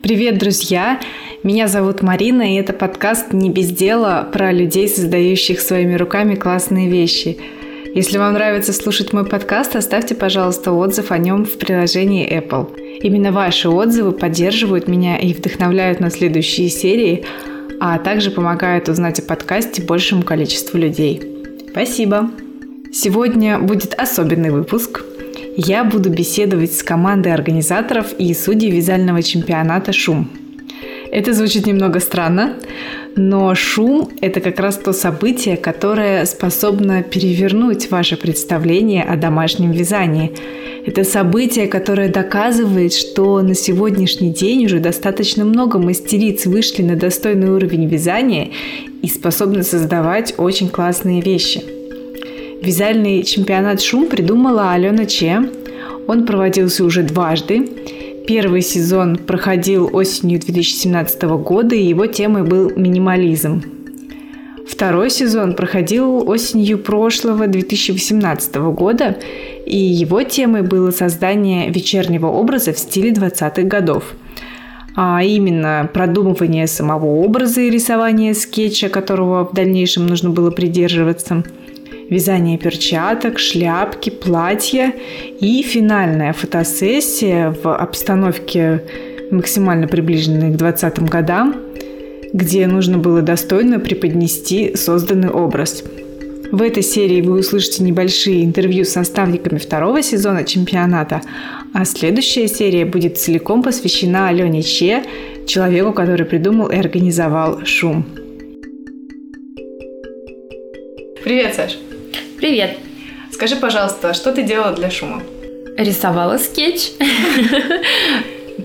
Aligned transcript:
Привет, 0.00 0.38
друзья! 0.38 1.00
Меня 1.42 1.66
зовут 1.66 2.02
Марина, 2.02 2.54
и 2.54 2.56
это 2.56 2.72
подкаст 2.72 3.32
«Не 3.32 3.50
без 3.50 3.70
дела» 3.70 4.28
про 4.32 4.52
людей, 4.52 4.88
создающих 4.88 5.60
своими 5.60 5.96
руками 5.96 6.36
классные 6.36 6.88
вещи. 6.88 7.36
Если 7.94 8.16
вам 8.16 8.34
нравится 8.34 8.72
слушать 8.72 9.12
мой 9.12 9.26
подкаст, 9.26 9.74
оставьте, 9.74 10.14
пожалуйста, 10.14 10.70
отзыв 10.70 11.10
о 11.10 11.18
нем 11.18 11.44
в 11.44 11.58
приложении 11.58 12.30
Apple. 12.32 13.00
Именно 13.00 13.32
ваши 13.32 13.68
отзывы 13.68 14.12
поддерживают 14.12 14.86
меня 14.86 15.18
и 15.18 15.34
вдохновляют 15.34 15.98
на 15.98 16.10
следующие 16.10 16.68
серии, 16.68 17.24
а 17.80 17.98
также 17.98 18.30
помогают 18.30 18.88
узнать 18.88 19.18
о 19.18 19.22
подкасте 19.22 19.82
большему 19.82 20.22
количеству 20.22 20.78
людей. 20.78 21.20
Спасибо! 21.70 22.30
Сегодня 22.92 23.58
будет 23.58 23.94
особенный 23.94 24.50
выпуск– 24.50 25.02
я 25.60 25.82
буду 25.82 26.08
беседовать 26.08 26.72
с 26.72 26.84
командой 26.84 27.32
организаторов 27.34 28.12
и 28.16 28.32
судей 28.32 28.70
вязального 28.70 29.24
чемпионата 29.24 29.92
«Шум». 29.92 30.30
Это 31.10 31.32
звучит 31.32 31.66
немного 31.66 31.98
странно, 31.98 32.54
но 33.16 33.52
шум– 33.56 34.08
это 34.20 34.40
как 34.40 34.60
раз 34.60 34.76
то 34.76 34.92
событие, 34.92 35.56
которое 35.56 36.26
способно 36.26 37.02
перевернуть 37.02 37.90
ваше 37.90 38.16
представление 38.16 39.02
о 39.02 39.16
домашнем 39.16 39.72
вязании. 39.72 40.30
Это 40.86 41.02
событие, 41.02 41.66
которое 41.66 42.08
доказывает, 42.08 42.92
что 42.92 43.42
на 43.42 43.56
сегодняшний 43.56 44.32
день 44.32 44.66
уже 44.66 44.78
достаточно 44.78 45.44
много 45.44 45.80
мастериц 45.80 46.46
вышли 46.46 46.82
на 46.82 46.94
достойный 46.94 47.50
уровень 47.50 47.88
вязания 47.88 48.50
и 49.02 49.08
способны 49.08 49.64
создавать 49.64 50.34
очень 50.38 50.68
классные 50.68 51.20
вещи– 51.20 51.64
Вязальный 52.60 53.22
чемпионат 53.22 53.80
«Шум» 53.80 54.08
придумала 54.08 54.72
Алена 54.72 55.06
Че. 55.06 55.48
Он 56.08 56.26
проводился 56.26 56.84
уже 56.84 57.04
дважды. 57.04 57.68
Первый 58.26 58.62
сезон 58.62 59.16
проходил 59.16 59.88
осенью 59.92 60.40
2017 60.40 61.22
года, 61.22 61.76
и 61.76 61.84
его 61.84 62.06
темой 62.06 62.42
был 62.42 62.72
минимализм. 62.74 63.62
Второй 64.68 65.08
сезон 65.10 65.54
проходил 65.54 66.28
осенью 66.28 66.78
прошлого 66.78 67.46
2018 67.46 68.56
года, 68.56 69.16
и 69.64 69.78
его 69.78 70.24
темой 70.24 70.62
было 70.62 70.90
создание 70.90 71.70
вечернего 71.70 72.26
образа 72.26 72.72
в 72.72 72.78
стиле 72.78 73.10
20-х 73.10 73.62
годов 73.62 74.14
а 75.00 75.22
именно 75.22 75.88
продумывание 75.94 76.66
самого 76.66 77.22
образа 77.22 77.60
и 77.60 77.70
рисование 77.70 78.34
скетча, 78.34 78.88
которого 78.88 79.46
в 79.46 79.54
дальнейшем 79.54 80.08
нужно 80.08 80.30
было 80.30 80.50
придерживаться– 80.50 81.44
вязание 82.10 82.58
перчаток, 82.58 83.38
шляпки, 83.38 84.10
платья 84.10 84.92
и 85.40 85.62
финальная 85.62 86.32
фотосессия 86.32 87.54
в 87.62 87.74
обстановке 87.74 88.82
максимально 89.30 89.88
приближенной 89.88 90.52
к 90.52 90.56
20 90.56 91.02
годам, 91.02 91.56
где 92.32 92.66
нужно 92.66 92.98
было 92.98 93.22
достойно 93.22 93.78
преподнести 93.78 94.74
созданный 94.74 95.30
образ. 95.30 95.84
В 96.50 96.62
этой 96.62 96.82
серии 96.82 97.20
вы 97.20 97.40
услышите 97.40 97.82
небольшие 97.82 98.42
интервью 98.42 98.84
с 98.84 98.94
наставниками 98.94 99.58
второго 99.58 100.00
сезона 100.00 100.44
чемпионата, 100.44 101.20
а 101.74 101.84
следующая 101.84 102.48
серия 102.48 102.86
будет 102.86 103.18
целиком 103.18 103.62
посвящена 103.62 104.28
Алене 104.28 104.62
Че, 104.62 105.04
человеку, 105.46 105.92
который 105.92 106.24
придумал 106.24 106.68
и 106.68 106.76
организовал 106.76 107.66
шум. 107.66 108.06
Привет, 111.22 111.54
Саш! 111.54 111.87
Привет. 112.38 112.78
Скажи, 113.32 113.56
пожалуйста, 113.56 114.14
что 114.14 114.32
ты 114.32 114.44
делала 114.44 114.72
для 114.72 114.92
шума? 114.92 115.24
Рисовала 115.76 116.38
скетч. 116.38 116.92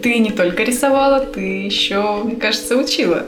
Ты 0.04 0.20
не 0.20 0.30
только 0.30 0.62
рисовала, 0.62 1.22
ты 1.22 1.42
еще, 1.66 2.22
мне 2.24 2.36
кажется, 2.36 2.78
учила. 2.78 3.24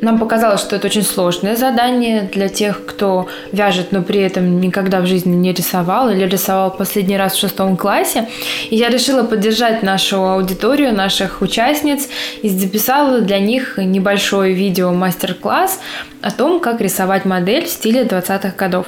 Нам 0.00 0.18
показалось, 0.18 0.60
что 0.60 0.74
это 0.74 0.88
очень 0.88 1.04
сложное 1.04 1.54
задание 1.54 2.28
для 2.32 2.48
тех, 2.48 2.84
кто 2.84 3.28
вяжет, 3.52 3.92
но 3.92 4.02
при 4.02 4.20
этом 4.20 4.60
никогда 4.60 5.00
в 5.00 5.06
жизни 5.06 5.36
не 5.36 5.52
рисовал 5.52 6.10
или 6.10 6.26
рисовал 6.26 6.72
последний 6.72 7.16
раз 7.16 7.34
в 7.34 7.38
шестом 7.38 7.76
классе. 7.76 8.28
И 8.70 8.74
я 8.76 8.88
решила 8.88 9.22
поддержать 9.22 9.84
нашу 9.84 10.16
аудиторию, 10.16 10.92
наших 10.92 11.42
участниц 11.42 12.08
и 12.42 12.48
записала 12.48 13.20
для 13.20 13.38
них 13.38 13.78
небольшой 13.78 14.52
видео-мастер-класс 14.52 15.80
о 16.22 16.32
том, 16.32 16.58
как 16.58 16.80
рисовать 16.80 17.24
модель 17.24 17.66
в 17.66 17.70
стиле 17.70 18.02
20-х 18.02 18.52
годов. 18.56 18.86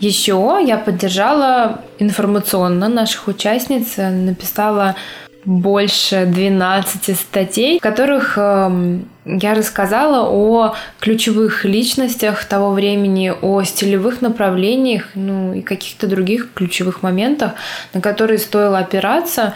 Еще 0.00 0.60
я 0.66 0.76
поддержала 0.78 1.82
информационно 1.98 2.88
наших 2.88 3.28
участниц, 3.28 3.96
написала 3.96 4.96
больше 5.44 6.24
12 6.26 7.18
статей, 7.18 7.78
в 7.78 7.82
которых 7.82 8.38
э, 8.38 9.00
я 9.26 9.54
рассказала 9.54 10.28
о 10.28 10.74
ключевых 11.00 11.64
личностях 11.64 12.44
того 12.44 12.72
времени, 12.72 13.32
о 13.42 13.62
стилевых 13.62 14.22
направлениях, 14.22 15.08
ну 15.14 15.52
и 15.52 15.60
каких-то 15.60 16.06
других 16.06 16.52
ключевых 16.54 17.02
моментах, 17.02 17.52
на 17.92 18.00
которые 18.00 18.38
стоило 18.38 18.78
опираться 18.78 19.54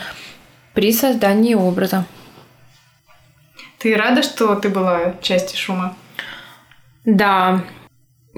при 0.74 0.92
создании 0.92 1.54
образа. 1.54 2.04
Ты 3.78 3.96
рада, 3.96 4.22
что 4.22 4.54
ты 4.56 4.68
была 4.68 5.14
частью 5.22 5.56
шума? 5.58 5.96
Да, 7.04 7.62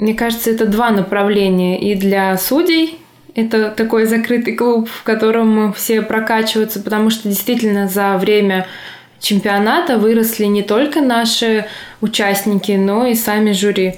мне 0.01 0.15
кажется, 0.15 0.51
это 0.51 0.65
два 0.65 0.91
направления. 0.91 1.79
И 1.79 1.95
для 1.95 2.35
судей 2.39 2.99
это 3.35 3.69
такой 3.71 4.07
закрытый 4.07 4.55
клуб, 4.55 4.89
в 4.89 5.03
котором 5.03 5.75
все 5.75 6.01
прокачиваются, 6.01 6.81
потому 6.81 7.11
что 7.11 7.29
действительно 7.29 7.87
за 7.87 8.17
время 8.17 8.67
чемпионата 9.21 9.99
выросли 9.99 10.47
не 10.47 10.63
только 10.63 11.03
наши 11.03 11.67
участники, 12.01 12.73
но 12.73 13.05
и 13.05 13.15
сами 13.15 13.53
жюри. 13.53 13.97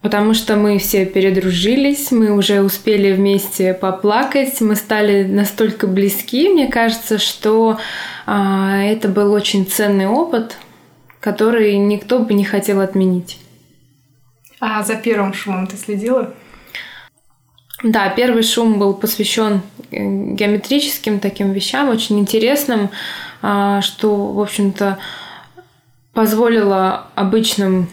Потому 0.00 0.32
что 0.32 0.56
мы 0.56 0.78
все 0.78 1.04
передружились, 1.04 2.10
мы 2.10 2.32
уже 2.32 2.62
успели 2.62 3.12
вместе 3.12 3.74
поплакать, 3.74 4.62
мы 4.62 4.76
стали 4.76 5.24
настолько 5.24 5.86
близки, 5.86 6.48
мне 6.48 6.68
кажется, 6.68 7.18
что 7.18 7.78
а, 8.24 8.82
это 8.82 9.08
был 9.08 9.32
очень 9.32 9.66
ценный 9.66 10.06
опыт, 10.06 10.56
который 11.20 11.76
никто 11.76 12.20
бы 12.20 12.32
не 12.32 12.44
хотел 12.44 12.80
отменить. 12.80 13.38
А 14.60 14.82
за 14.82 14.96
первым 14.96 15.34
шумом 15.34 15.66
ты 15.66 15.76
следила? 15.76 16.34
Да, 17.82 18.08
первый 18.08 18.42
шум 18.42 18.78
был 18.78 18.94
посвящен 18.94 19.60
э, 19.90 19.98
геометрическим 20.00 21.20
таким 21.20 21.52
вещам, 21.52 21.90
очень 21.90 22.18
интересным, 22.18 22.90
а, 23.42 23.82
что, 23.82 24.32
в 24.32 24.40
общем-то, 24.40 24.98
позволило 26.14 27.08
обычным 27.14 27.88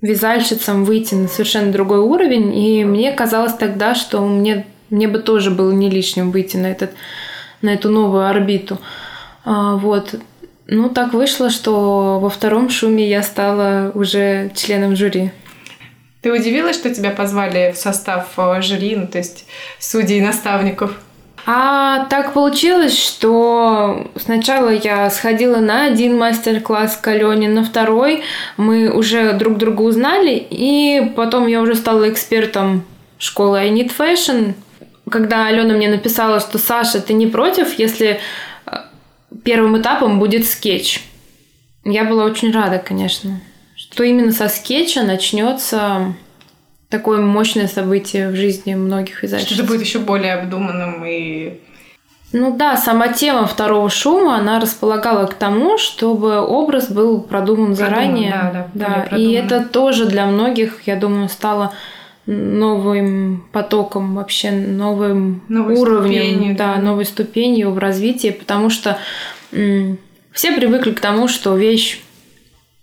вязальщицам 0.00 0.84
выйти 0.84 1.14
на 1.14 1.26
совершенно 1.26 1.72
другой 1.72 1.98
уровень. 1.98 2.54
И 2.56 2.84
мне 2.84 3.10
казалось 3.10 3.54
тогда, 3.54 3.96
что 3.96 4.24
мне, 4.24 4.66
мне 4.90 5.08
бы 5.08 5.18
тоже 5.18 5.50
было 5.50 5.72
не 5.72 5.90
лишним 5.90 6.30
выйти 6.30 6.56
на, 6.56 6.66
этот, 6.66 6.92
на 7.60 7.70
эту 7.70 7.88
новую 7.88 8.26
орбиту. 8.26 8.78
А, 9.44 9.74
вот. 9.74 10.14
Ну, 10.66 10.88
так 10.88 11.12
вышло, 11.12 11.50
что 11.50 12.18
во 12.20 12.30
втором 12.30 12.70
шуме 12.70 13.08
я 13.08 13.22
стала 13.22 13.92
уже 13.94 14.50
членом 14.54 14.96
жюри. 14.96 15.30
Ты 16.22 16.32
удивилась, 16.32 16.76
что 16.76 16.94
тебя 16.94 17.10
позвали 17.10 17.72
в 17.72 17.76
состав 17.76 18.28
э, 18.38 18.62
жюри, 18.62 18.96
ну, 18.96 19.06
то 19.06 19.18
есть 19.18 19.46
судей 19.78 20.18
и 20.18 20.22
наставников? 20.22 20.98
А 21.46 22.06
так 22.06 22.32
получилось, 22.32 22.98
что 22.98 24.10
сначала 24.16 24.70
я 24.70 25.10
сходила 25.10 25.56
на 25.56 25.84
один 25.84 26.16
мастер-класс 26.16 26.96
к 26.96 27.06
Алене, 27.08 27.50
на 27.50 27.62
второй 27.62 28.22
мы 28.56 28.90
уже 28.90 29.34
друг 29.34 29.58
друга 29.58 29.82
узнали, 29.82 30.46
и 30.48 31.12
потом 31.14 31.46
я 31.46 31.60
уже 31.60 31.74
стала 31.74 32.08
экспертом 32.08 32.84
школы 33.18 33.58
I 33.58 33.70
Need 33.70 33.92
Fashion. 33.96 34.54
Когда 35.10 35.46
Алена 35.46 35.74
мне 35.74 35.90
написала, 35.90 36.40
что 36.40 36.56
Саша, 36.56 37.02
ты 37.02 37.12
не 37.12 37.26
против, 37.26 37.78
если 37.78 38.20
первым 39.42 39.80
этапом 39.80 40.18
будет 40.18 40.46
скетч. 40.46 41.02
Я 41.84 42.04
была 42.04 42.24
очень 42.24 42.52
рада, 42.52 42.78
конечно, 42.78 43.40
что 43.76 44.04
именно 44.04 44.32
со 44.32 44.48
скетча 44.48 45.02
начнется 45.02 46.14
такое 46.88 47.20
мощное 47.20 47.68
событие 47.68 48.30
в 48.30 48.36
жизни 48.36 48.74
многих 48.74 49.22
вязальщиц. 49.22 49.48
Что 49.48 49.62
это 49.62 49.64
будет 49.64 49.82
еще 49.82 49.98
более 49.98 50.34
обдуманным 50.34 51.04
и 51.04 51.60
ну 52.34 52.56
да, 52.56 52.76
сама 52.76 53.08
тема 53.08 53.46
второго 53.46 53.88
шума, 53.88 54.36
она 54.36 54.58
располагала 54.58 55.26
к 55.26 55.34
тому, 55.34 55.78
чтобы 55.78 56.40
образ 56.40 56.90
был 56.90 57.20
продуман, 57.20 57.76
продуман 57.76 57.76
заранее. 57.76 58.50
Да, 58.52 58.68
да, 58.74 59.06
да. 59.08 59.16
И 59.16 59.30
это 59.34 59.64
тоже 59.64 60.06
для 60.06 60.26
многих, 60.26 60.80
я 60.84 60.96
думаю, 60.96 61.28
стало 61.28 61.72
новым 62.26 63.46
потоком, 63.52 64.14
вообще 64.14 64.50
новым 64.50 65.42
новой 65.48 65.76
уровнем, 65.76 66.22
ступенью, 66.22 66.56
да, 66.56 66.76
новой 66.76 67.04
ступенью 67.04 67.70
в 67.70 67.78
развитии, 67.78 68.30
потому 68.30 68.70
что 68.70 68.98
все 69.50 70.52
привыкли 70.56 70.92
к 70.92 71.00
тому, 71.00 71.28
что 71.28 71.56
вещь 71.56 72.00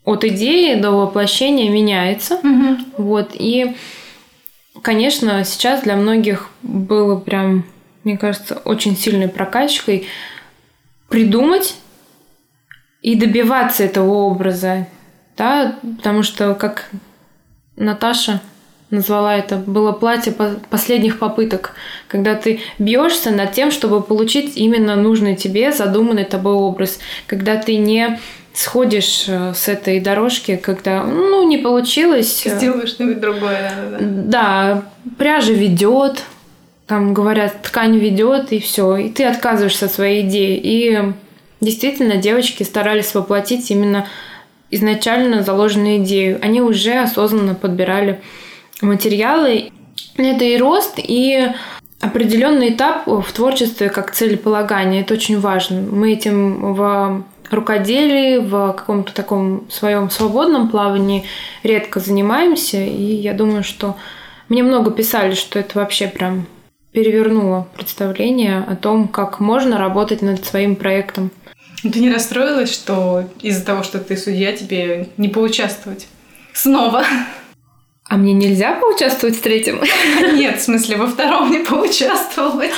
от 0.03 0.23
идеи 0.23 0.79
до 0.79 0.91
воплощения 0.91 1.69
меняется. 1.69 2.35
Угу. 2.35 2.77
Вот. 2.97 3.31
И, 3.33 3.75
конечно, 4.81 5.43
сейчас 5.43 5.83
для 5.83 5.95
многих 5.95 6.49
было 6.61 7.17
прям, 7.19 7.65
мне 8.03 8.17
кажется, 8.17 8.61
очень 8.65 8.95
сильной 8.95 9.27
прокачкой 9.27 10.07
придумать 11.09 11.75
и 13.01 13.15
добиваться 13.15 13.83
этого 13.83 14.11
образа, 14.11 14.87
да, 15.35 15.77
потому 15.97 16.23
что, 16.23 16.53
как 16.55 16.89
Наташа 17.75 18.41
назвала 18.91 19.35
это, 19.35 19.55
было 19.55 19.93
платье 19.93 20.33
последних 20.69 21.17
попыток, 21.17 21.73
когда 22.07 22.35
ты 22.35 22.59
бьешься 22.77 23.31
над 23.31 23.53
тем, 23.53 23.71
чтобы 23.71 24.01
получить 24.01 24.57
именно 24.57 24.95
нужный 24.95 25.35
тебе, 25.35 25.71
задуманный 25.71 26.25
тобой 26.25 26.53
образ, 26.53 26.99
когда 27.25 27.55
ты 27.55 27.77
не 27.77 28.19
сходишь 28.53 29.25
э, 29.27 29.53
с 29.55 29.69
этой 29.69 30.01
дорожки, 30.01 30.57
когда, 30.57 31.03
ну, 31.03 31.47
не 31.47 31.57
получилось. 31.57 32.45
Э, 32.45 32.57
Сделаешь 32.57 32.89
что-нибудь 32.89 33.21
другое, 33.21 33.71
да, 33.75 33.97
да. 33.97 33.97
Да, 34.01 34.83
пряжа 35.17 35.53
ведет, 35.53 36.23
там 36.85 37.13
говорят, 37.13 37.61
ткань 37.61 37.97
ведет, 37.97 38.51
и 38.51 38.59
все, 38.59 38.97
и 38.97 39.09
ты 39.09 39.23
отказываешься 39.23 39.85
от 39.85 39.93
своей 39.93 40.27
идеи. 40.27 40.59
И 40.61 41.13
действительно, 41.61 42.17
девочки 42.17 42.63
старались 42.63 43.13
воплотить 43.15 43.71
именно 43.71 44.07
изначально 44.69 45.43
заложенную 45.43 45.99
идею. 45.99 46.37
Они 46.41 46.61
уже 46.61 46.95
осознанно 46.95 47.55
подбирали 47.55 48.19
материалы. 48.81 49.71
Это 50.17 50.43
и 50.43 50.57
рост, 50.57 50.95
и 50.97 51.51
определенный 51.99 52.73
этап 52.73 53.07
в 53.07 53.31
творчестве 53.31 53.89
как 53.89 54.11
целеполагание. 54.11 55.01
Это 55.01 55.13
очень 55.13 55.39
важно. 55.39 55.81
Мы 55.81 56.13
этим 56.13 56.73
в 56.73 57.23
рукоделии, 57.51 58.39
в 58.39 58.73
каком-то 58.73 59.13
таком 59.13 59.69
своем 59.69 60.09
свободном 60.09 60.69
плавании 60.69 61.25
редко 61.63 61.99
занимаемся. 61.99 62.77
И 62.77 63.03
я 63.15 63.33
думаю, 63.33 63.63
что 63.63 63.95
мне 64.49 64.63
много 64.63 64.91
писали, 64.91 65.33
что 65.33 65.59
это 65.59 65.77
вообще 65.77 66.07
прям 66.07 66.47
перевернуло 66.91 67.67
представление 67.75 68.65
о 68.67 68.75
том, 68.75 69.07
как 69.07 69.39
можно 69.39 69.77
работать 69.77 70.21
над 70.21 70.43
своим 70.45 70.75
проектом. 70.75 71.31
Ты 71.83 71.99
не 71.99 72.11
расстроилась, 72.11 72.71
что 72.71 73.25
из-за 73.41 73.65
того, 73.65 73.83
что 73.83 73.99
ты 73.99 74.17
судья, 74.17 74.51
тебе 74.55 75.09
не 75.17 75.29
поучаствовать? 75.29 76.07
Снова. 76.53 77.03
А 78.11 78.17
мне 78.17 78.33
нельзя 78.33 78.73
поучаствовать 78.73 79.37
в 79.37 79.41
третьем? 79.41 79.81
Нет, 80.33 80.59
в 80.59 80.63
смысле, 80.63 80.97
во 80.97 81.07
втором 81.07 81.49
не 81.49 81.59
поучаствовать. 81.59 82.71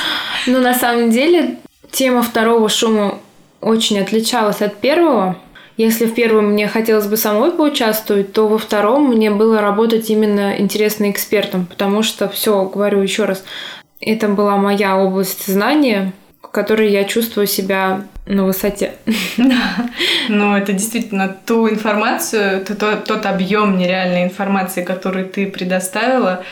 Ну, 0.46 0.60
на 0.60 0.74
самом 0.74 1.10
деле, 1.10 1.56
тема 1.90 2.22
второго 2.22 2.68
шума 2.68 3.18
очень 3.60 3.98
отличалась 3.98 4.62
от 4.62 4.76
первого. 4.76 5.36
Если 5.76 6.06
в 6.06 6.14
первом 6.14 6.52
мне 6.52 6.68
хотелось 6.68 7.08
бы 7.08 7.16
самой 7.16 7.50
поучаствовать, 7.50 8.32
то 8.32 8.46
во 8.46 8.58
втором 8.58 9.08
мне 9.08 9.32
было 9.32 9.60
работать 9.60 10.08
именно 10.08 10.54
интересно 10.56 11.10
экспертом, 11.10 11.66
потому 11.66 12.04
что, 12.04 12.28
все, 12.28 12.62
говорю 12.66 13.02
еще 13.02 13.24
раз, 13.24 13.42
это 14.00 14.28
была 14.28 14.56
моя 14.56 14.96
область 14.96 15.48
знания, 15.48 16.12
которой 16.54 16.90
я 16.90 17.04
чувствую 17.04 17.46
себя 17.46 18.02
на 18.26 18.44
высоте. 18.44 18.92
Да. 19.36 19.90
Но 20.28 20.56
это 20.56 20.72
действительно 20.72 21.36
ту 21.44 21.68
информацию, 21.68 22.64
тот, 22.64 23.04
тот 23.04 23.26
объем 23.26 23.76
нереальной 23.76 24.24
информации, 24.24 24.82
который 24.84 25.24
ты 25.24 25.46
предоставила, 25.46 26.44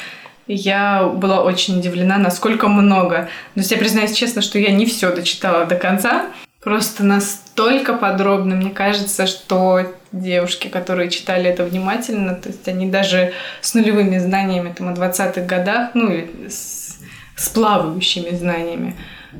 я 0.49 1.05
была 1.05 1.43
очень 1.43 1.79
удивлена, 1.79 2.19
насколько 2.19 2.69
много. 2.69 3.29
То 3.55 3.61
есть 3.61 3.71
я 3.71 3.79
признаюсь 3.79 4.13
честно, 4.13 4.43
что 4.43 4.59
я 4.59 4.73
не 4.73 4.87
все 4.87 5.15
дочитала 5.15 5.65
до 5.65 5.77
конца. 5.77 6.27
Просто 6.61 7.05
настолько 7.05 7.95
подробно, 7.95 8.57
мне 8.57 8.71
кажется, 8.71 9.27
что 9.27 9.87
девушки, 10.13 10.69
которые 10.69 11.11
читали 11.11 11.49
это 11.49 11.65
внимательно, 11.65 12.35
то 12.35 12.49
есть 12.49 12.69
они 12.69 12.89
даже 12.91 13.33
с 13.61 13.75
нулевыми 13.75 14.19
знаниями 14.19 14.75
там, 14.77 14.89
о 14.89 14.93
20-х 14.93 15.41
годах, 15.43 15.91
ну 15.95 16.13
или 16.13 16.49
с, 16.49 16.99
с 17.37 17.49
плавающими 17.49 18.37
знаниями, 18.37 18.95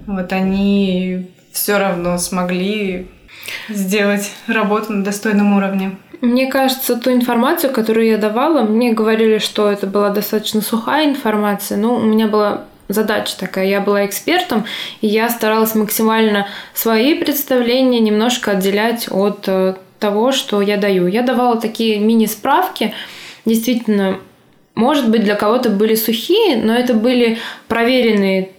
вот 0.07 0.33
они 0.33 1.31
все 1.53 1.79
равно 1.79 2.19
смогли 2.19 3.09
сделать 3.69 4.31
работу 4.47 4.93
на 4.93 5.05
достойном 5.05 5.57
уровне. 5.57 5.97
Мне 6.21 6.47
кажется, 6.47 6.97
ту 6.97 7.13
информацию, 7.13 7.73
которую 7.73 8.07
я 8.07 8.17
давала, 8.17 8.63
мне 8.63 8.93
говорили, 8.93 9.39
что 9.39 9.71
это 9.71 9.87
была 9.87 10.11
достаточно 10.11 10.61
сухая 10.61 11.07
информация, 11.09 11.77
но 11.77 11.97
у 11.97 12.01
меня 12.01 12.29
была 12.29 12.65
задача 12.89 13.37
такая. 13.39 13.67
Я 13.67 13.81
была 13.81 14.07
экспертом, 14.07 14.65
и 15.01 15.09
я 15.09 15.29
старалась 15.31 15.75
максимально 15.75 16.47
свои 16.75 17.15
представления 17.15 17.99
немножко 17.99 18.53
отделять 18.53 19.09
от 19.11 19.49
э, 19.49 19.75
того, 19.99 20.31
что 20.31 20.63
я 20.63 20.77
даю. 20.77 21.09
Я 21.09 21.23
давала 21.23 21.61
такие 21.61 21.99
мини-справки, 21.99 22.95
действительно, 23.45 24.19
может 24.75 25.11
быть, 25.11 25.25
для 25.25 25.35
кого-то 25.35 25.71
были 25.71 25.97
сухие, 25.97 26.57
но 26.57 26.75
это 26.75 26.95
были 26.95 27.39
проверенные 27.67 28.51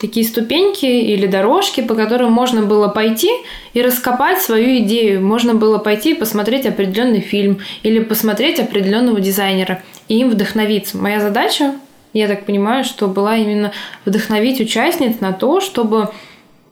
такие 0.00 0.26
ступеньки 0.26 0.86
или 0.86 1.26
дорожки, 1.26 1.82
по 1.82 1.94
которым 1.94 2.32
можно 2.32 2.62
было 2.62 2.88
пойти 2.88 3.30
и 3.74 3.82
раскопать 3.82 4.40
свою 4.40 4.78
идею. 4.78 5.24
Можно 5.24 5.54
было 5.54 5.78
пойти 5.78 6.12
и 6.12 6.18
посмотреть 6.18 6.64
определенный 6.64 7.20
фильм 7.20 7.58
или 7.82 8.00
посмотреть 8.00 8.58
определенного 8.58 9.20
дизайнера 9.20 9.82
и 10.08 10.18
им 10.18 10.30
вдохновиться. 10.30 10.96
Моя 10.96 11.20
задача 11.20 11.74
я 12.14 12.28
так 12.28 12.46
понимаю, 12.46 12.84
что 12.84 13.08
была 13.08 13.36
именно 13.36 13.72
вдохновить 14.06 14.60
участниц 14.60 15.20
на 15.20 15.32
то, 15.32 15.60
чтобы 15.60 16.08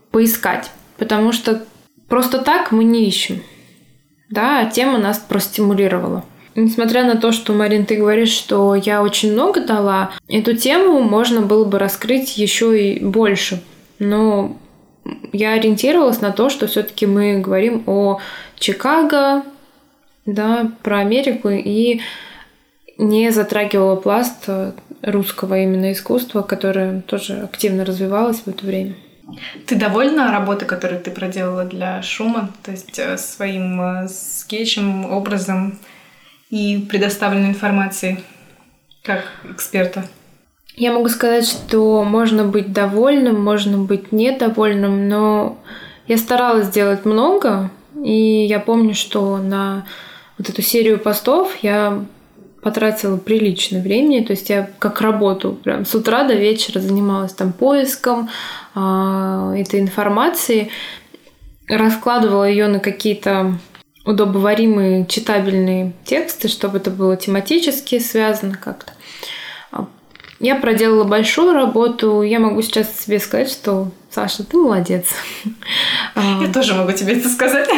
поискать. 0.09 0.71
Потому 0.97 1.31
что 1.31 1.63
просто 2.07 2.39
так 2.39 2.71
мы 2.71 2.83
не 2.83 3.07
ищем. 3.07 3.43
Да, 4.29 4.65
тема 4.65 4.97
нас 4.97 5.19
простимулировала. 5.19 6.25
Несмотря 6.55 7.05
на 7.05 7.15
то, 7.15 7.31
что, 7.31 7.53
Марин, 7.53 7.85
ты 7.85 7.95
говоришь, 7.95 8.31
что 8.31 8.75
я 8.75 9.01
очень 9.01 9.33
много 9.33 9.61
дала, 9.61 10.11
эту 10.27 10.55
тему 10.55 10.99
можно 11.01 11.41
было 11.41 11.65
бы 11.65 11.79
раскрыть 11.79 12.37
еще 12.37 12.79
и 12.81 13.03
больше. 13.03 13.61
Но 13.99 14.57
я 15.31 15.53
ориентировалась 15.53 16.21
на 16.21 16.31
то, 16.31 16.49
что 16.49 16.67
все-таки 16.67 17.05
мы 17.05 17.39
говорим 17.39 17.83
о 17.85 18.19
Чикаго, 18.57 19.43
да, 20.25 20.71
про 20.83 20.99
Америку 20.99 21.49
и 21.49 22.01
не 22.97 23.31
затрагивала 23.31 23.95
пласт 23.95 24.49
русского 25.01 25.59
именно 25.59 25.91
искусства, 25.91 26.41
которое 26.41 27.01
тоже 27.01 27.41
активно 27.41 27.85
развивалось 27.85 28.39
в 28.39 28.47
это 28.47 28.65
время. 28.65 28.95
Ты 29.65 29.75
довольна 29.75 30.31
работой, 30.31 30.65
которую 30.65 31.01
ты 31.01 31.11
проделала 31.11 31.63
для 31.63 32.01
Шума? 32.01 32.49
То 32.63 32.71
есть 32.71 32.97
э, 32.97 33.17
своим 33.17 33.79
э, 33.79 34.07
скетчем, 34.07 35.05
образом 35.05 35.77
и 36.49 36.85
предоставленной 36.89 37.49
информацией 37.49 38.19
как 39.03 39.23
эксперта? 39.49 40.05
Я 40.75 40.93
могу 40.93 41.09
сказать, 41.09 41.45
что 41.45 42.03
можно 42.03 42.45
быть 42.45 42.71
довольным, 42.71 43.41
можно 43.41 43.77
быть 43.77 44.11
недовольным, 44.11 45.09
но 45.09 45.57
я 46.07 46.17
старалась 46.17 46.67
сделать 46.67 47.05
много, 47.05 47.69
и 48.01 48.45
я 48.45 48.59
помню, 48.59 48.95
что 48.95 49.37
на 49.37 49.85
вот 50.37 50.49
эту 50.49 50.61
серию 50.61 50.99
постов 50.99 51.55
я 51.61 52.05
потратила 52.61 53.17
приличное 53.17 53.81
времени, 53.81 54.23
то 54.23 54.31
есть 54.31 54.49
я 54.49 54.69
как 54.79 55.01
работу 55.01 55.53
прям 55.53 55.85
с 55.85 55.95
утра 55.95 56.23
до 56.23 56.33
вечера 56.33 56.79
занималась 56.79 57.33
там 57.33 57.53
поиском 57.53 58.29
э, 58.75 59.55
этой 59.57 59.79
информации, 59.79 60.69
раскладывала 61.67 62.49
ее 62.49 62.67
на 62.67 62.79
какие-то 62.79 63.57
удобоваримые 64.09 65.05
читабельные 65.05 65.93
тексты, 66.03 66.47
чтобы 66.47 66.79
это 66.79 66.89
было 66.89 67.15
тематически 67.15 67.99
связано 67.99 68.57
как-то. 68.57 68.93
Я 70.39 70.55
проделала 70.55 71.03
большую 71.03 71.53
работу. 71.53 72.21
Я 72.21 72.39
могу 72.39 72.61
сейчас 72.61 72.87
себе 72.97 73.19
сказать, 73.19 73.51
что 73.51 73.89
Саша, 74.09 74.43
ты 74.43 74.57
молодец. 74.57 75.05
Я 76.15 76.51
тоже 76.51 76.73
могу 76.73 76.93
тебе 76.93 77.13
это 77.17 77.29
сказать. 77.29 77.69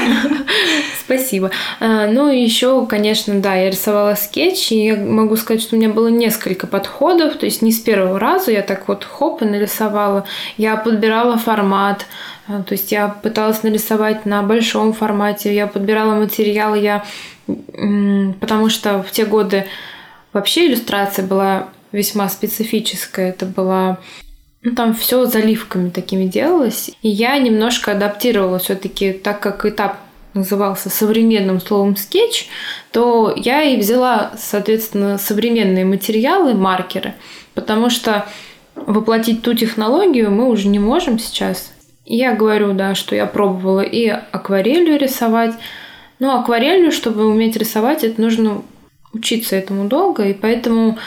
Спасибо. 1.06 1.52
А, 1.80 2.08
ну 2.08 2.30
и 2.30 2.40
еще, 2.40 2.86
конечно, 2.86 3.42
да, 3.42 3.56
я 3.56 3.70
рисовала 3.70 4.16
скетч, 4.16 4.72
и 4.72 4.86
я 4.86 4.96
могу 4.96 5.36
сказать, 5.36 5.62
что 5.62 5.76
у 5.76 5.80
меня 5.80 5.90
было 5.90 6.08
несколько 6.08 6.68
подходов, 6.68 7.36
то 7.36 7.46
есть 7.46 7.62
не 7.62 7.74
с 7.74 7.80
первого 7.80 8.18
раза 8.18 8.52
я 8.52 8.62
так 8.62 8.88
вот 8.88 9.04
хоп 9.04 9.42
и 9.42 9.46
нарисовала. 9.46 10.26
Я 10.56 10.78
подбирала 10.78 11.38
формат, 11.38 12.06
а, 12.48 12.64
то 12.64 12.74
есть 12.74 12.94
я 12.94 13.10
пыталась 13.10 13.64
нарисовать 13.64 14.26
на 14.26 14.42
большом 14.42 14.94
формате, 14.94 15.54
я 15.54 15.68
подбирала 15.68 16.16
материал, 16.16 16.76
я 16.76 17.04
потому 18.40 18.70
что 18.70 19.04
в 19.04 19.12
те 19.12 19.26
годы 19.26 19.66
вообще 20.32 20.68
иллюстрация 20.68 21.26
была 21.26 21.68
весьма 21.92 22.30
специфическая. 22.30 23.30
Это 23.30 23.46
была 23.46 24.00
ну, 24.64 24.76
там 24.76 24.94
все 24.94 25.26
заливками 25.26 25.90
такими 25.90 26.26
делалось. 26.26 26.92
И 27.02 27.10
я 27.10 27.38
немножко 27.40 27.94
адаптировала 27.94 28.60
все-таки, 28.60 29.12
так 29.12 29.40
как 29.40 29.66
этап 29.66 29.98
назывался 30.34 30.90
современным 30.90 31.60
словом 31.60 31.96
скетч, 31.96 32.48
то 32.92 33.34
я 33.36 33.64
и 33.64 33.78
взяла, 33.78 34.32
соответственно, 34.38 35.18
современные 35.18 35.84
материалы, 35.84 36.54
маркеры, 36.54 37.16
потому 37.54 37.90
что 37.90 38.26
воплотить 38.76 39.42
ту 39.42 39.54
технологию 39.54 40.32
мы 40.32 40.48
уже 40.48 40.68
не 40.68 40.80
можем 40.80 41.20
сейчас. 41.20 41.74
Я 42.06 42.34
говорю, 42.34 42.74
да, 42.74 42.96
что 42.96 43.16
я 43.16 43.26
пробовала 43.26 43.82
и 43.82 44.08
акварелью 44.08 44.98
рисовать, 44.98 45.56
но 46.20 46.40
акварелью, 46.40 46.92
чтобы 46.92 47.26
уметь 47.26 47.58
рисовать, 47.58 48.04
это 48.04 48.22
нужно 48.22 48.62
учиться 49.14 49.56
этому 49.56 49.88
долго, 49.88 50.28
и 50.30 50.34
поэтому 50.34 50.98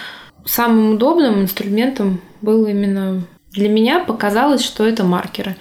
самым 0.44 0.94
удобным 0.94 1.42
инструментом 1.42 2.20
был 2.40 2.66
именно 2.66 3.22
для 3.52 3.68
меня 3.68 4.00
показалось, 4.00 4.64
что 4.64 4.86
это 4.86 5.04
маркеры. 5.04 5.56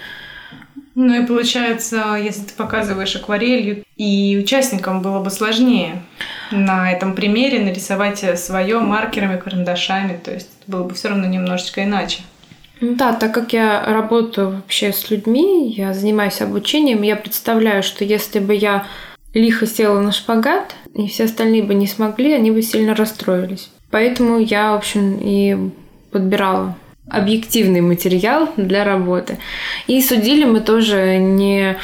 Ну 0.96 1.24
и 1.24 1.26
получается, 1.26 2.20
если 2.22 2.42
ты 2.44 2.54
показываешь 2.54 3.16
акварелью, 3.16 3.84
и 3.98 4.38
участникам 4.40 5.02
было 5.02 5.24
бы 5.24 5.32
сложнее 5.32 6.04
на 6.52 6.92
этом 6.92 7.16
примере 7.16 7.60
нарисовать 7.60 8.40
свое 8.40 8.80
маркерами, 8.80 9.40
карандашами, 9.40 10.20
то 10.24 10.32
есть 10.32 10.50
было 10.68 10.84
бы 10.84 10.94
все 10.94 11.10
равно 11.10 11.26
немножечко 11.26 11.84
иначе. 11.84 12.22
Ну 12.80 12.96
да, 12.96 13.14
так 13.14 13.34
как 13.34 13.54
я 13.54 13.84
работаю 13.86 14.52
вообще 14.52 14.92
с 14.92 15.10
людьми, 15.10 15.74
я 15.76 15.94
занимаюсь 15.94 16.42
обучением, 16.42 17.02
я 17.02 17.16
представляю, 17.16 17.82
что 17.82 18.04
если 18.04 18.40
бы 18.40 18.54
я 18.54 18.86
лихо 19.34 19.66
села 19.66 20.00
на 20.02 20.12
шпагат, 20.12 20.76
и 20.94 21.08
все 21.08 21.24
остальные 21.24 21.64
бы 21.64 21.74
не 21.74 21.88
смогли, 21.88 22.34
они 22.34 22.52
бы 22.52 22.62
сильно 22.62 22.94
расстроились. 22.94 23.72
Поэтому 23.94 24.40
я, 24.40 24.72
в 24.72 24.78
общем, 24.78 25.20
и 25.22 25.56
подбирала 26.10 26.76
объективный 27.08 27.82
материал 27.82 28.50
для 28.58 28.84
работы. 28.84 29.38
И 29.86 30.02
судили 30.02 30.46
мы 30.46 30.62
тоже 30.62 31.18
не... 31.20 31.78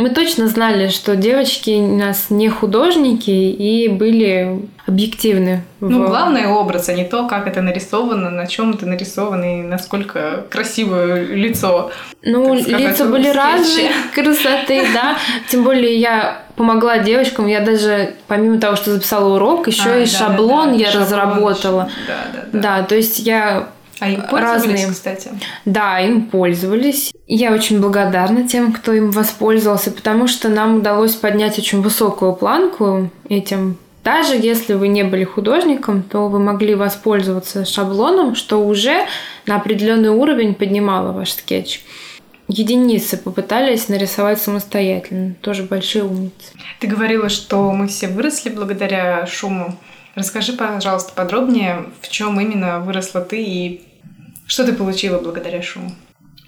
Мы 0.00 0.08
точно 0.08 0.48
знали, 0.48 0.88
что 0.88 1.14
девочки 1.14 1.72
у 1.72 1.94
нас 1.98 2.30
не 2.30 2.48
художники 2.48 3.28
и 3.28 3.86
были 3.86 4.62
объективны. 4.86 5.62
Ну, 5.80 6.04
в... 6.04 6.08
главное 6.08 6.48
образ, 6.48 6.88
а 6.88 6.94
не 6.94 7.04
то, 7.04 7.28
как 7.28 7.46
это 7.46 7.60
нарисовано, 7.60 8.30
на 8.30 8.46
чем 8.46 8.70
это 8.70 8.86
нарисовано 8.86 9.60
и 9.60 9.62
насколько 9.62 10.46
красивое 10.48 11.26
лицо. 11.26 11.90
Ну, 12.22 12.54
лица 12.54 13.04
были 13.04 13.28
разные 13.28 13.90
красоты, 14.14 14.86
да. 14.94 15.18
Тем 15.50 15.64
более 15.64 15.94
я 16.00 16.44
помогла 16.56 16.96
девочкам. 16.96 17.46
Я 17.46 17.60
даже, 17.60 18.14
помимо 18.26 18.58
того, 18.58 18.76
что 18.76 18.92
записала 18.92 19.34
урок, 19.34 19.68
еще 19.68 19.90
а, 19.90 19.98
и 19.98 20.06
да, 20.06 20.10
шаблон 20.10 20.68
да, 20.68 20.72
да, 20.72 20.78
я 20.78 20.86
шаблон 20.86 21.02
разработала. 21.02 21.90
Да, 22.08 22.16
да, 22.32 22.44
да. 22.52 22.78
Да, 22.78 22.86
то 22.86 22.94
есть 22.94 23.18
я 23.18 23.68
а 24.00 24.08
им 24.08 24.22
пользовались, 24.22 24.64
разные. 24.64 24.90
кстати? 24.90 25.30
Да, 25.66 26.00
им 26.00 26.22
пользовались. 26.22 27.12
Я 27.32 27.52
очень 27.52 27.80
благодарна 27.80 28.48
тем, 28.48 28.72
кто 28.72 28.92
им 28.92 29.12
воспользовался, 29.12 29.92
потому 29.92 30.26
что 30.26 30.48
нам 30.48 30.78
удалось 30.78 31.14
поднять 31.14 31.60
очень 31.60 31.80
высокую 31.80 32.34
планку 32.34 33.08
этим. 33.28 33.76
Даже 34.02 34.34
если 34.34 34.74
вы 34.74 34.88
не 34.88 35.04
были 35.04 35.22
художником, 35.22 36.02
то 36.02 36.26
вы 36.26 36.40
могли 36.40 36.74
воспользоваться 36.74 37.64
шаблоном, 37.64 38.34
что 38.34 38.66
уже 38.66 39.06
на 39.46 39.54
определенный 39.54 40.08
уровень 40.08 40.56
поднимало 40.56 41.12
ваш 41.12 41.30
скетч. 41.30 41.82
Единицы 42.48 43.16
попытались 43.16 43.88
нарисовать 43.88 44.42
самостоятельно. 44.42 45.36
Тоже 45.40 45.62
большие 45.62 46.02
умницы. 46.02 46.52
Ты 46.80 46.88
говорила, 46.88 47.28
что 47.28 47.70
мы 47.70 47.86
все 47.86 48.08
выросли 48.08 48.50
благодаря 48.50 49.24
шуму. 49.26 49.76
Расскажи, 50.16 50.54
пожалуйста, 50.54 51.12
подробнее, 51.14 51.84
в 52.00 52.08
чем 52.08 52.40
именно 52.40 52.80
выросла 52.80 53.20
ты 53.20 53.40
и 53.40 53.82
что 54.48 54.64
ты 54.64 54.72
получила 54.72 55.20
благодаря 55.20 55.62
шуму? 55.62 55.92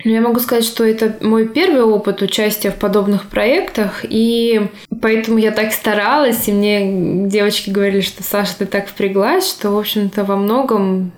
Ну, 0.04 0.10
я 0.10 0.20
могу 0.20 0.40
сказать, 0.40 0.64
что 0.64 0.84
это 0.84 1.16
мой 1.20 1.48
первый 1.48 1.82
опыт 1.82 2.22
участия 2.22 2.70
в 2.70 2.76
подобных 2.76 3.28
проектах, 3.28 4.04
и 4.08 4.68
поэтому 5.00 5.38
я 5.38 5.52
так 5.52 5.72
старалась, 5.72 6.48
и 6.48 6.52
мне 6.52 7.28
девочки 7.28 7.70
говорили, 7.70 8.00
что 8.00 8.22
Саша, 8.22 8.58
ты 8.58 8.66
так 8.66 8.88
впряглась, 8.88 9.48
что, 9.48 9.70
в 9.70 9.78
общем-то, 9.78 10.24
во 10.24 10.36
многом 10.36 11.12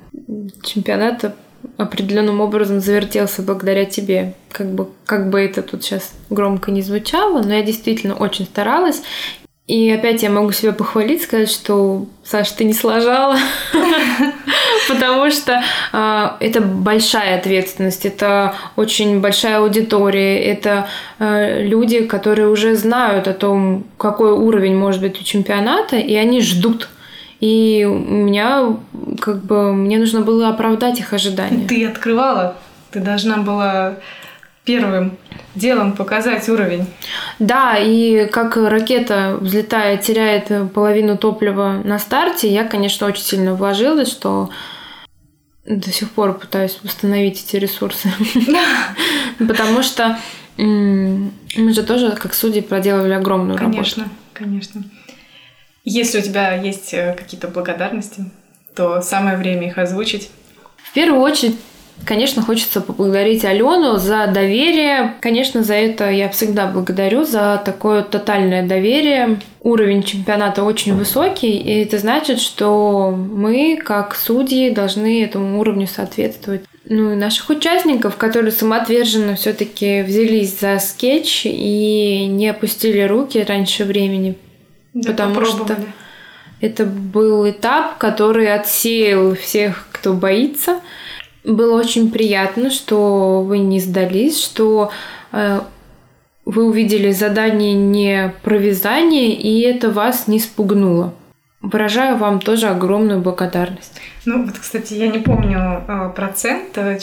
чемпионат 0.62 1.34
определенным 1.76 2.40
образом 2.40 2.80
завертелся 2.80 3.42
благодаря 3.42 3.84
тебе. 3.84 4.34
Как 4.52 4.70
бы, 4.70 4.88
как 5.06 5.30
бы 5.30 5.40
это 5.40 5.62
тут 5.62 5.82
сейчас 5.82 6.12
громко 6.30 6.70
не 6.70 6.82
звучало, 6.82 7.42
но 7.42 7.54
я 7.54 7.62
действительно 7.62 8.14
очень 8.14 8.44
старалась. 8.44 9.02
И 9.66 9.90
опять 9.90 10.22
я 10.22 10.28
могу 10.28 10.52
себя 10.52 10.72
похвалить, 10.72 11.22
сказать, 11.22 11.50
что, 11.50 12.04
Саша, 12.22 12.54
ты 12.54 12.64
не 12.64 12.74
сложала, 12.74 13.38
потому 14.88 15.30
что 15.30 15.62
э, 15.92 16.28
это 16.40 16.60
большая 16.60 17.38
ответственность, 17.38 18.04
это 18.04 18.54
очень 18.76 19.20
большая 19.20 19.60
аудитория, 19.60 20.38
это 20.38 20.86
э, 21.18 21.62
люди, 21.62 22.04
которые 22.04 22.48
уже 22.48 22.76
знают 22.76 23.26
о 23.26 23.32
том, 23.32 23.84
какой 23.96 24.32
уровень 24.32 24.76
может 24.76 25.00
быть 25.00 25.18
у 25.18 25.24
чемпионата, 25.24 25.96
и 25.96 26.14
они 26.14 26.42
ждут. 26.42 26.90
И 27.40 27.86
у 27.88 27.94
меня, 27.94 28.76
как 29.18 29.44
бы, 29.44 29.72
мне 29.72 29.98
нужно 29.98 30.20
было 30.20 30.48
оправдать 30.48 31.00
их 31.00 31.14
ожидания. 31.14 31.66
Ты 31.66 31.86
открывала, 31.86 32.56
ты 32.90 33.00
должна 33.00 33.38
была 33.38 33.96
первым 34.64 35.18
делом 35.54 35.92
показать 35.92 36.48
уровень. 36.48 36.86
Да, 37.38 37.76
и 37.78 38.26
как 38.26 38.56
ракета 38.56 39.36
взлетает, 39.40 40.02
теряет 40.02 40.50
половину 40.72 41.16
топлива 41.16 41.80
на 41.84 41.98
старте, 41.98 42.52
я, 42.52 42.64
конечно, 42.64 43.06
очень 43.06 43.22
сильно 43.22 43.54
вложилась, 43.54 44.10
что 44.10 44.50
до 45.66 45.90
сих 45.90 46.10
пор 46.10 46.34
пытаюсь 46.34 46.78
восстановить 46.82 47.44
эти 47.44 47.56
ресурсы. 47.56 48.10
Потому 49.38 49.82
что 49.82 50.18
мы 50.56 51.30
же 51.72 51.82
тоже, 51.82 52.12
как 52.12 52.34
судьи, 52.34 52.60
проделывали 52.60 53.12
огромную 53.12 53.58
работу. 53.58 53.76
Конечно, 53.76 54.08
конечно. 54.32 54.84
Если 55.84 56.18
у 56.18 56.22
тебя 56.22 56.54
есть 56.54 56.94
э, 56.94 57.14
какие-то 57.14 57.48
благодарности, 57.48 58.24
то 58.74 59.02
самое 59.02 59.36
время 59.36 59.66
их 59.66 59.76
озвучить. 59.76 60.30
В 60.76 60.92
первую 60.92 61.20
очередь 61.20 61.56
Конечно, 62.04 62.42
хочется 62.42 62.80
поблагодарить 62.80 63.44
Алену 63.44 63.96
за 63.96 64.26
доверие. 64.26 65.14
Конечно, 65.20 65.62
за 65.62 65.74
это 65.74 66.10
я 66.10 66.28
всегда 66.28 66.66
благодарю, 66.66 67.24
за 67.24 67.62
такое 67.64 68.02
тотальное 68.02 68.66
доверие. 68.66 69.40
Уровень 69.62 70.02
чемпионата 70.02 70.64
очень 70.64 70.94
высокий, 70.94 71.56
и 71.56 71.82
это 71.82 71.98
значит, 71.98 72.40
что 72.40 73.10
мы, 73.10 73.80
как 73.82 74.14
судьи, 74.14 74.70
должны 74.70 75.24
этому 75.24 75.60
уровню 75.60 75.86
соответствовать. 75.86 76.62
Ну 76.86 77.12
и 77.12 77.16
наших 77.16 77.48
участников, 77.48 78.16
которые 78.16 78.52
самоотверженно 78.52 79.36
все-таки 79.36 80.02
взялись 80.02 80.60
за 80.60 80.78
скетч 80.78 81.46
и 81.46 82.26
не 82.26 82.48
опустили 82.48 83.00
руки 83.00 83.42
раньше 83.42 83.84
времени. 83.84 84.36
Да, 84.92 85.10
потому 85.10 85.44
что 85.46 85.76
это 86.60 86.84
был 86.84 87.48
этап, 87.48 87.96
который 87.96 88.52
отсеял 88.52 89.34
всех, 89.34 89.86
кто 89.92 90.12
боится. 90.12 90.80
Было 91.44 91.78
очень 91.78 92.10
приятно, 92.10 92.70
что 92.70 93.42
вы 93.42 93.58
не 93.58 93.78
сдались, 93.78 94.42
что 94.42 94.90
э, 95.32 95.60
вы 96.46 96.64
увидели 96.64 97.10
задание 97.12 97.74
не 97.74 98.32
про 98.42 98.56
вязание, 98.56 99.34
и 99.34 99.60
это 99.60 99.90
вас 99.90 100.26
не 100.26 100.40
спугнуло. 100.40 101.14
Выражаю 101.60 102.16
вам 102.16 102.40
тоже 102.40 102.68
огромную 102.68 103.20
благодарность. 103.20 104.00
Ну, 104.26 104.44
вот, 104.44 104.58
кстати, 104.58 104.94
я 104.94 105.08
не 105.08 105.18
помню 105.18 105.82
э, 105.86 106.12
процент 106.14 106.76
э, 106.76 106.98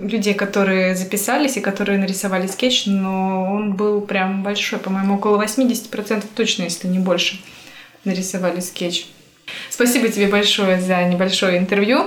людей, 0.00 0.34
которые 0.34 0.94
записались 0.94 1.56
и 1.56 1.60
которые 1.60 1.98
нарисовали 1.98 2.46
скетч, 2.48 2.86
но 2.86 3.52
он 3.52 3.74
был 3.74 4.00
прям 4.00 4.42
большой, 4.42 4.80
по-моему, 4.80 5.16
около 5.16 5.42
80% 5.42 6.24
точно, 6.34 6.64
если 6.64 6.88
не 6.88 6.98
больше, 6.98 7.40
нарисовали 8.04 8.60
скетч. 8.60 9.06
Спасибо 9.70 10.08
тебе 10.08 10.26
большое 10.26 10.80
за 10.80 11.04
небольшое 11.04 11.58
интервью. 11.58 12.06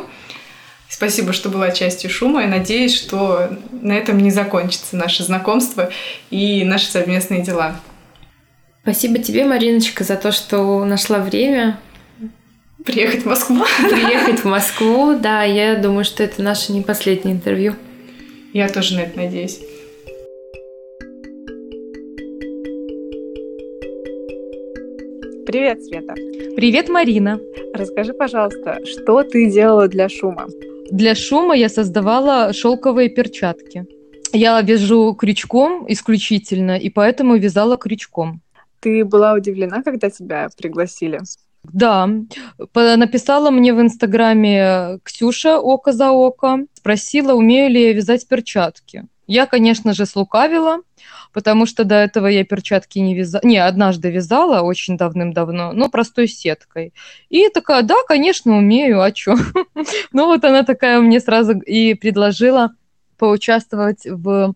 Спасибо, 0.89 1.33
что 1.33 1.49
была 1.49 1.69
частью 1.69 2.09
шума. 2.09 2.41
Я 2.41 2.47
надеюсь, 2.47 2.95
что 2.95 3.49
на 3.71 3.93
этом 3.93 4.17
не 4.17 4.31
закончится 4.31 4.97
наше 4.97 5.23
знакомство 5.23 5.91
и 6.31 6.65
наши 6.65 6.87
совместные 6.87 7.43
дела. 7.43 7.79
Спасибо 8.81 9.19
тебе, 9.19 9.45
Мариночка, 9.45 10.03
за 10.03 10.15
то, 10.15 10.31
что 10.31 10.83
нашла 10.83 11.19
время 11.19 11.79
приехать 12.83 13.21
в 13.21 13.25
Москву. 13.27 13.63
Приехать 13.87 14.39
в 14.39 14.45
Москву, 14.45 15.15
да, 15.15 15.43
я 15.43 15.75
думаю, 15.75 16.03
что 16.03 16.23
это 16.23 16.41
наше 16.41 16.71
не 16.71 16.81
последнее 16.81 17.35
интервью. 17.35 17.75
Я 18.51 18.67
тоже 18.67 18.95
на 18.95 19.01
это 19.01 19.15
надеюсь. 19.15 19.59
Привет, 25.45 25.83
Света. 25.83 26.15
Привет, 26.55 26.89
Марина. 26.89 27.39
Расскажи, 27.75 28.13
пожалуйста, 28.13 28.79
что 28.85 29.23
ты 29.23 29.51
делала 29.51 29.87
для 29.87 30.09
шума? 30.09 30.47
Для 30.91 31.15
шума 31.15 31.55
я 31.55 31.69
создавала 31.69 32.53
шелковые 32.53 33.09
перчатки. 33.09 33.85
Я 34.33 34.61
вяжу 34.61 35.13
крючком 35.13 35.85
исключительно, 35.87 36.77
и 36.77 36.89
поэтому 36.89 37.35
вязала 37.35 37.77
крючком. 37.77 38.41
Ты 38.79 39.03
была 39.03 39.33
удивлена, 39.33 39.83
когда 39.83 40.09
тебя 40.09 40.49
пригласили? 40.57 41.19
Да, 41.63 42.09
написала 42.75 43.51
мне 43.51 43.73
в 43.73 43.81
Инстаграме 43.81 44.99
Ксюша 45.03 45.59
око 45.59 45.91
за 45.91 46.11
око, 46.11 46.65
спросила, 46.73 47.33
умею 47.33 47.69
ли 47.69 47.81
я 47.81 47.93
вязать 47.93 48.27
перчатки. 48.27 49.05
Я, 49.29 49.45
конечно 49.45 49.93
же, 49.93 50.07
слукавила, 50.07 50.79
потому 51.33 51.67
что 51.67 51.83
до 51.83 51.93
этого 51.93 52.25
я 52.25 52.43
перчатки 52.43 52.97
не 52.97 53.13
вязала. 53.13 53.41
Не, 53.45 53.57
однажды 53.57 54.09
вязала 54.09 54.61
очень 54.61 54.97
давным-давно, 54.97 55.71
но 55.71 55.87
простой 55.87 56.27
сеткой. 56.27 56.95
И 57.29 57.47
такая, 57.49 57.83
да, 57.83 57.93
конечно, 58.07 58.57
умею, 58.57 59.03
а 59.03 59.13
что? 59.13 59.35
ну 60.13 60.25
вот 60.25 60.43
она 60.43 60.63
такая 60.63 60.99
мне 60.99 61.19
сразу 61.19 61.59
и 61.59 61.93
предложила 61.93 62.71
поучаствовать 63.19 64.07
в 64.07 64.55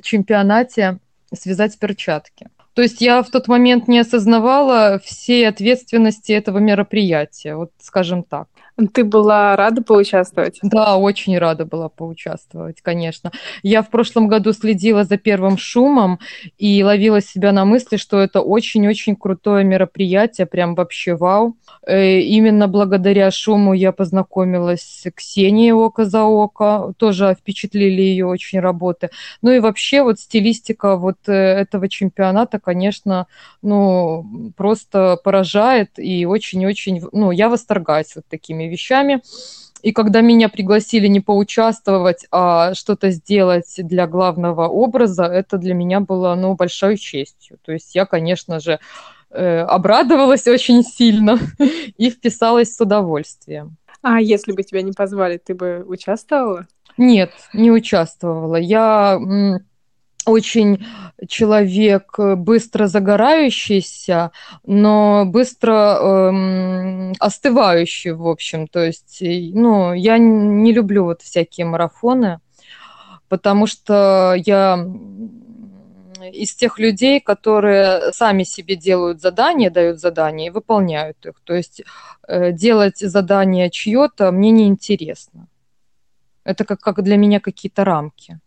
чемпионате 0.00 1.00
связать 1.34 1.76
перчатки. 1.80 2.46
То 2.74 2.82
есть 2.82 3.00
я 3.00 3.20
в 3.20 3.30
тот 3.30 3.48
момент 3.48 3.88
не 3.88 3.98
осознавала 3.98 5.00
всей 5.04 5.48
ответственности 5.48 6.30
этого 6.30 6.58
мероприятия, 6.58 7.56
вот 7.56 7.72
скажем 7.80 8.22
так. 8.22 8.46
Ты 8.92 9.04
была 9.04 9.54
рада 9.54 9.82
поучаствовать? 9.82 10.58
Да, 10.62 10.96
очень 10.96 11.38
рада 11.38 11.64
была 11.64 11.88
поучаствовать, 11.88 12.80
конечно. 12.82 13.30
Я 13.62 13.82
в 13.82 13.90
прошлом 13.90 14.26
году 14.26 14.52
следила 14.52 15.04
за 15.04 15.16
первым 15.16 15.58
шумом 15.58 16.18
и 16.58 16.82
ловила 16.82 17.20
себя 17.20 17.52
на 17.52 17.64
мысли, 17.64 17.96
что 17.96 18.18
это 18.18 18.40
очень-очень 18.40 19.14
крутое 19.14 19.64
мероприятие, 19.64 20.46
прям 20.48 20.74
вообще 20.74 21.14
вау. 21.14 21.56
Э, 21.86 22.18
именно 22.18 22.66
благодаря 22.66 23.30
шуму 23.30 23.74
я 23.74 23.92
познакомилась 23.92 24.80
с 24.80 25.10
Ксенией 25.12 25.72
Око 25.72 26.04
за 26.04 26.24
Око, 26.24 26.94
тоже 26.96 27.36
впечатлили 27.38 28.02
ее 28.02 28.26
очень 28.26 28.58
работы. 28.58 29.10
Ну 29.40 29.52
и 29.52 29.60
вообще 29.60 30.02
вот 30.02 30.18
стилистика 30.18 30.96
вот 30.96 31.18
э, 31.28 31.32
этого 31.32 31.88
чемпионата, 31.88 32.58
конечно, 32.58 33.28
ну 33.62 34.52
просто 34.56 35.16
поражает 35.22 35.90
и 35.96 36.26
очень-очень, 36.26 37.02
ну 37.12 37.30
я 37.30 37.48
восторгаюсь 37.48 38.16
вот 38.16 38.24
такими 38.28 38.63
вещами. 38.68 39.22
И 39.82 39.92
когда 39.92 40.22
меня 40.22 40.48
пригласили 40.48 41.08
не 41.08 41.20
поучаствовать, 41.20 42.26
а 42.30 42.72
что-то 42.74 43.10
сделать 43.10 43.74
для 43.76 44.06
главного 44.06 44.66
образа, 44.66 45.24
это 45.24 45.58
для 45.58 45.74
меня 45.74 46.00
было, 46.00 46.34
ну, 46.34 46.54
большой 46.54 46.96
честью. 46.96 47.58
То 47.62 47.72
есть 47.72 47.94
я, 47.94 48.06
конечно 48.06 48.60
же, 48.60 48.80
э, 49.30 49.58
обрадовалась 49.58 50.46
очень 50.48 50.82
сильно 50.82 51.38
и 51.98 52.10
вписалась 52.10 52.74
с 52.74 52.80
удовольствием. 52.80 53.76
А 54.00 54.20
если 54.20 54.52
бы 54.52 54.62
тебя 54.62 54.80
не 54.82 54.92
позвали, 54.92 55.36
ты 55.36 55.54
бы 55.54 55.84
участвовала? 55.86 56.66
Нет, 56.96 57.32
не 57.52 57.70
участвовала. 57.70 58.56
Я 58.56 59.18
очень 60.26 60.84
человек 61.28 62.14
э, 62.18 62.34
быстро 62.34 62.86
загорающийся, 62.86 64.30
но 64.64 65.24
быстро 65.26 65.72
эм, 65.72 67.12
остывающий, 67.18 68.12
в 68.12 68.26
общем. 68.26 68.66
То 68.66 68.84
есть, 68.84 69.18
ну, 69.20 69.92
я 69.92 70.18
не 70.18 70.72
люблю 70.72 71.04
вот 71.04 71.22
всякие 71.22 71.66
марафоны, 71.66 72.40
потому 73.28 73.66
что 73.66 74.34
я 74.36 74.86
из 76.32 76.54
тех 76.54 76.78
людей, 76.78 77.20
которые 77.20 78.12
сами 78.12 78.44
себе 78.44 78.76
делают 78.76 79.20
задания, 79.20 79.70
дают 79.70 80.00
задания 80.00 80.48
и 80.48 80.50
выполняют 80.50 81.24
их. 81.26 81.34
То 81.44 81.54
есть 81.54 81.82
э, 82.26 82.52
делать 82.52 82.98
задание 82.98 83.70
чье-то 83.70 84.30
мне 84.32 84.50
не 84.50 84.66
интересно. 84.66 85.48
Это 86.44 86.64
как, 86.64 86.80
как 86.80 87.02
для 87.02 87.16
меня 87.16 87.40
какие-то 87.40 87.84
рамки. 87.84 88.38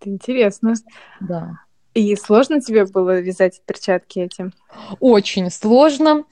Это 0.00 0.10
интересно. 0.10 0.74
Да. 1.20 1.58
И 1.94 2.14
сложно 2.14 2.60
тебе 2.60 2.84
было 2.84 3.18
вязать 3.18 3.60
перчатки 3.66 4.20
этим? 4.20 4.52
Очень 5.00 5.50
сложно. 5.50 6.24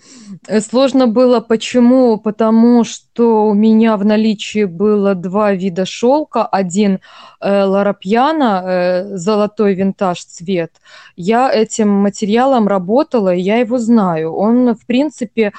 Сложно 0.61 1.09
было 1.09 1.41
почему? 1.41 2.19
Потому 2.19 2.85
что 2.85 3.47
у 3.47 3.55
меня 3.55 3.97
в 3.97 4.05
наличии 4.05 4.65
было 4.65 5.17
два 5.17 5.55
вида 5.55 5.85
шелка. 5.85 6.47
Один 6.47 7.01
э, 7.41 7.65
ларапьяна, 7.65 8.63
э, 8.65 9.17
золотой 9.17 9.75
винтаж 9.75 10.25
цвет. 10.25 10.73
Я 11.17 11.53
этим 11.53 11.89
материалом 11.89 12.69
работала, 12.69 13.35
и 13.35 13.41
я 13.41 13.57
его 13.57 13.79
знаю. 13.79 14.35
Он, 14.35 14.77
в 14.77 14.87
принципе, 14.87 15.53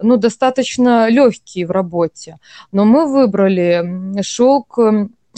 ну, 0.00 0.18
достаточно 0.18 1.08
легкий 1.08 1.64
в 1.64 1.72
работе. 1.72 2.38
Но 2.70 2.84
мы 2.84 3.10
выбрали 3.10 4.22
шелк 4.22 4.78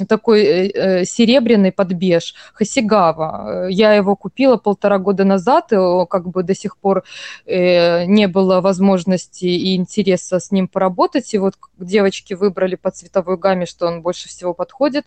такой 0.07 0.43
э, 0.43 0.71
э, 0.71 1.05
серебряный 1.05 1.73
подбеж 1.73 2.35
Хасигава. 2.55 3.69
Я 3.69 3.95
его 3.95 4.17
купила 4.17 4.57
полтора 4.57 4.99
года 4.99 5.25
назад, 5.25 5.73
и 5.73 5.77
как 6.09 6.29
бы 6.29 6.43
до 6.43 6.55
сих 6.55 6.77
пор 6.77 7.05
э, 7.47 8.05
не 8.07 8.29
было 8.29 8.61
возможности 8.61 9.45
и 9.45 9.77
интереса 9.77 10.41
с 10.41 10.51
ним 10.51 10.69
поработать. 10.69 11.35
И 11.35 11.39
вот 11.39 11.55
девочки 11.79 12.35
выбрали 12.35 12.77
по 12.77 12.91
цветовой 12.91 13.37
гамме, 13.37 13.67
что 13.67 13.87
он 13.87 14.03
больше 14.03 14.29
всего 14.29 14.55
подходит. 14.55 15.07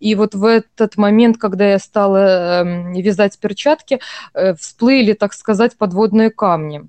И 0.00 0.14
вот 0.14 0.34
в 0.34 0.44
этот 0.44 0.96
момент, 0.96 1.38
когда 1.38 1.66
я 1.66 1.78
стала 1.78 2.62
эм, 2.62 2.92
вязать 2.92 3.38
перчатки, 3.38 4.00
всплыли, 4.58 5.12
так 5.12 5.32
сказать, 5.32 5.76
подводные 5.76 6.30
камни 6.30 6.88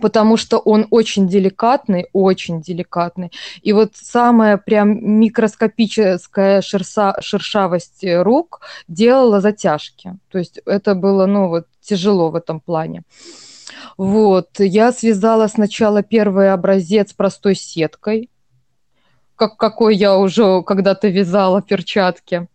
потому 0.00 0.36
что 0.36 0.58
он 0.58 0.86
очень 0.90 1.28
деликатный, 1.28 2.06
очень 2.12 2.60
деликатный. 2.60 3.32
И 3.62 3.72
вот 3.72 3.92
самая 3.94 4.56
прям 4.56 5.20
микроскопическая 5.20 6.62
шерса, 6.62 7.16
шершавость 7.20 8.04
рук 8.04 8.60
делала 8.88 9.40
затяжки. 9.40 10.14
То 10.30 10.38
есть 10.38 10.60
это 10.64 10.94
было, 10.94 11.26
ну, 11.26 11.48
вот 11.48 11.66
тяжело 11.80 12.30
в 12.30 12.36
этом 12.36 12.60
плане. 12.60 13.02
Вот, 13.96 14.58
я 14.58 14.92
связала 14.92 15.46
сначала 15.48 16.02
первый 16.02 16.52
образец 16.52 17.12
простой 17.12 17.54
сеткой, 17.54 18.30
как, 19.36 19.56
какой 19.56 19.96
я 19.96 20.16
уже 20.16 20.62
когда-то 20.62 21.08
вязала 21.08 21.62
перчатки. 21.62 22.48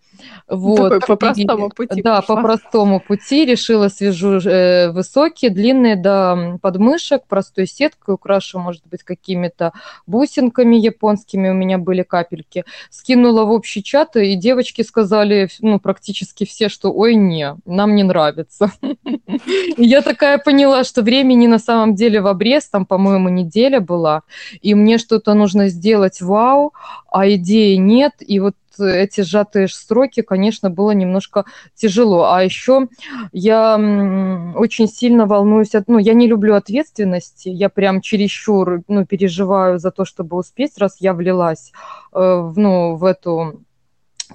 Вот. 0.47 1.06
по 1.06 1.15
простому 1.15 1.69
пути. 1.69 2.01
Да, 2.01 2.21
пошла. 2.21 2.36
по 2.36 2.41
простому 2.41 2.99
пути 2.99 3.45
решила 3.45 3.88
свяжу 3.89 4.39
э, 4.39 4.91
высокие, 4.91 5.51
длинные 5.51 5.95
до 5.95 6.58
подмышек, 6.62 7.23
простой 7.27 7.67
сеткой, 7.67 8.15
украшу, 8.15 8.60
может 8.60 8.84
быть, 8.88 9.03
какими-то 9.03 9.73
бусинками 10.06 10.75
японскими, 10.75 11.49
у 11.49 11.53
меня 11.53 11.77
были 11.77 12.03
капельки. 12.03 12.65
Скинула 12.89 13.43
в 13.43 13.51
общий 13.51 13.84
чат, 13.84 14.15
и 14.15 14.36
девочки 14.36 14.82
сказали, 14.82 15.49
ну, 15.60 15.80
практически 15.80 16.45
все, 16.45 16.69
что 16.69 16.91
ой, 16.91 17.15
не, 17.15 17.56
нам 17.65 17.95
не 17.95 18.03
нравится. 18.03 18.71
Я 19.77 20.01
такая 20.01 20.38
поняла, 20.38 20.84
что 20.84 21.01
времени 21.01 21.47
на 21.47 21.60
самом 21.60 21.95
деле 21.95 22.21
в 22.21 22.27
обрез, 22.27 22.67
там, 22.67 22.86
по-моему, 22.86 23.30
неделя 23.30 23.80
была, 23.80 24.23
и 24.62 24.73
мне 24.73 24.97
что-то 24.97 25.34
нужно 25.34 25.67
сделать 25.67 26.21
вау, 26.21 26.73
а 27.12 27.30
идеи 27.30 27.75
нет, 27.75 28.13
и 28.19 28.39
вот 28.39 28.56
эти 28.79 29.21
сжатые 29.21 29.67
строки, 29.67 30.21
конечно, 30.21 30.69
было 30.69 30.91
немножко 30.91 31.45
тяжело. 31.75 32.31
А 32.31 32.43
еще 32.43 32.87
я 33.31 33.75
очень 34.55 34.87
сильно 34.87 35.25
волнуюсь, 35.25 35.75
от, 35.75 35.87
ну, 35.87 35.97
я 35.97 36.13
не 36.13 36.27
люблю 36.27 36.55
ответственности, 36.55 37.49
я 37.49 37.69
прям 37.69 38.01
чересчур, 38.01 38.81
ну, 38.87 39.05
переживаю 39.05 39.79
за 39.79 39.91
то, 39.91 40.05
чтобы 40.05 40.37
успеть, 40.37 40.77
раз 40.77 40.97
я 40.99 41.13
влилась, 41.13 41.71
э, 42.13 42.51
ну, 42.55 42.95
в 42.95 43.05
эту 43.05 43.61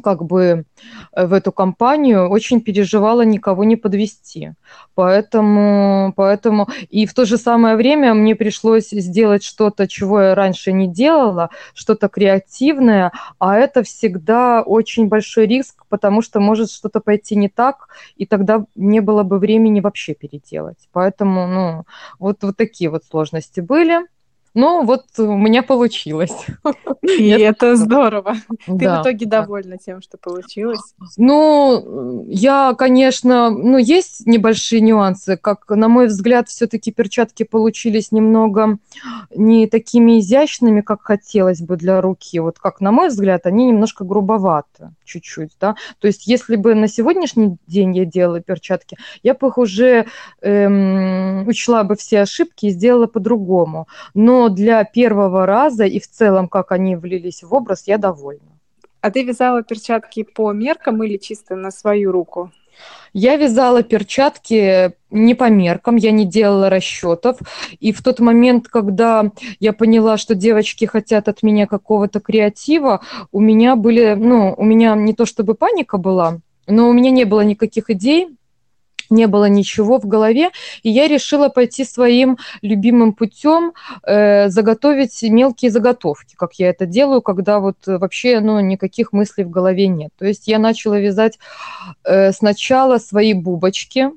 как 0.03 0.25
бы 0.25 0.65
э, 1.13 1.27
в 1.27 1.33
эту 1.33 1.53
компанию, 1.53 2.29
очень 2.29 2.61
переживала 2.61 3.23
никого 3.23 3.65
не 3.65 3.77
подвести. 3.77 4.53
Поэтому, 4.95 6.13
поэтому 6.17 6.69
и 6.89 7.07
в 7.07 7.15
то 7.15 7.25
же 7.25 7.37
самое 7.37 7.77
время 7.77 8.15
мне 8.15 8.35
пришлось 8.35 8.91
сделать 8.91 9.45
что-то, 9.45 9.89
чего 9.89 10.21
я 10.21 10.35
раньше 10.35 10.73
не 10.73 10.87
делала, 10.87 11.51
что-то 11.75 12.09
креативное, 12.09 13.13
а 13.39 13.57
это 13.57 13.83
всегда 13.83 14.63
очень 14.63 15.09
большой 15.09 15.47
риск, 15.47 15.85
потому 15.89 16.23
что 16.23 16.41
может 16.41 16.71
что-то 16.71 17.01
пойти 17.01 17.37
не 17.37 17.49
так, 17.49 17.89
и 18.17 18.27
тогда 18.27 18.65
не 18.75 19.01
было 19.01 19.23
бы 19.23 19.39
времени 19.39 19.81
вообще 19.81 20.15
переделать. 20.15 20.89
Поэтому, 20.93 21.47
ну, 21.47 21.85
вот, 22.19 22.43
вот 22.43 22.57
такие 22.57 22.91
вот 22.91 23.05
сложности 23.05 23.61
были. 23.61 24.01
Ну, 24.55 24.85
вот 24.85 25.05
у 25.19 25.37
меня 25.37 25.63
получилось. 25.63 26.47
И 27.03 27.29
это 27.29 27.77
здорово. 27.77 28.35
Ты 28.67 28.89
в 28.89 29.03
итоге 29.03 29.27
довольна 29.27 29.79
тем, 29.79 30.03
что 30.03 30.19
получилось? 30.19 30.95
Ну, 31.17 32.25
я, 32.29 32.75
конечно, 32.77 33.51
ну, 33.51 33.79
есть 33.79 34.27
небольшие 34.27 34.81
нюансы. 34.81 35.37
Как, 35.37 35.69
на 35.71 35.89
мой 35.89 36.09
взгляд, 36.09 36.49
все-таки 36.49 36.93
перчатки 36.93 37.45
получились 37.45 38.13
немного 38.13 38.79
не 39.35 39.67
такими 39.67 40.21
изящными, 40.21 40.83
как 40.83 41.03
хотелось 41.03 41.63
бы 41.63 41.77
для 41.77 42.01
руки. 42.01 42.39
Вот 42.39 42.59
как, 42.59 42.81
на 42.81 42.93
мой 42.93 43.09
взгляд, 43.09 43.47
они 43.47 43.67
немножко 43.67 44.05
грубоваты 44.05 44.91
чуть-чуть, 45.05 45.53
да. 45.61 45.77
То 45.99 46.07
есть, 46.07 46.27
если 46.27 46.57
бы 46.57 46.75
на 46.75 46.89
сегодняшний 46.89 47.57
день 47.67 47.97
я 47.97 48.05
делала 48.05 48.41
перчатки, 48.41 48.97
я 49.23 49.35
бы 49.35 49.49
их 49.49 49.59
уже 49.59 50.07
эм, 50.41 51.47
учла 51.47 51.85
бы 51.85 51.97
все 51.97 52.21
ошибки 52.21 52.67
и 52.67 52.71
сделала 52.71 53.07
по-другому. 53.07 53.89
Но 54.15 54.42
для 54.49 54.85
первого 54.85 55.47
раза 55.47 55.85
и 55.85 56.01
в 56.01 56.09
целом, 56.09 56.49
как 56.49 56.73
они 56.73 56.97
влились 56.97 57.43
в 57.43 57.53
образ, 57.55 57.85
я 57.87 57.99
довольна. 57.99 58.53
А 59.01 59.11
ты 59.11 59.25
вязала 59.25 59.63
перчатки 59.63 60.23
по 60.23 60.53
меркам 60.53 61.03
или 61.03 61.17
чисто 61.17 61.57
на 61.57 61.71
свою 61.71 62.13
руку? 62.13 62.53
Я 63.13 63.37
вязала 63.37 63.83
перчатки 63.83 64.93
не 65.11 65.35
по 65.35 65.51
меркам, 65.51 65.97
я 65.97 66.13
не 66.13 66.25
делала 66.25 66.71
расчетов. 66.71 67.39
И 67.81 67.93
в 67.93 68.03
тот 68.03 68.21
момент, 68.21 68.69
когда 68.69 69.31
я 69.61 69.73
поняла, 69.73 70.17
что 70.17 70.35
девочки 70.35 70.87
хотят 70.87 71.29
от 71.29 71.43
меня 71.43 71.67
какого-то 71.67 72.21
креатива, 72.21 73.01
у 73.31 73.41
меня 73.41 73.77
были, 73.77 74.15
ну, 74.15 74.55
у 74.57 74.65
меня 74.65 74.95
не 74.95 75.13
то 75.13 75.27
чтобы 75.27 75.55
паника 75.55 75.99
была, 75.99 76.39
но 76.67 76.89
у 76.89 76.93
меня 76.93 77.11
не 77.11 77.25
было 77.25 77.43
никаких 77.43 77.91
идей, 77.91 78.29
не 79.13 79.27
было 79.27 79.45
ничего 79.45 79.99
в 79.99 80.07
голове, 80.07 80.51
и 80.83 80.91
я 80.91 81.07
решила 81.07 81.49
пойти 81.49 81.85
своим 81.85 82.39
любимым 82.63 83.13
путем, 83.13 83.73
э, 84.05 84.49
заготовить 84.49 85.23
мелкие 85.23 85.71
заготовки, 85.71 86.35
как 86.35 86.55
я 86.55 86.71
это 86.71 86.87
делаю, 86.87 87.23
когда 87.23 87.61
вот 87.61 87.77
вообще 87.87 88.41
ну, 88.41 88.59
никаких 88.61 89.13
мыслей 89.13 89.45
в 89.45 89.51
голове 89.51 89.87
нет. 89.87 90.11
То 90.19 90.27
есть 90.27 90.49
я 90.49 90.59
начала 90.59 90.99
вязать 90.99 91.39
э, 92.05 92.33
сначала 92.33 92.99
свои 92.99 93.35
бубочки, 93.35 94.11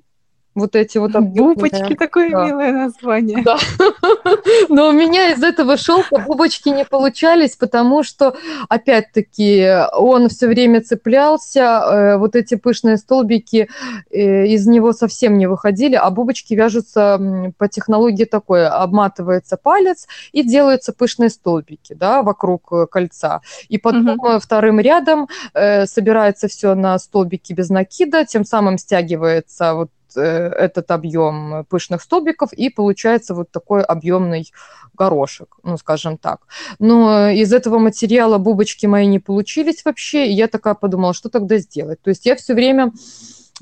вот 0.56 0.76
эти 0.76 0.98
вот 0.98 1.12
Бубочки, 1.12 1.96
такое 1.96 2.32
да. 2.32 2.46
милое 2.46 2.72
название. 2.72 3.44
Да. 3.44 3.58
Но 4.70 4.90
у 4.90 4.92
меня 4.94 5.32
из 5.32 5.44
этого 5.44 5.76
шелка 5.76 6.20
бубочки 6.20 6.70
не 6.70 6.86
получались, 6.86 7.58
потому 7.58 8.04
что, 8.04 8.36
опять-таки, 8.70 9.70
он 9.94 10.30
все 10.30 10.48
время 10.48 10.82
цеплялся, 10.82 11.60
э, 11.60 12.18
вот 12.18 12.36
эти 12.36 12.56
пышные 12.56 12.98
столбики 12.98 13.68
э, 14.10 14.46
из 14.48 14.66
него 14.66 14.94
совсем 14.94 15.38
не 15.38 15.48
выходили, 15.48 15.96
а 15.96 16.10
бубочки 16.10 16.54
вяжутся 16.54 17.54
по 17.58 17.68
технологии 17.68 18.26
такой, 18.26 18.68
обматывается 18.68 19.58
палец 19.58 20.08
и 20.32 20.44
делаются 20.44 20.94
пышные 20.94 21.30
столбики, 21.30 21.94
да, 21.94 22.22
вокруг 22.22 22.72
э, 22.72 22.88
кольца. 22.90 23.42
И 23.68 23.78
потом 23.78 24.20
угу. 24.20 24.40
вторым 24.40 24.80
рядом 24.80 25.28
собирается 25.54 26.48
все 26.48 26.76
на 26.76 26.98
столбики 26.98 27.54
без 27.54 27.70
накида, 27.70 28.26
тем 28.26 28.46
самым 28.46 28.78
стягивается 28.78 29.74
вот 29.74 29.90
этот 30.18 30.92
объем 30.92 31.66
пышных 31.70 32.02
столбиков, 32.02 32.54
и 32.54 32.70
получается 32.70 33.34
вот 33.34 33.52
такой 33.52 33.82
объемный 33.82 34.52
горошек, 34.94 35.58
ну, 35.64 35.78
скажем 35.78 36.18
так. 36.18 36.42
Но 36.80 37.30
из 37.30 37.54
этого 37.54 37.80
материала 37.80 38.38
бубочки 38.38 38.86
мои 38.86 39.06
не 39.08 39.20
получились 39.20 39.84
вообще, 39.86 40.28
и 40.28 40.34
я 40.34 40.48
такая 40.48 40.74
подумала, 40.74 41.14
что 41.14 41.30
тогда 41.30 41.58
сделать? 41.58 42.02
То 42.02 42.10
есть 42.10 42.26
я 42.26 42.36
все 42.36 42.54
время... 42.54 42.92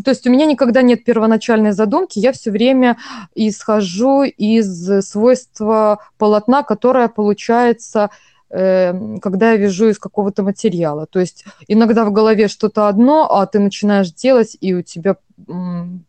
То 0.03 0.09
есть 0.09 0.25
у 0.25 0.31
меня 0.31 0.47
никогда 0.47 0.81
нет 0.81 1.05
первоначальной 1.05 1.71
задумки, 1.71 2.17
я 2.17 2.31
все 2.31 2.49
время 2.49 2.97
исхожу 3.35 4.23
из 4.23 5.05
свойства 5.05 5.99
полотна, 6.17 6.63
которое 6.63 7.09
получается 7.09 8.09
Эм, 8.55 9.19
когда 9.19 9.53
я 9.53 9.57
вяжу 9.57 9.89
из 9.89 9.97
какого-то 9.97 10.43
материала. 10.43 11.07
То 11.07 11.19
есть 11.19 11.43
иногда 11.67 12.05
в 12.05 12.11
голове 12.11 12.47
что-то 12.47 12.87
одно, 12.87 13.27
а 13.35 13.47
ты 13.47 13.57
начинаешь 13.57 14.11
делать, 14.11 14.55
и 14.61 14.75
у 14.75 14.83
тебя 14.83 15.15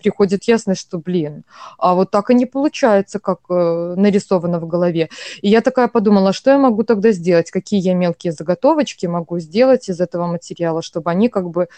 приходит 0.03 0.45
ясность, 0.45 0.81
что, 0.81 0.99
блин, 0.99 1.45
а 1.79 1.95
вот 1.95 2.11
так 2.11 2.31
и 2.31 2.35
не 2.35 2.47
получается, 2.47 3.19
как 3.19 3.41
э, 3.49 3.95
нарисовано 3.97 4.61
в 4.61 4.67
голове. 4.67 5.09
И 5.43 5.49
я 5.49 5.61
такая 5.61 5.89
подумала, 5.89 6.33
что 6.33 6.51
я 6.51 6.59
могу 6.59 6.83
тогда 6.85 7.13
сделать, 7.13 7.51
какие 7.51 7.81
я 7.81 7.95
мелкие 7.95 8.33
заготовочки 8.33 9.07
могу 9.07 9.39
сделать 9.39 9.89
из 9.89 10.01
этого 10.01 10.27
материала, 10.27 10.83
чтобы 10.83 11.11
они 11.11 11.29
как 11.29 11.51
бы, 11.51 11.69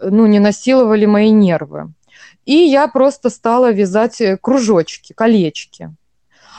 ну, 0.00 0.26
не 0.26 0.38
насиловали 0.38 1.06
мои 1.06 1.30
нервы. 1.30 1.92
И 2.44 2.54
я 2.54 2.88
просто 2.88 3.30
стала 3.30 3.72
вязать 3.72 4.20
э, 4.20 4.36
кружочки, 4.36 5.12
колечки. 5.12 5.94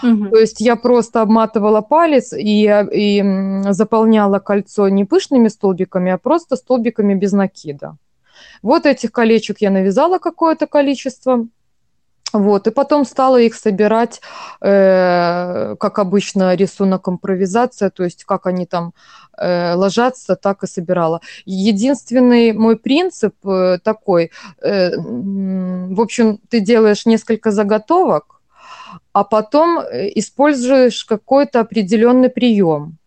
Угу. 0.03 0.29
То 0.29 0.37
есть 0.37 0.61
я 0.61 0.75
просто 0.75 1.21
обматывала 1.21 1.81
палец 1.81 2.33
и, 2.33 2.63
и 2.91 3.71
заполняла 3.71 4.39
кольцо 4.39 4.89
не 4.89 5.05
пышными 5.05 5.49
столбиками, 5.49 6.11
а 6.11 6.17
просто 6.17 6.55
столбиками 6.55 7.15
без 7.15 7.33
накида. 7.33 7.97
Вот 8.61 8.85
этих 8.85 9.11
колечек 9.11 9.57
я 9.61 9.69
навязала 9.69 10.19
какое-то 10.19 10.67
количество. 10.67 11.47
Вот, 12.33 12.67
и 12.67 12.71
потом 12.71 13.05
стала 13.05 13.37
их 13.37 13.55
собирать, 13.55 14.21
э, 14.61 15.75
как 15.79 15.97
обычно, 15.97 16.55
рисунок 16.55 17.07
импровизация, 17.07 17.89
то 17.89 18.03
есть 18.03 18.23
как 18.23 18.45
они 18.45 18.67
там 18.67 18.93
э, 19.35 19.73
ложатся, 19.73 20.35
так 20.35 20.63
и 20.63 20.67
собирала. 20.67 21.21
Единственный 21.45 22.53
мой 22.53 22.77
принцип 22.77 23.33
э, 23.47 23.79
такой, 23.83 24.31
э, 24.61 24.95
в 24.95 25.99
общем, 25.99 26.39
ты 26.49 26.59
делаешь 26.59 27.07
несколько 27.07 27.49
заготовок, 27.49 28.41
а 29.11 29.23
потом 29.23 29.79
э, 29.79 30.11
используешь 30.15 31.05
какой-то 31.05 31.61
определенный 31.61 32.29
прием. 32.29 32.97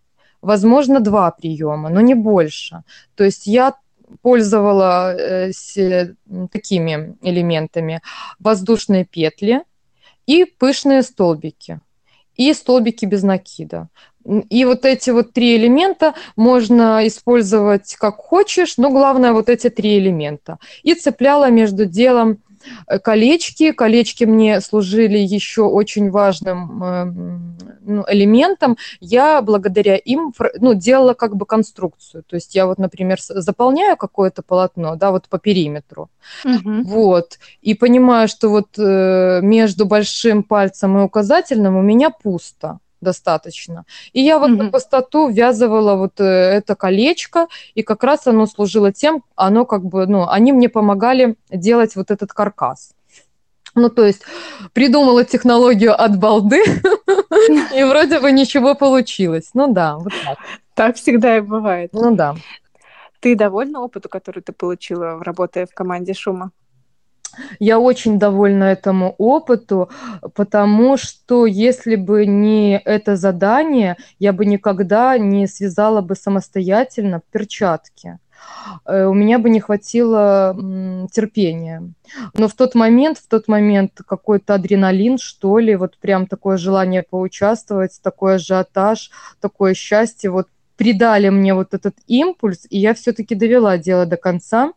Возможно, 0.41 0.99
два 0.99 1.31
приема, 1.31 1.89
но 1.89 2.01
не 2.01 2.15
больше. 2.15 2.83
То 3.15 3.23
есть 3.23 3.47
я 3.47 3.75
пользовалась 4.21 5.77
э, 5.77 6.15
такими 6.51 7.17
элементами. 7.23 8.01
Воздушные 8.39 9.05
петли 9.05 9.63
и 10.27 10.45
пышные 10.45 11.03
столбики. 11.03 11.81
И 12.37 12.53
столбики 12.55 13.05
без 13.05 13.23
накида. 13.23 13.89
И 14.25 14.65
вот 14.65 14.85
эти 14.85 15.11
вот 15.11 15.33
три 15.33 15.57
элемента 15.57 16.15
можно 16.37 17.07
использовать 17.07 17.97
как 17.97 18.17
хочешь, 18.17 18.77
но 18.77 18.91
главное 18.91 19.33
вот 19.33 19.49
эти 19.49 19.69
три 19.69 19.99
элемента. 19.99 20.59
И 20.83 20.95
цепляла 20.95 21.51
между 21.51 21.87
делом 21.87 22.39
колечки. 23.03 23.73
Колечки 23.73 24.25
мне 24.25 24.61
служили 24.61 25.19
еще 25.19 25.63
очень 25.63 26.11
важным 26.11 26.83
эм, 26.83 27.59
ну, 27.81 28.05
элементом. 28.09 28.77
Я 29.01 29.43
благодаря 29.43 29.97
им 29.97 30.33
ну, 30.61 30.75
делала 30.75 31.15
как 31.15 31.37
бы 31.37 31.47
конструкцию. 31.47 32.25
То 32.25 32.37
есть 32.37 32.55
я 32.55 32.67
вот, 32.67 32.79
например, 32.79 33.19
заполняю 33.21 33.97
какое-то 33.97 34.43
полотно, 34.43 34.97
да, 34.97 35.11
вот 35.11 35.29
по 35.29 35.39
периметру. 35.39 36.11
Угу. 36.45 36.83
Вот. 36.85 37.39
И 37.61 37.75
понимаю, 37.75 38.29
что 38.29 38.49
вот 38.49 38.79
э, 38.79 39.41
между 39.43 39.87
большим 39.87 40.43
пальцем 40.43 40.99
и 40.99 41.03
указательным 41.03 41.77
у 41.77 41.83
меня 41.83 42.11
пусто 42.11 42.79
достаточно. 43.03 43.85
И 44.13 44.23
я 44.23 44.39
вот 44.39 44.51
mm-hmm. 44.51 44.63
на 44.63 44.71
пустоту 44.71 45.29
ввязывала 45.29 45.97
вот 45.97 46.21
э, 46.21 46.25
это 46.25 46.75
колечко, 46.75 47.49
и 47.75 47.83
как 47.83 48.03
раз 48.05 48.27
оно 48.27 48.47
служило 48.47 48.93
тем, 48.93 49.23
оно 49.37 49.67
как 49.67 49.85
бы, 49.85 50.07
ну, 50.07 50.27
они 50.29 50.53
мне 50.53 50.69
помогали 50.69 51.37
делать 51.51 51.97
вот 51.97 52.11
этот 52.11 52.33
каркас. 52.33 52.95
Ну, 53.75 53.89
то 53.89 54.05
есть 54.05 54.23
придумала 54.73 55.25
технологию 55.25 56.01
от 56.01 56.19
балды, 56.19 56.63
и 57.75 57.85
вроде 57.85 58.21
бы 58.21 58.33
ничего 58.33 58.75
получилось. 58.75 59.51
Ну 59.55 59.73
да, 59.73 59.97
вот 59.97 60.13
так. 60.25 60.39
Так 60.75 60.97
всегда 60.97 61.37
и 61.37 61.41
бывает. 61.41 61.91
Ну 61.93 62.15
да. 62.15 62.35
Ты 63.21 63.37
довольна 63.37 63.81
опыту, 63.81 64.09
который 64.09 64.41
ты 64.43 64.53
получила, 64.53 65.23
работая 65.23 65.67
в 65.67 65.75
команде 65.75 66.13
Шума? 66.13 66.51
Я 67.59 67.79
очень 67.79 68.19
довольна 68.19 68.65
этому 68.65 69.15
опыту, 69.19 69.91
потому 70.35 70.97
что 70.97 71.47
если 71.47 71.97
бы 71.97 72.27
не 72.27 72.79
это 72.79 73.17
задание, 73.17 73.97
я 74.19 74.33
бы 74.33 74.45
никогда 74.45 75.19
не 75.19 75.47
связала 75.47 76.01
бы 76.01 76.15
самостоятельно 76.15 77.23
перчатки 77.31 78.19
э, 78.87 79.05
у 79.05 79.15
меня 79.15 79.39
бы 79.39 79.51
не 79.51 79.61
хватило 79.61 80.55
терпения. 81.13 81.93
Но 82.35 82.49
в 82.49 82.55
тот 82.55 82.75
момент, 82.75 83.19
в 83.19 83.29
тот 83.29 83.49
момент 83.49 84.01
какой-то 84.07 84.55
адреналин, 84.55 85.19
что 85.19 85.59
ли, 85.59 85.77
вот 85.77 85.99
прям 85.99 86.27
такое 86.27 86.57
желание 86.57 87.03
поучаствовать, 87.03 88.01
такой 88.03 88.37
ажиотаж, 88.37 89.11
такое 89.41 89.75
счастье, 89.75 90.31
вот 90.31 90.49
придали 90.83 91.29
мне 91.29 91.55
вот 91.55 91.75
этот 91.75 91.95
импульс, 92.09 92.67
и 92.69 92.77
я 92.77 92.93
все-таки 92.95 93.37
довела 93.37 93.79
дело 93.79 94.05
до 94.05 94.17
конца. 94.17 94.73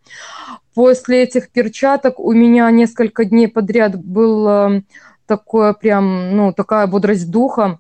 После 0.76 1.24
этих 1.24 1.50
перчаток 1.50 2.20
у 2.20 2.32
меня 2.32 2.70
несколько 2.70 3.26
дней 3.26 3.48
подряд 3.48 3.96
было 3.96 4.84
такое 5.26 5.74
прям, 5.74 6.36
ну, 6.36 6.54
такая 6.54 6.86
бодрость 6.86 7.32
духа, 7.32 7.80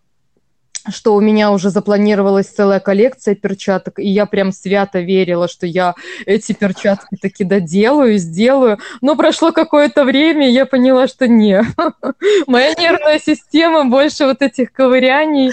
что 0.89 1.13
у 1.13 1.21
меня 1.21 1.51
уже 1.51 1.69
запланировалась 1.69 2.47
целая 2.47 2.79
коллекция 2.79 3.35
перчаток, 3.35 3.99
и 3.99 4.07
я 4.07 4.25
прям 4.25 4.51
свято 4.51 5.01
верила, 5.01 5.47
что 5.47 5.67
я 5.67 5.93
эти 6.25 6.53
перчатки 6.53 7.17
таки 7.21 7.43
доделаю, 7.43 8.17
сделаю. 8.17 8.79
Но 9.01 9.15
прошло 9.15 9.51
какое-то 9.51 10.03
время, 10.03 10.49
и 10.49 10.53
я 10.53 10.65
поняла, 10.65 11.07
что 11.07 11.27
не. 11.27 11.63
Моя 12.47 12.73
нервная 12.73 13.19
система 13.19 13.85
больше 13.85 14.25
вот 14.25 14.41
этих 14.41 14.71
ковыряний 14.71 15.51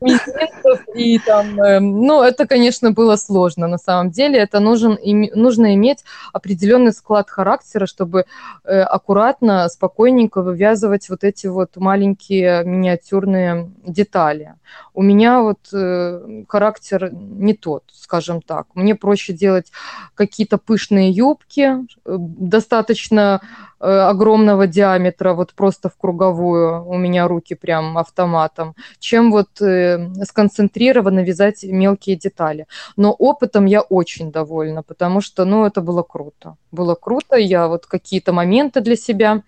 мизинцев 0.00 0.86
и 0.94 1.18
там, 1.18 1.60
э, 1.60 1.80
ну, 1.80 2.22
это, 2.22 2.46
конечно, 2.46 2.92
было 2.92 3.16
сложно 3.16 3.66
на 3.66 3.78
самом 3.78 4.10
деле. 4.10 4.38
Это 4.38 4.60
нужен, 4.60 4.98
нужно 5.34 5.74
иметь 5.74 6.04
определенный 6.32 6.92
склад 6.92 7.30
характера, 7.30 7.86
чтобы 7.86 8.24
э, 8.64 8.80
аккуратно, 8.80 9.68
спокойненько 9.68 10.42
вывязывать 10.42 11.08
вот 11.08 11.24
эти 11.24 11.46
вот 11.46 11.76
маленькие 11.76 12.64
миниатюрные 12.64 13.70
детали. 13.84 14.54
У 14.94 15.02
меня 15.02 15.40
вот 15.40 15.58
э, 15.72 16.44
характер 16.48 17.10
не 17.12 17.54
тот, 17.54 17.84
скажем 17.92 18.42
так. 18.42 18.66
Мне 18.74 18.94
проще 18.94 19.32
делать 19.32 19.72
какие-то 20.14 20.58
пышные 20.58 21.10
юбки, 21.10 21.86
э, 22.04 22.16
достаточно 22.18 23.40
огромного 23.80 24.66
диаметра, 24.66 25.32
вот 25.32 25.54
просто 25.54 25.88
в 25.88 25.96
круговую, 25.96 26.84
у 26.86 26.96
меня 26.96 27.26
руки 27.26 27.54
прям 27.54 27.96
автоматом, 27.96 28.74
чем 28.98 29.30
вот 29.30 29.60
э, 29.60 30.10
сконцентрированно 30.24 31.20
вязать 31.20 31.64
мелкие 31.64 32.16
детали. 32.16 32.66
Но 32.96 33.12
опытом 33.12 33.64
я 33.64 33.80
очень 33.80 34.30
довольна, 34.30 34.82
потому 34.82 35.20
что, 35.20 35.44
ну, 35.44 35.64
это 35.64 35.80
было 35.80 36.02
круто. 36.02 36.56
Было 36.70 36.94
круто, 36.94 37.36
я 37.36 37.68
вот 37.68 37.86
какие-то 37.86 38.32
моменты 38.32 38.80
для 38.80 38.96
себя 38.96 39.42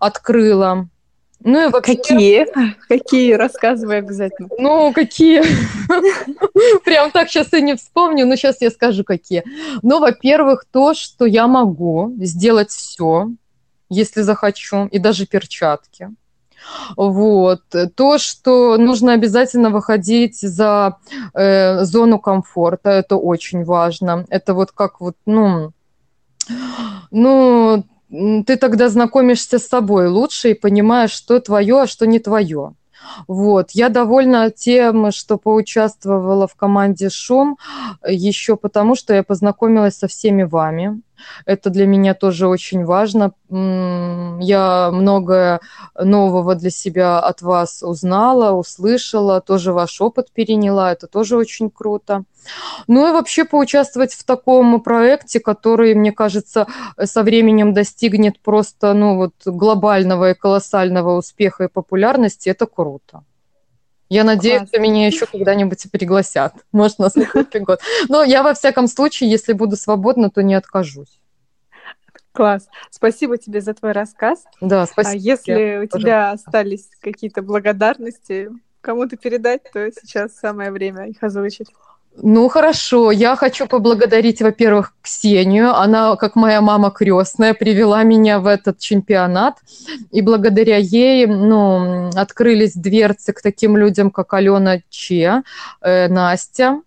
открыла. 0.00 0.88
Ну 1.40 1.68
и 1.68 1.70
вообще... 1.70 1.96
Какие? 1.96 2.46
Какие? 2.88 3.32
Рассказывай 3.34 3.98
обязательно. 3.98 4.48
Ну, 4.58 4.92
какие? 4.92 5.42
Прям 6.84 7.10
так 7.10 7.28
сейчас 7.28 7.52
и 7.52 7.62
не 7.62 7.76
вспомню, 7.76 8.26
но 8.26 8.36
сейчас 8.36 8.60
я 8.60 8.70
скажу, 8.70 9.04
какие. 9.04 9.44
Ну, 9.82 10.00
во-первых, 10.00 10.64
то, 10.70 10.94
что 10.94 11.26
я 11.26 11.46
могу 11.46 12.12
сделать 12.18 12.70
все, 12.70 13.30
если 13.88 14.22
захочу, 14.22 14.86
и 14.86 14.98
даже 14.98 15.26
перчатки. 15.26 16.10
Вот. 16.96 17.62
То, 17.94 18.18
что 18.18 18.76
нужно 18.76 19.12
обязательно 19.12 19.70
выходить 19.70 20.40
за 20.40 20.96
э, 21.34 21.84
зону 21.84 22.18
комфорта, 22.18 22.90
это 22.90 23.16
очень 23.16 23.64
важно. 23.64 24.26
Это 24.30 24.54
вот 24.54 24.72
как 24.72 25.00
вот, 25.00 25.16
ну, 25.26 25.72
ну, 27.10 27.84
ты 28.08 28.56
тогда 28.56 28.88
знакомишься 28.88 29.58
с 29.58 29.68
собой 29.68 30.08
лучше 30.08 30.50
и 30.50 30.54
понимаешь, 30.54 31.10
что 31.10 31.40
твое, 31.40 31.82
а 31.82 31.86
что 31.86 32.06
не 32.06 32.18
твое. 32.18 32.74
Вот. 33.28 33.70
Я 33.72 33.88
довольна 33.88 34.50
тем, 34.50 35.12
что 35.12 35.38
поучаствовала 35.38 36.48
в 36.48 36.54
команде 36.54 37.08
«Шум», 37.10 37.58
еще 38.06 38.56
потому, 38.56 38.94
что 38.94 39.14
я 39.14 39.22
познакомилась 39.22 39.96
со 39.96 40.08
всеми 40.08 40.42
вами. 40.42 41.00
Это 41.44 41.70
для 41.70 41.86
меня 41.86 42.14
тоже 42.14 42.48
очень 42.48 42.84
важно. 42.84 43.32
Я 43.48 44.90
многое 44.92 45.60
нового 45.98 46.54
для 46.54 46.70
себя 46.70 47.20
от 47.20 47.42
вас 47.42 47.82
узнала, 47.82 48.52
услышала, 48.52 49.40
тоже 49.40 49.72
ваш 49.72 50.00
опыт 50.00 50.32
переняла. 50.32 50.92
Это 50.92 51.06
тоже 51.06 51.36
очень 51.36 51.70
круто. 51.70 52.24
Ну 52.86 53.08
и 53.08 53.12
вообще 53.12 53.44
поучаствовать 53.44 54.12
в 54.14 54.24
таком 54.24 54.80
проекте, 54.80 55.40
который, 55.40 55.94
мне 55.94 56.12
кажется, 56.12 56.66
со 57.02 57.22
временем 57.22 57.72
достигнет 57.72 58.40
просто 58.40 58.94
ну, 58.94 59.16
вот, 59.16 59.34
глобального 59.44 60.30
и 60.30 60.34
колоссального 60.34 61.16
успеха 61.16 61.64
и 61.64 61.68
популярности, 61.68 62.48
это 62.48 62.66
круто. 62.66 63.24
Я 64.08 64.24
надеюсь, 64.24 64.58
Класс. 64.58 64.68
что 64.68 64.80
меня 64.80 65.06
еще 65.06 65.26
когда-нибудь 65.26 65.90
пригласят. 65.90 66.54
Может, 66.72 66.98
на 66.98 67.10
следующий 67.10 67.58
год. 67.58 67.80
Но 68.08 68.22
я, 68.22 68.42
во 68.42 68.54
всяком 68.54 68.86
случае, 68.86 69.30
если 69.30 69.52
буду 69.52 69.76
свободна, 69.76 70.30
то 70.30 70.42
не 70.42 70.54
откажусь. 70.54 71.20
Класс. 72.32 72.68
Спасибо 72.90 73.38
тебе 73.38 73.60
за 73.60 73.74
твой 73.74 73.92
рассказ. 73.92 74.44
Да, 74.60 74.82
а 74.82 74.86
спасибо. 74.86 75.12
А 75.12 75.16
если 75.16 75.76
у 75.82 75.86
тебя 75.98 76.30
остались 76.30 76.88
какие-то 77.00 77.42
благодарности 77.42 78.50
кому-то 78.80 79.16
передать, 79.16 79.62
то 79.72 79.90
сейчас 79.90 80.36
самое 80.36 80.70
время 80.70 81.08
их 81.08 81.22
озвучить. 81.22 81.68
Ну 82.22 82.48
хорошо, 82.48 83.10
я 83.12 83.36
хочу 83.36 83.66
поблагодарить, 83.66 84.40
во-первых, 84.40 84.94
Ксению. 85.02 85.74
Она, 85.74 86.16
как 86.16 86.34
моя 86.34 86.60
мама 86.60 86.90
крестная, 86.90 87.52
привела 87.52 88.02
меня 88.04 88.40
в 88.40 88.46
этот 88.46 88.78
чемпионат. 88.78 89.56
И 90.12 90.22
благодаря 90.22 90.78
ей 90.78 91.26
ну, 91.26 92.08
открылись 92.14 92.74
дверцы 92.74 93.32
к 93.32 93.42
таким 93.42 93.76
людям, 93.76 94.10
как 94.10 94.32
Алена 94.34 94.80
Че, 94.88 95.42
э, 95.82 96.08
Настя, 96.08 96.80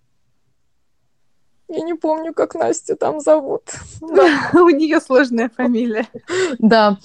я 1.70 1.82
не 1.82 1.94
помню, 1.94 2.34
как 2.34 2.56
Настю 2.56 2.96
там 2.96 3.20
зовут. 3.20 3.62
У 4.02 4.70
нее 4.70 5.00
сложная 5.00 5.52
фамилия. 5.56 6.08
Да. 6.58 6.98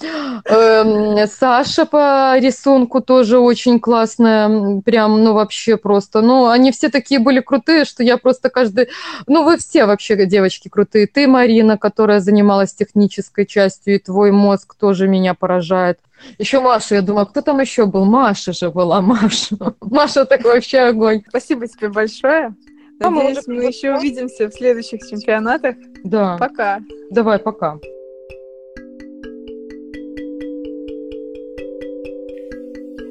Эм, 0.45 1.27
Саша 1.27 1.85
по 1.85 2.37
рисунку 2.39 2.99
тоже 2.99 3.37
очень 3.37 3.79
классная. 3.79 4.81
Прям, 4.81 5.23
ну, 5.23 5.33
вообще 5.33 5.77
просто. 5.77 6.21
Ну, 6.21 6.47
они 6.47 6.71
все 6.71 6.89
такие 6.89 7.19
были 7.19 7.41
крутые, 7.41 7.85
что 7.85 8.03
я 8.03 8.17
просто 8.17 8.49
каждый... 8.49 8.89
Ну, 9.27 9.43
вы 9.43 9.57
все 9.57 9.85
вообще, 9.85 10.25
девочки, 10.25 10.67
крутые. 10.67 11.05
Ты, 11.05 11.27
Марина, 11.27 11.77
которая 11.77 12.19
занималась 12.19 12.73
технической 12.73 13.45
частью, 13.45 13.95
и 13.95 13.99
твой 13.99 14.31
мозг 14.31 14.75
тоже 14.75 15.07
меня 15.07 15.35
поражает. 15.35 15.99
Еще 16.39 16.59
Маша, 16.59 16.95
я 16.95 17.01
думаю, 17.01 17.27
кто 17.27 17.41
там 17.41 17.59
еще 17.59 17.85
был? 17.85 18.05
Маша 18.05 18.51
же 18.51 18.71
была, 18.71 18.99
Маша. 19.01 19.55
Маша 19.79 20.25
так 20.25 20.43
вообще 20.43 20.79
огонь. 20.79 21.21
Спасибо 21.29 21.67
тебе 21.67 21.89
большое. 21.89 22.55
Надеюсь, 22.99 23.45
мы, 23.47 23.55
мы 23.55 23.63
еще 23.65 23.93
увидимся 23.95 24.49
в 24.49 24.53
следующих 24.53 25.01
чемпионатах. 25.07 25.75
Да. 26.03 26.37
Пока. 26.37 26.79
Давай, 27.09 27.39
пока. 27.39 27.79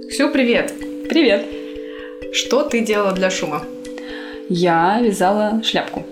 Ксю, 0.08 0.30
привет. 0.30 0.72
Привет. 1.08 1.46
Что 2.32 2.62
ты 2.62 2.80
делала 2.80 3.12
для 3.12 3.30
шума? 3.30 3.62
Я 4.48 5.00
вязала 5.00 5.62
шляпку. 5.62 6.04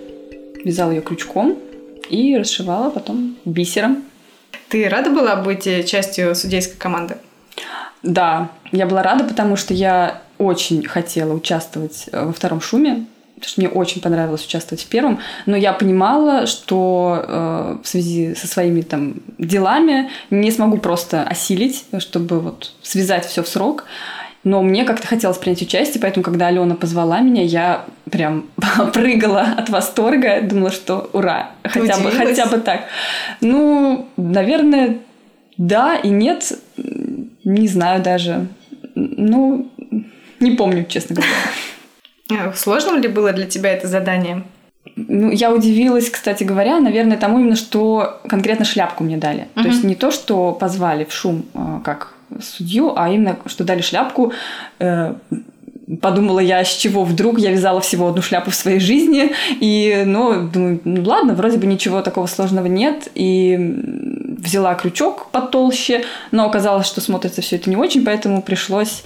Вязала 0.64 0.90
ее 0.90 1.00
крючком 1.00 1.58
и 2.11 2.37
расшивала 2.37 2.90
потом 2.90 3.38
бисером. 3.46 4.04
Ты 4.68 4.88
рада 4.88 5.11
была 5.11 5.37
быть 5.37 5.64
частью 5.87 6.35
судейской 6.35 6.76
команды? 6.76 7.16
Да, 8.02 8.50
я 8.70 8.87
была 8.87 9.02
рада, 9.02 9.24
потому 9.24 9.56
что 9.56 9.72
я 9.72 10.22
очень 10.38 10.85
хотела 10.85 11.32
участвовать 11.32 12.08
во 12.12 12.32
втором 12.32 12.61
шуме 12.61 13.06
потому 13.42 13.50
что 13.50 13.61
мне 13.61 13.68
очень 13.68 14.00
понравилось 14.00 14.46
участвовать 14.46 14.85
в 14.85 14.87
первом, 14.87 15.18
но 15.46 15.57
я 15.57 15.72
понимала, 15.72 16.46
что 16.46 17.24
э, 17.26 17.78
в 17.83 17.88
связи 17.88 18.37
со 18.37 18.46
своими 18.46 18.83
там 18.83 19.16
делами 19.38 20.11
не 20.31 20.52
смогу 20.52 20.78
просто 20.78 21.24
осилить, 21.24 21.85
чтобы 21.98 22.38
вот 22.38 22.72
связать 22.83 23.26
все 23.26 23.42
в 23.42 23.48
срок. 23.48 23.85
Но 24.44 24.62
мне 24.62 24.85
как-то 24.85 25.07
хотелось 25.07 25.38
принять 25.38 25.62
участие, 25.62 26.00
поэтому, 26.00 26.24
когда 26.24 26.48
Алена 26.48 26.74
позвала 26.74 27.20
меня, 27.20 27.42
я 27.42 27.85
прям 28.11 28.46
прыгала 28.92 29.42
от 29.57 29.68
восторга, 29.70 30.40
думала, 30.42 30.70
что 30.70 31.11
ура, 31.12 31.50
хотя 31.64 31.98
бы, 31.98 32.11
хотя 32.12 32.46
бы 32.46 32.59
так. 32.59 32.85
Ну, 33.40 34.09
наверное, 34.16 34.98
да 35.57 35.96
и 35.96 36.09
нет, 36.09 36.52
не 36.76 37.66
знаю 37.66 38.02
даже. 38.02 38.46
Ну, 38.94 39.68
не 40.38 40.52
помню, 40.52 40.87
честно 40.88 41.16
говоря. 41.16 41.33
Э, 42.38 42.53
сложно 42.55 42.99
ли 42.99 43.09
было 43.09 43.33
для 43.33 43.47
тебя 43.47 43.73
это 43.73 43.88
задание? 43.88 44.42
Ну, 44.97 45.31
я 45.31 45.53
удивилась, 45.53 46.11
кстати 46.11 46.45
говоря, 46.45 46.81
наверное, 46.81 47.16
тому 47.16 47.38
именно, 47.38 47.57
что 47.57 48.21
конкретно 48.29 48.64
шляпку 48.64 49.05
мне 49.05 49.16
дали. 49.16 49.47
Uh-huh. 49.55 49.62
То 49.62 49.68
есть 49.68 49.85
не 49.85 49.95
то, 49.95 50.11
что 50.11 50.53
позвали 50.53 51.05
в 51.05 51.12
шум 51.12 51.45
э, 51.55 51.81
как 51.85 52.14
судью, 52.40 52.95
а 52.97 53.09
именно, 53.09 53.37
что 53.47 53.64
дали 53.64 53.81
шляпку. 53.81 54.33
Э, 54.79 55.14
подумала 56.01 56.40
я, 56.40 56.64
с 56.64 56.75
чего 56.75 57.05
вдруг 57.05 57.38
я 57.38 57.51
вязала 57.51 57.81
всего 57.81 58.09
одну 58.09 58.23
шляпу 58.23 58.51
в 58.51 58.55
своей 58.55 58.81
жизни. 58.81 59.33
И, 59.61 60.03
ну, 60.07 60.49
думаю, 60.49 60.81
ну 60.85 61.03
ладно, 61.05 61.35
вроде 61.35 61.59
бы 61.59 61.66
ничего 61.66 62.03
такого 62.03 62.27
сложного 62.27 62.66
нет. 62.66 63.09
И 63.14 63.57
взяла 64.38 64.75
крючок 64.75 65.29
потолще, 65.31 66.05
но 66.31 66.47
оказалось, 66.47 66.87
что 66.87 67.01
смотрится 67.01 67.42
все 67.42 67.57
это 67.57 67.71
не 67.71 67.77
очень, 67.77 68.05
поэтому 68.05 68.42
пришлось 68.42 69.05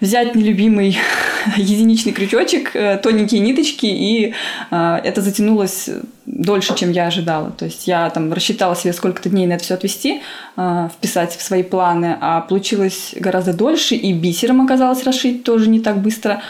взять 0.00 0.34
нелюбимый 0.34 0.98
единичный 1.56 2.12
крючочек, 2.12 2.74
э, 2.74 2.98
тоненькие 2.98 3.40
ниточки, 3.40 3.86
и 3.86 4.34
э, 4.70 5.00
это 5.04 5.20
затянулось 5.20 5.90
дольше, 6.26 6.74
чем 6.74 6.90
я 6.90 7.06
ожидала. 7.06 7.50
То 7.50 7.64
есть 7.66 7.86
я 7.86 8.08
там 8.10 8.32
рассчитала 8.32 8.76
себе 8.76 8.92
сколько-то 8.92 9.28
дней 9.28 9.46
на 9.46 9.54
это 9.54 9.64
все 9.64 9.74
отвести, 9.74 10.22
э, 10.56 10.88
вписать 10.92 11.36
в 11.36 11.42
свои 11.42 11.62
планы, 11.62 12.16
а 12.20 12.40
получилось 12.40 13.14
гораздо 13.16 13.52
дольше, 13.52 13.94
и 13.94 14.12
бисером 14.12 14.60
оказалось 14.60 15.04
расшить 15.04 15.44
тоже 15.44 15.68
не 15.68 15.80
так 15.80 15.98
быстро. 15.98 16.42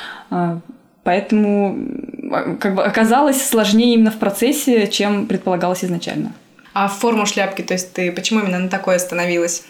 Поэтому 1.02 1.78
как 2.60 2.74
бы 2.74 2.84
оказалось 2.84 3.42
сложнее 3.42 3.94
именно 3.94 4.10
в 4.10 4.18
процессе, 4.18 4.86
чем 4.86 5.26
предполагалось 5.26 5.82
изначально. 5.82 6.32
А 6.72 6.88
форму 6.88 7.26
шляпки, 7.26 7.62
то 7.62 7.72
есть 7.74 7.92
ты 7.94 8.12
почему 8.12 8.40
именно 8.40 8.58
на 8.58 8.68
такой 8.68 8.96
остановилась? 8.96 9.64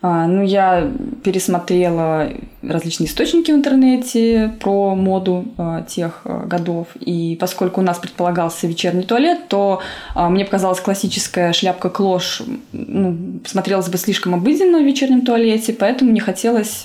А, 0.00 0.28
ну, 0.28 0.42
я 0.42 0.88
пересмотрела 1.24 2.30
различные 2.62 3.08
источники 3.08 3.50
в 3.50 3.54
интернете 3.54 4.52
про 4.60 4.94
моду 4.94 5.46
э, 5.58 5.84
тех 5.88 6.20
э, 6.24 6.46
годов. 6.46 6.86
И 7.00 7.36
поскольку 7.40 7.80
у 7.80 7.84
нас 7.84 7.98
предполагался 7.98 8.68
вечерний 8.68 9.02
туалет, 9.02 9.48
то 9.48 9.80
мне 10.14 10.44
показалась 10.44 10.80
классическая 10.80 11.52
шляпка 11.52 11.90
клош 11.90 12.42
ну, 12.72 13.40
смотрелась 13.44 13.88
бы 13.88 13.98
слишком 13.98 14.34
обыденно 14.34 14.78
в 14.78 14.84
вечернем 14.84 15.22
туалете, 15.22 15.72
поэтому 15.72 16.10
мне 16.10 16.20
хотелось 16.20 16.84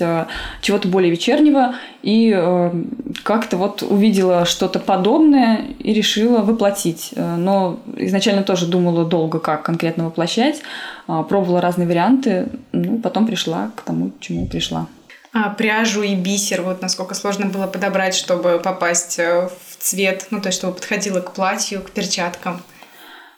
чего-то 0.60 0.88
более 0.88 1.10
вечернего. 1.10 1.74
И 2.04 2.34
э, 2.36 2.70
как-то 3.22 3.56
вот 3.56 3.82
увидела 3.82 4.44
что-то 4.44 4.78
подобное 4.78 5.62
и 5.78 5.94
решила 5.94 6.42
воплотить. 6.42 7.12
Э, 7.16 7.36
но 7.36 7.80
изначально 7.96 8.42
тоже 8.42 8.66
думала 8.66 9.06
долго, 9.06 9.38
как 9.38 9.62
конкретно 9.62 10.04
воплощать. 10.04 10.60
Э, 11.08 11.24
пробовала 11.26 11.62
разные 11.62 11.88
варианты. 11.88 12.48
Ну, 12.72 12.98
потом 12.98 13.26
пришла 13.26 13.70
к 13.74 13.80
тому, 13.80 14.10
к 14.10 14.20
чему 14.20 14.46
пришла. 14.46 14.86
А 15.32 15.48
пряжу 15.48 16.02
и 16.02 16.14
бисер, 16.14 16.60
вот 16.60 16.82
насколько 16.82 17.14
сложно 17.14 17.46
было 17.46 17.66
подобрать, 17.66 18.14
чтобы 18.14 18.60
попасть 18.62 19.18
э, 19.18 19.48
в 19.48 19.76
цвет, 19.82 20.26
ну 20.30 20.42
то 20.42 20.48
есть 20.48 20.58
чтобы 20.58 20.74
подходило 20.74 21.20
к 21.20 21.32
платью, 21.32 21.80
к 21.80 21.90
перчаткам. 21.90 22.60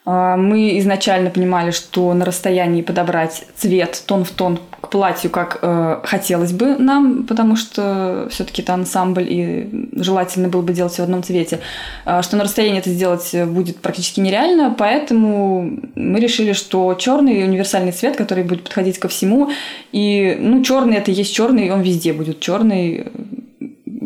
А, 0.05 0.37
мы 0.37 0.79
изначально 0.79 1.31
понимали, 1.31 1.71
что 1.71 2.13
на 2.15 2.25
расстоянии 2.25 2.83
подобрать 2.83 3.45
цвет 3.57 4.03
тон 4.07 4.25
в 4.25 4.31
тон 4.31 4.61
платью, 4.90 5.31
как 5.31 5.59
э, 5.62 6.01
хотелось 6.05 6.53
бы 6.53 6.77
нам, 6.77 7.25
потому 7.25 7.57
что 7.57 8.29
все-таки 8.31 8.62
это 8.62 8.75
ансамбль, 8.75 9.27
и 9.29 9.88
желательно 9.92 10.49
было 10.49 10.62
бы 10.62 10.72
делать 10.72 10.92
все 10.92 11.03
в 11.03 11.05
одном 11.05 11.22
цвете, 11.22 11.61
э, 12.05 12.22
что 12.22 12.37
на 12.37 12.44
расстоянии 12.44 12.79
это 12.79 12.90
сделать 12.90 13.35
будет 13.46 13.79
практически 13.79 14.20
нереально, 14.20 14.75
поэтому 14.77 15.79
мы 15.94 16.20
решили, 16.20 16.53
что 16.53 16.94
черный 16.94 17.44
универсальный 17.44 17.92
цвет, 17.92 18.16
который 18.16 18.44
будет 18.44 18.64
подходить 18.64 18.99
ко 18.99 19.09
всему, 19.09 19.51
и 19.92 20.37
ну 20.40 20.62
черный 20.62 20.96
это 20.96 21.11
есть 21.11 21.35
черный, 21.35 21.70
он 21.70 21.83
везде 21.83 22.12
будет 22.12 22.40
черный, 22.40 23.07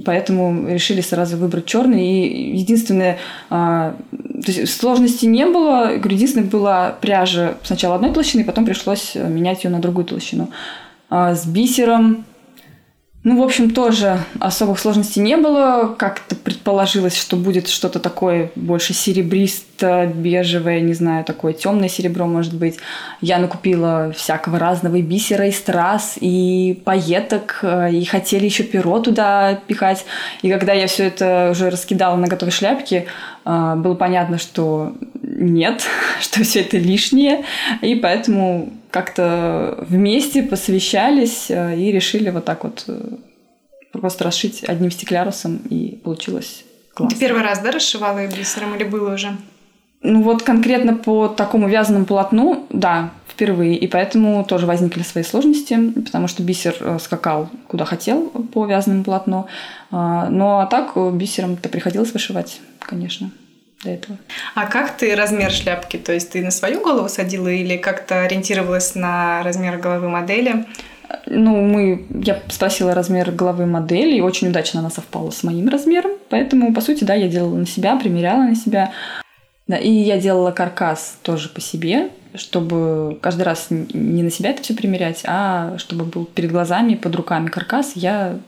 поэтому 0.05 0.69
решили 0.69 1.01
сразу 1.01 1.37
выбрать 1.37 1.67
черный. 1.67 2.07
И 2.07 2.57
единственное, 2.57 3.19
а, 3.49 3.97
то 4.11 4.53
есть 4.53 4.73
сложности 4.73 5.27
не 5.27 5.47
было. 5.47 5.95
Единственное, 5.95 6.49
была 6.49 6.91
пряжа 7.01 7.55
сначала 7.63 7.97
одной 7.97 8.13
толщины, 8.13 8.45
потом 8.45 8.65
пришлось 8.65 9.15
менять 9.15 9.65
ее 9.65 9.71
на 9.71 9.81
другую 9.81 10.05
толщину. 10.05 10.51
А 11.09 11.35
с 11.35 11.47
бисером 11.47 12.25
Ну, 13.23 13.39
в 13.39 13.43
общем, 13.43 13.71
тоже 13.73 14.19
особых 14.39 14.79
сложностей 14.79 15.21
не 15.21 15.37
было. 15.37 15.95
Как-то 15.99 16.35
предположилось, 16.35 17.15
что 17.15 17.37
будет 17.37 17.69
что-то 17.69 18.01
такое 18.01 18.51
больше 18.55 18.95
серебристо-бежевое, 18.95 20.81
не 20.81 20.95
знаю, 20.95 21.27
такое 21.27 21.53
темное 21.53 21.91
серебро, 21.91 22.27
может 22.27 22.55
быть. 22.55 22.79
Я 23.21 23.37
накупила 23.37 24.11
всякого 24.17 24.59
разного 24.59 24.97
и 24.97 25.03
бисера, 25.03 25.47
и 25.47 25.53
страз, 25.53 26.17
и 26.19 26.81
пайеток, 26.83 27.59
э, 27.63 27.93
и 27.93 28.07
хотели 28.07 28.47
еще 28.47 28.63
перо 28.63 29.01
туда 29.01 29.61
пихать. 29.67 30.07
И 30.41 30.51
когда 30.51 30.73
я 30.73 30.87
все 30.87 31.09
это 31.09 31.49
уже 31.51 31.69
раскидала 31.69 32.17
на 32.17 32.27
готовой 32.27 32.53
шляпке, 32.53 33.05
э, 33.45 33.75
было 33.77 33.97
понятно, 33.97 34.39
что 34.39 34.95
нет, 35.23 35.83
что 36.23 36.43
все 36.43 36.61
это 36.61 36.79
лишнее. 36.79 37.45
И 37.83 37.97
поэтому 37.97 38.73
как-то 38.91 39.85
вместе 39.89 40.43
посвящались 40.43 41.51
э, 41.51 41.77
и 41.77 41.93
решили 41.93 42.31
вот 42.31 42.45
так 42.45 42.65
вот 42.65 42.85
э, 42.89 43.17
просто 43.93 44.25
расшить 44.25 44.65
одним 44.65 44.91
стеклярусом, 44.91 45.57
и 45.71 45.97
получилось 45.97 46.65
классно. 46.95 47.17
Ты 47.17 47.21
первый 47.21 47.43
раз, 47.43 47.61
да, 47.61 47.71
расшивала 47.71 48.27
бисером 48.27 48.75
или 48.75 48.85
было 48.85 49.15
уже? 49.15 49.37
Ну 50.03 50.23
вот 50.23 50.43
конкретно 50.43 50.95
по 50.95 51.29
такому 51.29 51.69
вязаному 51.69 52.07
полотну, 52.07 52.67
да, 52.71 53.11
впервые. 53.29 53.77
И 53.77 53.87
поэтому 53.87 54.45
тоже 54.45 54.67
возникли 54.67 55.03
свои 55.03 55.25
сложности, 55.25 55.79
потому 55.93 56.27
что 56.27 56.43
бисер 56.43 56.75
э, 56.81 56.99
скакал 57.01 57.49
куда 57.69 57.85
хотел 57.85 58.29
по 58.29 58.67
вязаному 58.67 59.05
полотну. 59.05 59.47
А, 59.91 60.29
ну 60.31 60.59
а 60.59 60.67
так 60.67 60.97
бисером-то 61.15 61.69
приходилось 61.69 62.13
вышивать, 62.13 62.61
конечно 62.81 63.31
до 63.83 63.91
этого. 63.91 64.19
А 64.55 64.67
как 64.67 64.97
ты 64.97 65.15
размер 65.15 65.51
шляпки? 65.51 65.97
То 65.97 66.13
есть 66.13 66.31
ты 66.31 66.43
на 66.43 66.51
свою 66.51 66.81
голову 66.83 67.09
садила 67.09 67.49
или 67.49 67.77
как-то 67.77 68.23
ориентировалась 68.23 68.95
на 68.95 69.43
размер 69.43 69.79
головы 69.79 70.09
модели? 70.09 70.67
Ну, 71.27 71.61
мы, 71.61 72.07
я 72.23 72.41
спросила 72.49 72.95
размер 72.95 73.33
головы 73.33 73.67
модели, 73.67 74.17
и 74.17 74.21
очень 74.21 74.49
удачно 74.49 74.81
она 74.81 74.91
совпала 74.91 75.31
с 75.31 75.43
моим 75.43 75.69
размером. 75.69 76.13
Поэтому, 76.29 76.73
по 76.73 76.81
сути, 76.81 77.05
да, 77.05 77.15
я 77.15 77.29
делала 77.29 77.57
на 77.57 77.67
себя, 77.67 77.97
примеряла 77.97 78.43
на 78.43 78.55
себя. 78.55 78.93
Да, 79.67 79.77
и 79.77 79.91
я 79.91 80.19
делала 80.19 80.51
каркас 80.51 81.19
тоже 81.23 81.49
по 81.49 81.61
себе, 81.61 82.11
чтобы 82.35 83.19
каждый 83.21 83.43
раз 83.43 83.69
не 83.71 84.23
на 84.23 84.31
себя 84.31 84.51
это 84.51 84.63
все 84.63 84.75
примерять, 84.75 85.23
а 85.27 85.79
чтобы 85.79 86.05
был 86.05 86.25
перед 86.25 86.51
глазами, 86.51 86.95
под 86.95 87.15
руками 87.15 87.49
каркас, 87.49 87.93
я 87.95 88.39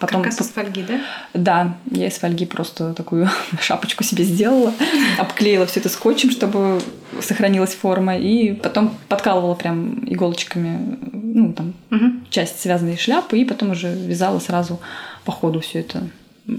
Потом... 0.00 0.22
Каркас 0.22 0.40
из 0.40 0.48
фольги, 0.48 0.82
да? 0.82 1.00
Да, 1.34 1.78
я 1.90 2.08
из 2.08 2.14
фольги 2.14 2.46
просто 2.46 2.94
такую 2.94 3.28
шапочку 3.60 4.02
себе 4.02 4.24
сделала, 4.24 4.72
обклеила 5.18 5.66
все 5.66 5.80
это 5.80 5.88
скотчем, 5.88 6.30
чтобы 6.30 6.80
сохранилась 7.20 7.74
форма, 7.74 8.16
и 8.16 8.54
потом 8.54 8.96
подкалывала 9.08 9.54
прям 9.54 10.04
иголочками, 10.06 10.98
ну, 11.12 11.52
там, 11.52 11.74
угу. 11.90 12.12
часть 12.30 12.60
связанной 12.60 12.96
шляпы, 12.96 13.38
и 13.38 13.44
потом 13.44 13.70
уже 13.70 13.92
вязала 13.94 14.38
сразу 14.38 14.80
по 15.24 15.32
ходу 15.32 15.60
все 15.60 15.80
это, 15.80 16.08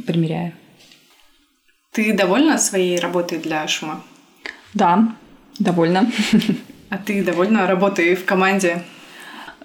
примеряя. 0.06 0.54
Ты 1.92 2.14
довольна 2.14 2.58
своей 2.60 3.00
работой 3.00 3.40
для 3.40 3.68
шума? 3.68 4.04
Да, 4.74 5.16
довольна. 5.58 6.12
А 6.92 6.98
ты 6.98 7.24
довольна 7.24 7.68
работой 7.68 8.16
в 8.16 8.26
команде? 8.26 8.82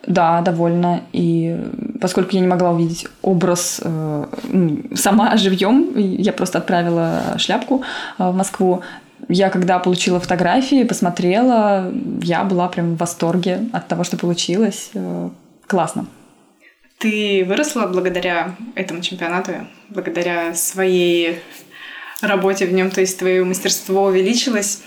Да, 0.07 0.43
довольна. 0.43 1.05
И 1.15 1.59
поскольку 2.01 2.35
я 2.35 2.41
не 2.41 2.47
могла 2.47 2.71
увидеть 2.71 3.07
образ 3.23 3.81
э, 3.83 4.25
сама 4.95 5.37
живьем, 5.37 5.97
я 5.97 6.33
просто 6.33 6.59
отправила 6.59 7.37
шляпку 7.39 7.83
э, 8.19 8.31
в 8.31 8.35
Москву. 8.35 8.83
Я 9.29 9.51
когда 9.51 9.79
получила 9.79 10.21
фотографии, 10.21 10.85
посмотрела, 10.85 11.93
я 12.23 12.45
была 12.45 12.69
прям 12.69 12.95
в 12.95 12.99
восторге 12.99 13.69
от 13.73 13.89
того, 13.89 14.05
что 14.05 14.17
получилось. 14.17 14.91
Э, 14.95 15.31
классно. 15.67 16.07
Ты 16.99 17.45
выросла 17.47 17.87
благодаря 17.87 18.55
этому 18.75 19.01
чемпионату, 19.01 19.53
благодаря 19.89 20.55
своей 20.55 21.41
работе 22.21 22.67
в 22.67 22.73
нем, 22.73 22.91
то 22.91 23.01
есть 23.01 23.19
твое 23.19 23.45
мастерство 23.45 24.05
увеличилось? 24.05 24.83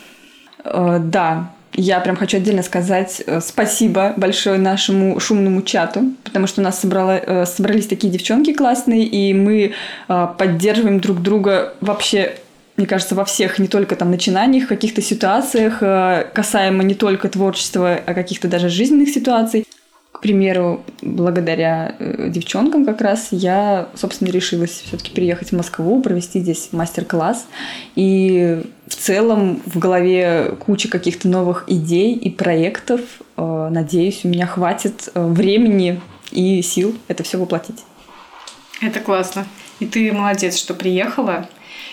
Э, 0.64 1.00
да, 1.00 1.52
я 1.78 2.00
прям 2.00 2.16
хочу 2.16 2.38
отдельно 2.38 2.64
сказать 2.64 3.22
э, 3.26 3.40
спасибо 3.40 4.14
большое 4.18 4.58
нашему 4.58 5.20
шумному 5.20 5.62
чату, 5.62 6.12
потому 6.24 6.48
что 6.48 6.62
у 6.62 6.64
нас 6.64 6.80
собрала, 6.80 7.18
э, 7.18 7.46
собрались 7.46 7.86
такие 7.86 8.12
девчонки 8.12 8.52
классные, 8.52 9.04
и 9.04 9.34
мы 9.34 9.74
э, 10.10 10.28
поддерживаем 10.38 11.00
друг 11.00 11.22
друга 11.22 11.76
вообще 11.80 12.36
мне 12.78 12.86
кажется, 12.86 13.16
во 13.16 13.26
всех, 13.26 13.58
не 13.58 13.68
только 13.68 13.96
там 13.96 14.12
начинаниях, 14.12 14.68
каких-то 14.68 15.02
ситуациях, 15.02 15.80
касаемо 16.32 16.84
не 16.84 16.94
только 16.94 17.28
творчества, 17.28 18.00
а 18.06 18.14
каких-то 18.14 18.48
даже 18.48 18.70
жизненных 18.70 19.10
ситуаций. 19.10 19.66
К 20.18 20.22
примеру, 20.22 20.84
благодаря 21.04 21.96
э, 22.00 22.30
девчонкам 22.30 22.86
как 22.86 23.02
раз 23.02 23.28
я, 23.30 23.88
собственно, 23.94 24.30
решилась 24.30 24.72
все-таки 24.72 25.12
переехать 25.12 25.50
в 25.50 25.56
Москву, 25.56 26.02
провести 26.02 26.40
здесь 26.40 26.70
мастер-класс. 26.72 27.46
И 27.96 28.64
в 28.88 28.96
целом 28.96 29.62
в 29.68 29.78
голове 29.78 30.56
куча 30.66 30.90
каких-то 30.90 31.28
новых 31.28 31.66
идей 31.68 32.16
и 32.16 32.32
проектов. 32.32 33.02
Э, 33.38 33.70
надеюсь, 33.70 34.22
у 34.24 34.30
меня 34.30 34.48
хватит 34.48 35.10
э, 35.14 35.24
времени 35.24 36.02
и 36.32 36.64
сил 36.64 36.98
это 37.08 37.22
все 37.22 37.38
воплотить. 37.38 37.84
Это 38.82 39.00
классно. 39.02 39.46
И 39.80 39.86
ты 39.86 40.12
молодец, 40.12 40.58
что 40.58 40.74
приехала, 40.74 41.48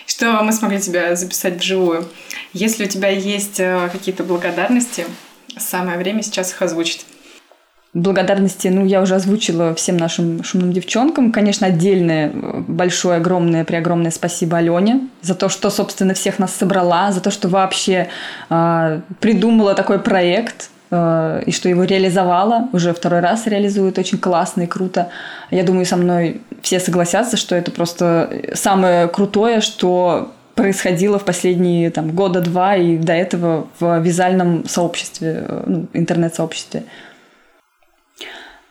что 0.06 0.42
мы 0.42 0.54
смогли 0.54 0.80
тебя 0.80 1.14
записать 1.14 1.58
вживую. 1.58 2.08
Если 2.54 2.86
у 2.86 2.88
тебя 2.88 3.10
есть 3.10 3.56
какие-то 3.92 4.24
благодарности, 4.24 5.04
самое 5.58 5.98
время 5.98 6.22
сейчас 6.22 6.52
их 6.52 6.62
озвучить 6.62 7.04
благодарности, 7.94 8.66
ну, 8.68 8.84
я 8.84 9.00
уже 9.00 9.14
озвучила 9.14 9.74
всем 9.74 9.96
нашим 9.96 10.42
шумным 10.42 10.72
девчонкам. 10.72 11.30
Конечно, 11.30 11.68
отдельное, 11.68 12.30
большое, 12.66 13.18
огромное, 13.18 13.64
преогромное 13.64 14.10
спасибо 14.10 14.58
Алене 14.58 15.08
за 15.22 15.34
то, 15.34 15.48
что, 15.48 15.70
собственно, 15.70 16.12
всех 16.14 16.40
нас 16.40 16.52
собрала, 16.52 17.12
за 17.12 17.20
то, 17.20 17.30
что 17.30 17.48
вообще 17.48 18.08
э, 18.50 19.00
придумала 19.20 19.74
такой 19.74 20.00
проект, 20.00 20.70
э, 20.90 21.44
и 21.46 21.52
что 21.52 21.68
его 21.68 21.84
реализовала, 21.84 22.68
уже 22.72 22.92
второй 22.92 23.20
раз 23.20 23.46
реализует, 23.46 23.96
очень 23.96 24.18
классно 24.18 24.62
и 24.62 24.66
круто. 24.66 25.10
Я 25.52 25.62
думаю, 25.62 25.86
со 25.86 25.96
мной 25.96 26.40
все 26.62 26.80
согласятся, 26.80 27.36
что 27.36 27.54
это 27.54 27.70
просто 27.70 28.28
самое 28.54 29.06
крутое, 29.06 29.60
что 29.60 30.32
происходило 30.56 31.18
в 31.18 31.24
последние 31.24 31.90
там, 31.90 32.10
года 32.10 32.40
два 32.40 32.76
и 32.76 32.96
до 32.96 33.12
этого 33.12 33.66
в 33.78 34.00
вязальном 34.00 34.66
сообществе, 34.68 35.44
э, 35.46 35.62
ну, 35.66 35.86
интернет-сообществе. 35.92 36.82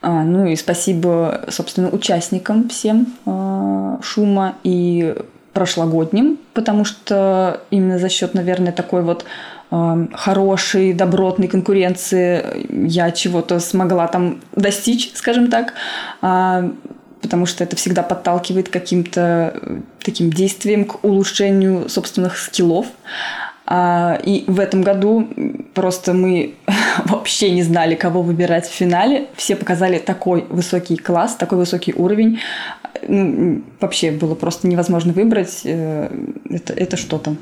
А, 0.03 0.23
ну 0.25 0.45
и 0.45 0.57
спасибо, 0.57 1.45
собственно, 1.47 1.89
участникам 1.89 2.67
всем 2.67 3.07
а, 3.25 3.99
шума 4.03 4.55
и 4.63 5.15
прошлогодним, 5.53 6.39
потому 6.53 6.83
что 6.83 7.61
именно 7.71 7.97
за 7.97 8.09
счет, 8.09 8.33
наверное, 8.33 8.73
такой 8.73 9.01
вот 9.01 9.23
а, 9.71 10.07
хорошей, 10.13 10.93
добротной 10.93 11.47
конкуренции 11.47 12.67
я 12.85 13.11
чего-то 13.11 13.61
смогла 13.61 14.07
там 14.07 14.41
достичь, 14.51 15.13
скажем 15.15 15.49
так, 15.49 15.73
потому 16.19 17.45
что 17.45 17.63
это 17.63 17.77
всегда 17.77 18.03
подталкивает 18.03 18.67
каким-то 18.67 19.53
э, 19.55 19.79
таким 20.03 20.29
действием 20.29 20.83
к 20.83 21.05
улучшению 21.05 21.87
собственных 21.87 22.37
скиллов. 22.37 22.87
А, 23.65 24.19
и 24.23 24.43
в 24.47 24.59
этом 24.59 24.81
году 24.81 25.27
просто 25.73 26.13
мы 26.13 26.55
вообще 27.05 27.51
не 27.51 27.63
знали, 27.63 27.95
кого 27.95 28.21
выбирать 28.21 28.67
в 28.67 28.73
финале. 28.73 29.27
Все 29.35 29.55
показали 29.55 29.99
такой 29.99 30.45
высокий 30.49 30.97
класс, 30.97 31.35
такой 31.35 31.57
высокий 31.57 31.93
уровень. 31.93 32.39
Ну, 33.07 33.61
вообще 33.79 34.11
было 34.11 34.35
просто 34.35 34.67
невозможно 34.67 35.13
выбрать. 35.13 35.61
Э, 35.63 36.09
это, 36.49 36.73
это 36.73 36.97
что-то. 36.97 37.35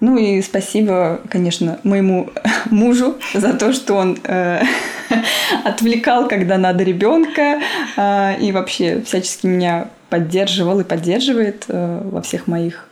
Ну 0.00 0.16
и 0.16 0.40
спасибо, 0.42 1.20
конечно, 1.28 1.80
моему 1.82 2.30
мужу 2.70 3.16
за 3.34 3.52
то, 3.54 3.72
что 3.72 3.94
он 3.94 4.18
э, 4.22 4.62
отвлекал, 5.64 6.28
когда 6.28 6.56
надо 6.56 6.84
ребенка, 6.84 7.60
э, 7.96 8.40
и 8.40 8.52
вообще 8.52 9.00
всячески 9.02 9.46
меня 9.46 9.88
поддерживал 10.08 10.80
и 10.80 10.84
поддерживает 10.84 11.64
э, 11.68 12.00
во 12.04 12.22
всех 12.22 12.46
моих 12.46 12.87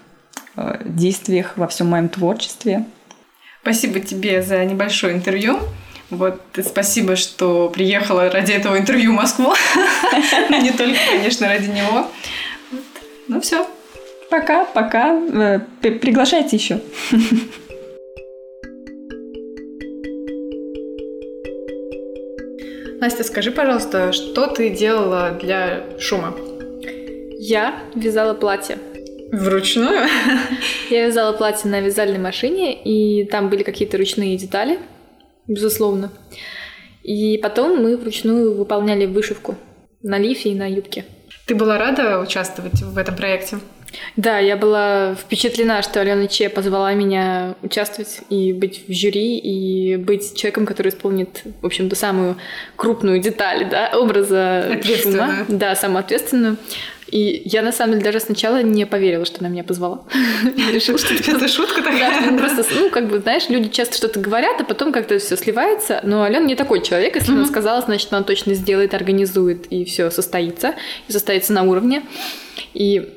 действиях, 0.84 1.56
во 1.56 1.68
всем 1.68 1.88
моем 1.88 2.08
творчестве. 2.08 2.84
Спасибо 3.62 4.00
тебе 4.00 4.42
за 4.42 4.64
небольшое 4.64 5.14
интервью. 5.14 5.58
Вот, 6.10 6.40
спасибо, 6.64 7.16
что 7.16 7.68
приехала 7.68 8.30
ради 8.30 8.52
этого 8.52 8.78
интервью 8.78 9.12
в 9.12 9.16
Москву. 9.16 9.52
Не 10.50 10.70
только, 10.70 10.98
конечно, 11.10 11.48
ради 11.48 11.68
него. 11.68 12.08
Ну 13.26 13.40
все. 13.40 13.66
Пока, 14.30 14.64
пока. 14.66 15.14
Э, 15.14 15.60
приглашайте 15.80 16.56
еще. 16.56 16.80
Настя, 23.00 23.24
скажи, 23.24 23.50
пожалуйста, 23.50 24.12
что 24.12 24.46
ты 24.46 24.70
делала 24.70 25.32
для 25.32 25.84
шума? 25.98 26.34
Я 27.38 27.80
вязала 27.94 28.32
платье. 28.34 28.78
Вручную? 29.36 30.08
Я 30.90 31.06
вязала 31.06 31.32
платье 31.32 31.70
на 31.70 31.80
вязальной 31.80 32.18
машине, 32.18 32.74
и 32.74 33.24
там 33.24 33.50
были 33.50 33.62
какие-то 33.62 33.98
ручные 33.98 34.36
детали, 34.36 34.78
безусловно. 35.46 36.10
И 37.02 37.38
потом 37.42 37.82
мы 37.82 37.96
вручную 37.96 38.54
выполняли 38.54 39.06
вышивку 39.06 39.56
на 40.02 40.18
лифе 40.18 40.50
и 40.50 40.54
на 40.54 40.68
юбке. 40.68 41.04
Ты 41.46 41.54
была 41.54 41.78
рада 41.78 42.18
участвовать 42.18 42.80
в 42.82 42.96
этом 42.98 43.14
проекте? 43.14 43.58
Да, 44.16 44.38
я 44.38 44.56
была 44.56 45.14
впечатлена, 45.14 45.82
что 45.82 46.00
Алена 46.00 46.26
Че 46.26 46.48
позвала 46.48 46.92
меня 46.94 47.54
участвовать 47.62 48.20
и 48.30 48.52
быть 48.52 48.84
в 48.88 48.92
жюри, 48.92 49.38
и 49.38 49.96
быть 49.96 50.34
человеком, 50.34 50.66
который 50.66 50.88
исполнит, 50.88 51.42
в 51.60 51.66
общем, 51.66 51.88
ту 51.88 51.96
самую 51.96 52.36
крупную 52.74 53.20
деталь 53.20 53.68
да, 53.70 53.92
образа 53.94 54.80
шума. 54.82 55.44
Да, 55.48 55.74
самую 55.76 56.00
ответственную. 56.00 56.56
И 57.08 57.42
я, 57.44 57.62
на 57.62 57.72
самом 57.72 57.94
деле, 57.94 58.04
даже 58.04 58.20
сначала 58.20 58.62
не 58.62 58.84
поверила, 58.84 59.24
что 59.24 59.38
она 59.40 59.48
меня 59.48 59.64
позвала. 59.64 60.04
Решила, 60.72 60.98
что 60.98 61.14
это 61.14 61.48
шутка 61.48 61.82
такая. 61.82 62.36
Просто, 62.36 62.64
ну, 62.74 62.90
как 62.90 63.08
бы, 63.08 63.20
знаешь, 63.20 63.48
люди 63.48 63.68
часто 63.68 63.96
что-то 63.96 64.18
говорят, 64.18 64.60
а 64.60 64.64
потом 64.64 64.92
как-то 64.92 65.18
все 65.18 65.36
сливается. 65.36 66.00
Но 66.02 66.22
Алена 66.22 66.44
не 66.44 66.56
такой 66.56 66.82
человек. 66.82 67.14
Если 67.14 67.32
она 67.32 67.46
сказала, 67.46 67.80
значит, 67.80 68.12
она 68.12 68.22
точно 68.22 68.54
сделает, 68.54 68.94
организует, 68.94 69.66
и 69.66 69.84
все 69.84 70.10
состоится. 70.10 70.74
И 71.08 71.12
состоится 71.12 71.52
на 71.52 71.62
уровне. 71.62 72.02
И 72.74 73.12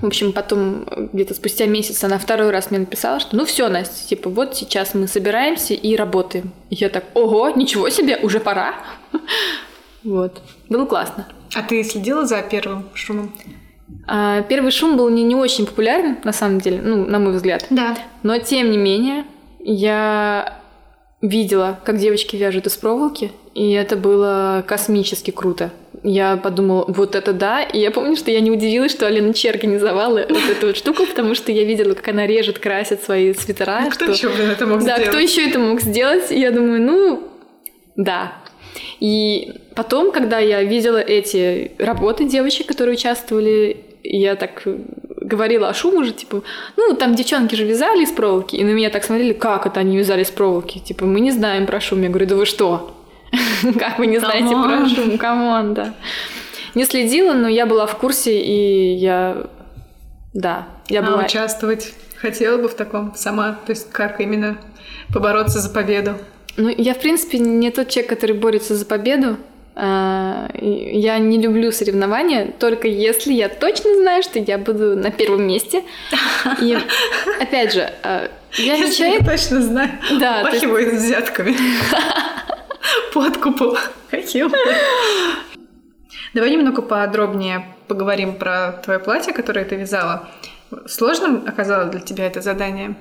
в 0.00 0.04
общем, 0.04 0.32
потом 0.32 0.84
где-то 1.12 1.32
спустя 1.32 1.64
месяц 1.64 2.04
она 2.04 2.18
второй 2.18 2.50
раз 2.50 2.70
мне 2.70 2.80
написала, 2.80 3.18
что 3.18 3.34
ну 3.34 3.46
все, 3.46 3.68
Настя, 3.68 4.08
типа 4.08 4.28
вот 4.28 4.54
сейчас 4.54 4.92
мы 4.92 5.08
собираемся 5.08 5.72
и 5.72 5.96
работаем. 5.96 6.52
И 6.68 6.74
я 6.74 6.90
так, 6.90 7.04
ого, 7.14 7.48
ничего 7.50 7.88
себе, 7.88 8.18
уже 8.22 8.38
пора. 8.38 8.74
Вот. 10.04 10.40
Было 10.68 10.86
классно. 10.86 11.26
А 11.54 11.62
ты 11.62 11.82
следила 11.84 12.26
за 12.26 12.42
первым 12.42 12.84
шумом? 12.94 13.32
А, 14.06 14.42
первый 14.42 14.70
шум 14.70 14.96
был 14.96 15.08
не, 15.08 15.22
не 15.22 15.34
очень 15.34 15.66
популярен, 15.66 16.18
на 16.24 16.32
самом 16.32 16.60
деле, 16.60 16.80
ну, 16.82 17.06
на 17.06 17.18
мой 17.18 17.32
взгляд. 17.32 17.66
Да. 17.70 17.96
Но, 18.22 18.38
тем 18.38 18.70
не 18.70 18.78
менее, 18.78 19.24
я 19.60 20.60
видела, 21.22 21.78
как 21.84 21.98
девочки 21.98 22.36
вяжут 22.36 22.66
из 22.66 22.76
проволоки, 22.76 23.32
и 23.54 23.72
это 23.72 23.96
было 23.96 24.64
космически 24.66 25.30
круто. 25.30 25.70
Я 26.02 26.36
подумала, 26.36 26.84
вот 26.88 27.14
это 27.14 27.32
да. 27.32 27.62
И 27.62 27.78
я 27.78 27.90
помню, 27.90 28.16
что 28.16 28.30
я 28.30 28.40
не 28.40 28.50
удивилась, 28.50 28.92
что 28.92 29.06
Алена 29.06 29.32
Че 29.32 29.50
организовала 29.50 30.24
вот 30.28 30.50
эту 30.50 30.66
вот 30.68 30.76
штуку, 30.76 31.06
потому 31.06 31.34
что 31.34 31.50
я 31.50 31.64
видела, 31.64 31.94
как 31.94 32.08
она 32.08 32.26
режет, 32.26 32.58
красит 32.58 33.02
свои 33.02 33.32
свитера. 33.34 33.80
Ну, 33.82 33.90
кто 33.90 34.04
что... 34.04 34.12
еще, 34.12 34.28
блин, 34.28 34.50
это 34.50 34.66
мог 34.66 34.78
да, 34.78 34.82
сделать? 34.82 35.04
Да, 35.04 35.08
кто 35.08 35.18
еще 35.18 35.48
это 35.48 35.58
мог 35.58 35.80
сделать? 35.80 36.30
И 36.30 36.38
я 36.38 36.50
думаю, 36.50 36.82
ну, 36.82 37.22
да. 37.96 38.34
И 39.00 39.52
потом, 39.74 40.12
когда 40.12 40.38
я 40.38 40.62
видела 40.62 40.98
эти 40.98 41.72
работы 41.78 42.24
девочек, 42.24 42.66
которые 42.66 42.94
участвовали, 42.94 43.84
я 44.02 44.36
так 44.36 44.62
говорила 45.20 45.68
о 45.68 45.74
Shoom 45.74 45.96
уже, 45.96 46.12
типа, 46.12 46.42
ну, 46.76 46.94
там 46.94 47.14
девчонки 47.14 47.54
же 47.54 47.64
вязали 47.64 48.04
из 48.04 48.12
проволоки, 48.12 48.56
и 48.56 48.64
на 48.64 48.70
меня 48.70 48.90
так 48.90 49.04
смотрели, 49.04 49.32
как 49.32 49.66
это 49.66 49.80
они 49.80 49.96
вязали 49.96 50.22
из 50.22 50.30
проволоки, 50.30 50.78
типа, 50.78 51.04
мы 51.04 51.20
не 51.20 51.30
знаем 51.30 51.66
про 51.66 51.80
Shoom. 51.80 52.02
Я 52.02 52.08
говорю, 52.08 52.26
да 52.26 52.36
вы 52.36 52.46
что? 52.46 52.92
Как 53.78 53.98
вы 53.98 54.06
не 54.06 54.18
знаете 54.18 54.54
про 54.54 54.88
Shoom? 54.88 55.18
Come 55.18 55.50
on, 55.50 55.74
да. 55.74 55.94
Не 56.74 56.84
следила, 56.84 57.32
но 57.32 57.48
я 57.48 57.66
была 57.66 57.86
в 57.86 57.96
курсе, 57.96 58.40
и 58.40 58.94
я... 58.94 59.48
Да, 60.32 60.68
я 60.88 61.00
а 61.00 61.02
была... 61.02 61.24
участвовать 61.24 61.92
хотела 62.16 62.58
бы 62.58 62.68
в 62.68 62.74
таком 62.74 63.14
сама? 63.14 63.58
То 63.66 63.70
есть 63.70 63.90
как 63.90 64.20
именно 64.20 64.58
побороться 65.12 65.60
за 65.60 65.70
победу? 65.70 66.14
Ну, 66.56 66.68
я, 66.68 66.94
в 66.94 67.00
принципе, 67.00 67.38
не 67.38 67.70
тот 67.70 67.88
человек, 67.88 68.10
который 68.10 68.34
борется 68.34 68.74
за 68.74 68.86
победу. 68.86 69.36
А, 69.74 70.48
я 70.54 71.18
не 71.18 71.38
люблю 71.38 71.70
соревнования, 71.70 72.50
только 72.58 72.88
если 72.88 73.34
я 73.34 73.50
точно 73.50 73.94
знаю, 73.96 74.22
что 74.22 74.38
я 74.38 74.56
буду 74.56 74.96
на 74.96 75.10
первом 75.10 75.46
месте. 75.46 75.84
И 76.62 76.78
опять 77.40 77.74
же, 77.74 77.92
а, 78.02 78.30
я 78.54 78.78
не 78.78 78.90
человек... 78.90 79.20
Я 79.20 79.26
точно 79.26 79.60
знаю. 79.60 79.90
Да. 80.18 80.42
Пахиваю 80.42 80.92
есть... 80.92 81.04
взятками. 81.04 81.54
Подкупу. 83.12 83.76
Хотел. 84.10 84.50
Давай 86.32 86.50
немного 86.50 86.80
подробнее 86.80 87.66
поговорим 87.86 88.36
про 88.36 88.72
твое 88.84 88.98
платье, 88.98 89.34
которое 89.34 89.64
ты 89.66 89.76
вязала. 89.76 90.28
Сложным 90.86 91.44
оказалось 91.46 91.90
для 91.90 92.00
тебя 92.00 92.26
это 92.26 92.40
задание? 92.40 92.96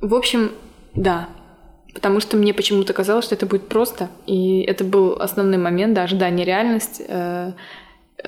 В 0.00 0.14
общем, 0.14 0.52
да. 0.94 1.28
Потому 1.94 2.20
что 2.20 2.36
мне 2.36 2.54
почему-то 2.54 2.92
казалось, 2.92 3.24
что 3.24 3.34
это 3.34 3.46
будет 3.46 3.68
просто. 3.68 4.08
И 4.26 4.60
это 4.60 4.84
был 4.84 5.20
основной 5.20 5.58
момент, 5.58 5.94
да, 5.94 6.02
ожидание 6.02 6.44
реальность. 6.44 7.02
Э, 7.08 7.52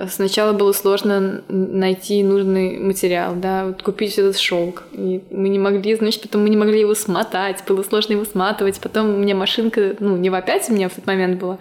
сначала 0.08 0.52
было 0.52 0.72
сложно 0.72 1.42
найти 1.48 2.22
нужный 2.22 2.78
материал, 2.78 3.34
да, 3.34 3.66
вот 3.66 3.82
купить 3.82 4.18
этот 4.18 4.38
шелк. 4.38 4.84
И 4.92 5.22
мы 5.30 5.48
не 5.48 5.58
могли, 5.58 5.94
значит, 5.94 6.22
потом 6.22 6.42
мы 6.42 6.48
не 6.48 6.56
могли 6.56 6.80
его 6.80 6.94
смотать, 6.94 7.62
было 7.66 7.82
сложно 7.82 8.14
его 8.14 8.24
сматывать. 8.24 8.80
Потом 8.80 9.14
у 9.14 9.18
меня 9.18 9.34
машинка, 9.34 9.94
ну, 10.00 10.16
не 10.16 10.30
в 10.30 10.34
опять 10.34 10.68
у 10.70 10.72
меня 10.72 10.88
в 10.88 10.94
тот 10.94 11.06
момент 11.06 11.40
была. 11.40 11.58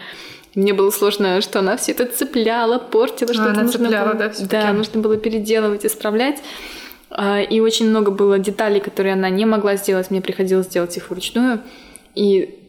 Мне 0.55 0.73
было 0.73 0.89
сложно, 0.89 1.41
что 1.41 1.59
она 1.59 1.77
все 1.77 1.91
это 1.91 2.05
цепляла, 2.05 2.79
портила, 2.79 3.33
что-то 3.33 3.51
она 3.51 3.63
нужно 3.63 3.85
цепляла, 3.85 4.13
было, 4.13 4.29
да, 4.29 4.33
да, 4.49 4.73
нужно 4.73 4.99
было 4.99 5.17
переделывать, 5.17 5.85
исправлять. 5.85 6.39
А, 7.11 7.41
и 7.41 7.59
очень 7.59 7.89
много 7.89 8.11
было 8.11 8.39
деталей, 8.39 8.79
которые 8.79 9.13
она 9.13 9.29
не 9.29 9.45
могла 9.45 9.75
сделать, 9.75 10.09
мне 10.11 10.21
приходилось 10.21 10.67
делать 10.67 10.95
их 10.97 11.09
вручную. 11.09 11.61
И 12.19 12.59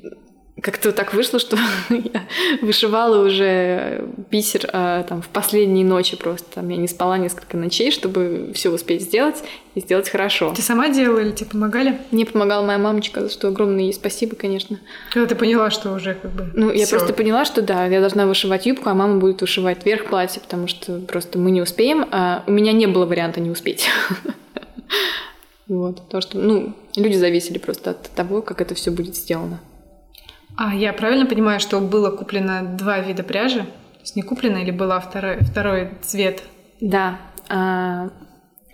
как-то 0.63 0.93
так 0.93 1.13
вышло, 1.13 1.41
что 1.41 1.57
я 1.91 2.23
вышивала 2.63 3.27
уже 3.27 4.05
бисер 4.31 4.71
а, 4.73 5.03
там 5.03 5.23
в 5.23 5.29
последние 5.29 5.85
ночи 5.85 6.17
просто. 6.17 6.47
Там 6.55 6.69
я 6.69 6.77
не 6.77 6.87
спала 6.87 7.19
несколько 7.19 7.57
ночей, 7.57 7.91
чтобы 7.91 8.53
все 8.55 8.71
успеть 8.71 9.03
сделать 9.03 9.43
и 9.75 9.81
сделать 9.81 10.09
хорошо. 10.09 10.53
Ты 10.55 10.63
сама 10.63 10.89
делала 10.89 11.19
или 11.19 11.33
тебе 11.33 11.51
помогали? 11.51 11.99
Мне 12.13 12.27
помогала 12.27 12.65
моя 12.65 12.79
мамочка, 12.79 13.23
за 13.23 13.31
что 13.31 13.49
огромное 13.49 13.85
ей 13.85 13.93
спасибо, 13.93 14.37
конечно. 14.37 14.79
Когда 15.11 15.27
ты 15.27 15.35
поняла, 15.35 15.71
что 15.71 15.93
уже 15.93 16.15
как 16.15 16.31
бы 16.31 16.49
Ну, 16.55 16.71
я 16.71 16.87
всё. 16.87 16.97
просто 16.97 17.13
поняла, 17.13 17.45
что 17.45 17.61
да, 17.61 17.87
я 17.87 17.99
должна 17.99 18.27
вышивать 18.27 18.67
юбку, 18.67 18.89
а 18.89 18.95
мама 18.95 19.17
будет 19.19 19.41
вышивать 19.41 19.85
верх 19.85 20.05
платья, 20.07 20.41
потому 20.41 20.69
что 20.69 21.01
просто 21.01 21.39
мы 21.41 21.51
не 21.51 21.61
успеем. 21.61 22.07
А 22.13 22.45
у 22.47 22.53
меня 22.53 22.71
не 22.73 22.87
было 22.87 23.05
варианта 23.05 23.41
не 23.41 23.51
успеть. 23.51 23.89
Вот, 25.69 26.03
потому 26.03 26.21
что, 26.21 26.37
ну, 26.37 26.75
люди 26.97 27.15
зависели 27.15 27.59
просто 27.59 27.91
от 27.91 28.11
того, 28.11 28.43
как 28.43 28.61
это 28.61 28.75
все 28.75 28.91
будет 28.91 29.17
сделано. 29.17 29.61
А 30.57 30.75
я 30.75 30.93
правильно 30.93 31.27
понимаю, 31.27 31.61
что 31.61 31.81
было 31.81 32.11
куплено 32.11 32.77
два 32.77 33.01
вида 33.01 33.23
пряжи? 33.23 33.61
То 33.61 34.01
есть 34.01 34.17
не 34.17 34.23
куплено 34.23 34.59
или 34.59 34.71
была 34.71 35.01
второй, 35.01 35.41
второй 35.41 35.91
цвет? 36.03 36.43
Да. 36.81 37.19
А, 37.49 38.11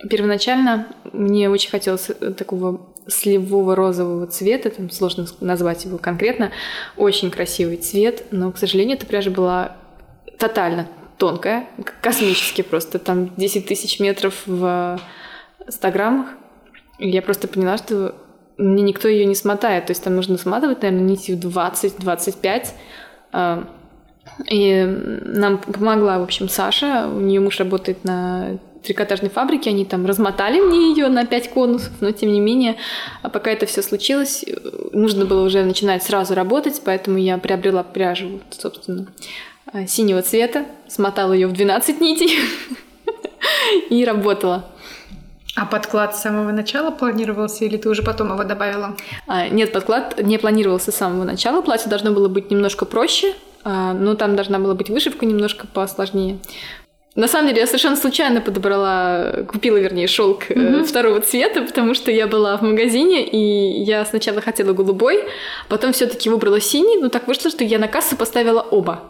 первоначально 0.09 0.89
мне 1.13 1.51
очень 1.51 1.71
хотелось 1.71 2.11
такого 2.37 2.89
сливого 3.09 3.77
розового 3.77 4.27
цвета, 4.27 4.71
там 4.71 4.91
сложно 4.91 5.27
назвать 5.41 5.85
его 5.85 5.99
конкретно, 5.99 6.51
очень 6.97 7.31
красивый 7.31 7.77
цвет, 7.77 8.25
но, 8.31 8.51
к 8.51 8.59
сожалению, 8.59 8.97
эта 8.97 9.07
пряжа 9.07 9.31
была 9.31 9.77
тотально 10.39 10.89
тонкая, 11.19 11.69
космически 12.03 12.63
просто, 12.63 12.99
там 12.99 13.31
10 13.37 13.67
тысяч 13.67 14.01
метров 14.01 14.43
в 14.47 15.01
100 15.69 15.91
граммах. 15.91 16.29
Я 16.99 17.23
просто 17.23 17.49
поняла, 17.49 17.79
что 17.79 18.15
мне 18.57 18.83
никто 18.83 19.09
ее 19.09 19.27
не 19.27 19.35
смотает. 19.35 19.87
То 19.87 19.91
есть 19.93 20.03
там 20.03 20.17
нужно 20.17 20.39
сматывать, 20.39 20.83
наверное, 20.83 21.07
нитью 21.07 21.37
20-25. 21.37 22.69
А, 23.33 23.69
и 24.51 24.85
нам 24.85 25.59
помогла, 25.59 26.19
в 26.19 26.23
общем, 26.23 26.49
Саша. 26.49 27.09
У 27.09 27.21
нее 27.21 27.41
муж 27.41 27.59
работает 27.59 28.05
на 28.05 28.59
трикотажной 28.83 29.31
фабрике, 29.31 29.71
они 29.71 29.85
там 29.85 30.07
размотали 30.07 30.61
мне 30.61 30.91
ее 30.91 31.09
на 31.09 31.27
5 31.27 31.51
конусов, 31.51 31.93
но 32.01 32.13
тем 32.13 32.33
не 32.33 32.41
менее, 32.41 32.77
а 33.23 33.29
пока 33.29 33.51
это 33.51 33.67
все 33.67 33.83
случилось, 33.83 34.45
нужно 34.93 35.25
было 35.25 35.45
уже 35.45 35.65
начинать 35.65 36.05
сразу 36.05 36.35
работать, 36.35 36.81
поэтому 36.85 37.19
я 37.19 37.37
приобрела 37.39 37.83
пряжу, 37.83 38.41
собственно, 38.51 39.09
а, 39.73 39.87
синего 39.87 40.23
цвета, 40.23 40.67
смотала 40.87 41.33
ее 41.33 41.49
в 41.49 41.53
12 41.53 42.01
нитей 42.01 42.39
и 43.91 44.05
работала. 44.05 44.67
А 45.57 45.65
подклад 45.65 46.15
с 46.15 46.21
самого 46.21 46.53
начала 46.53 46.91
планировался 46.91 47.65
или 47.65 47.79
ты 47.79 47.89
уже 47.89 48.03
потом 48.03 48.31
его 48.31 48.45
добавила? 48.45 48.95
А, 49.27 49.49
нет, 49.49 49.73
подклад 49.73 50.23
не 50.23 50.37
планировался 50.37 50.93
с 50.93 50.97
самого 50.97 51.25
начала. 51.25 51.63
Платье 51.63 51.89
должно 51.89 52.11
было 52.11 52.29
быть 52.29 52.51
немножко 52.51 52.85
проще, 52.85 53.33
а, 53.65 53.95
но 53.95 54.15
там 54.15 54.37
должна 54.37 54.59
была 54.59 54.75
быть 54.75 54.91
вышивка 54.91 55.25
немножко 55.25 55.67
посложнее. 55.67 56.39
На 57.15 57.27
самом 57.27 57.49
деле 57.49 57.61
я 57.61 57.67
совершенно 57.67 57.97
случайно 57.97 58.43
подобрала, 58.43 59.45
купила, 59.51 59.79
вернее, 59.79 60.07
шелк 60.07 60.51
mm-hmm. 60.51 60.85
второго 60.85 61.21
цвета, 61.21 61.63
потому 61.63 61.95
что 61.95 62.11
я 62.11 62.27
была 62.27 62.59
в 62.59 62.63
магазине, 62.63 63.27
и 63.27 63.83
я 63.83 64.05
сначала 64.05 64.43
хотела 64.43 64.75
голубой, 64.75 65.25
потом 65.71 65.95
все-таки 65.95 66.29
выбрала 66.29 66.61
синий, 66.61 66.99
но 66.99 67.09
так 67.09 67.27
вышло, 67.27 67.51
что 67.51 67.65
я 67.65 67.79
на 67.79 67.89
кассу 67.89 68.17
поставила 68.17 68.61
оба. 68.61 69.05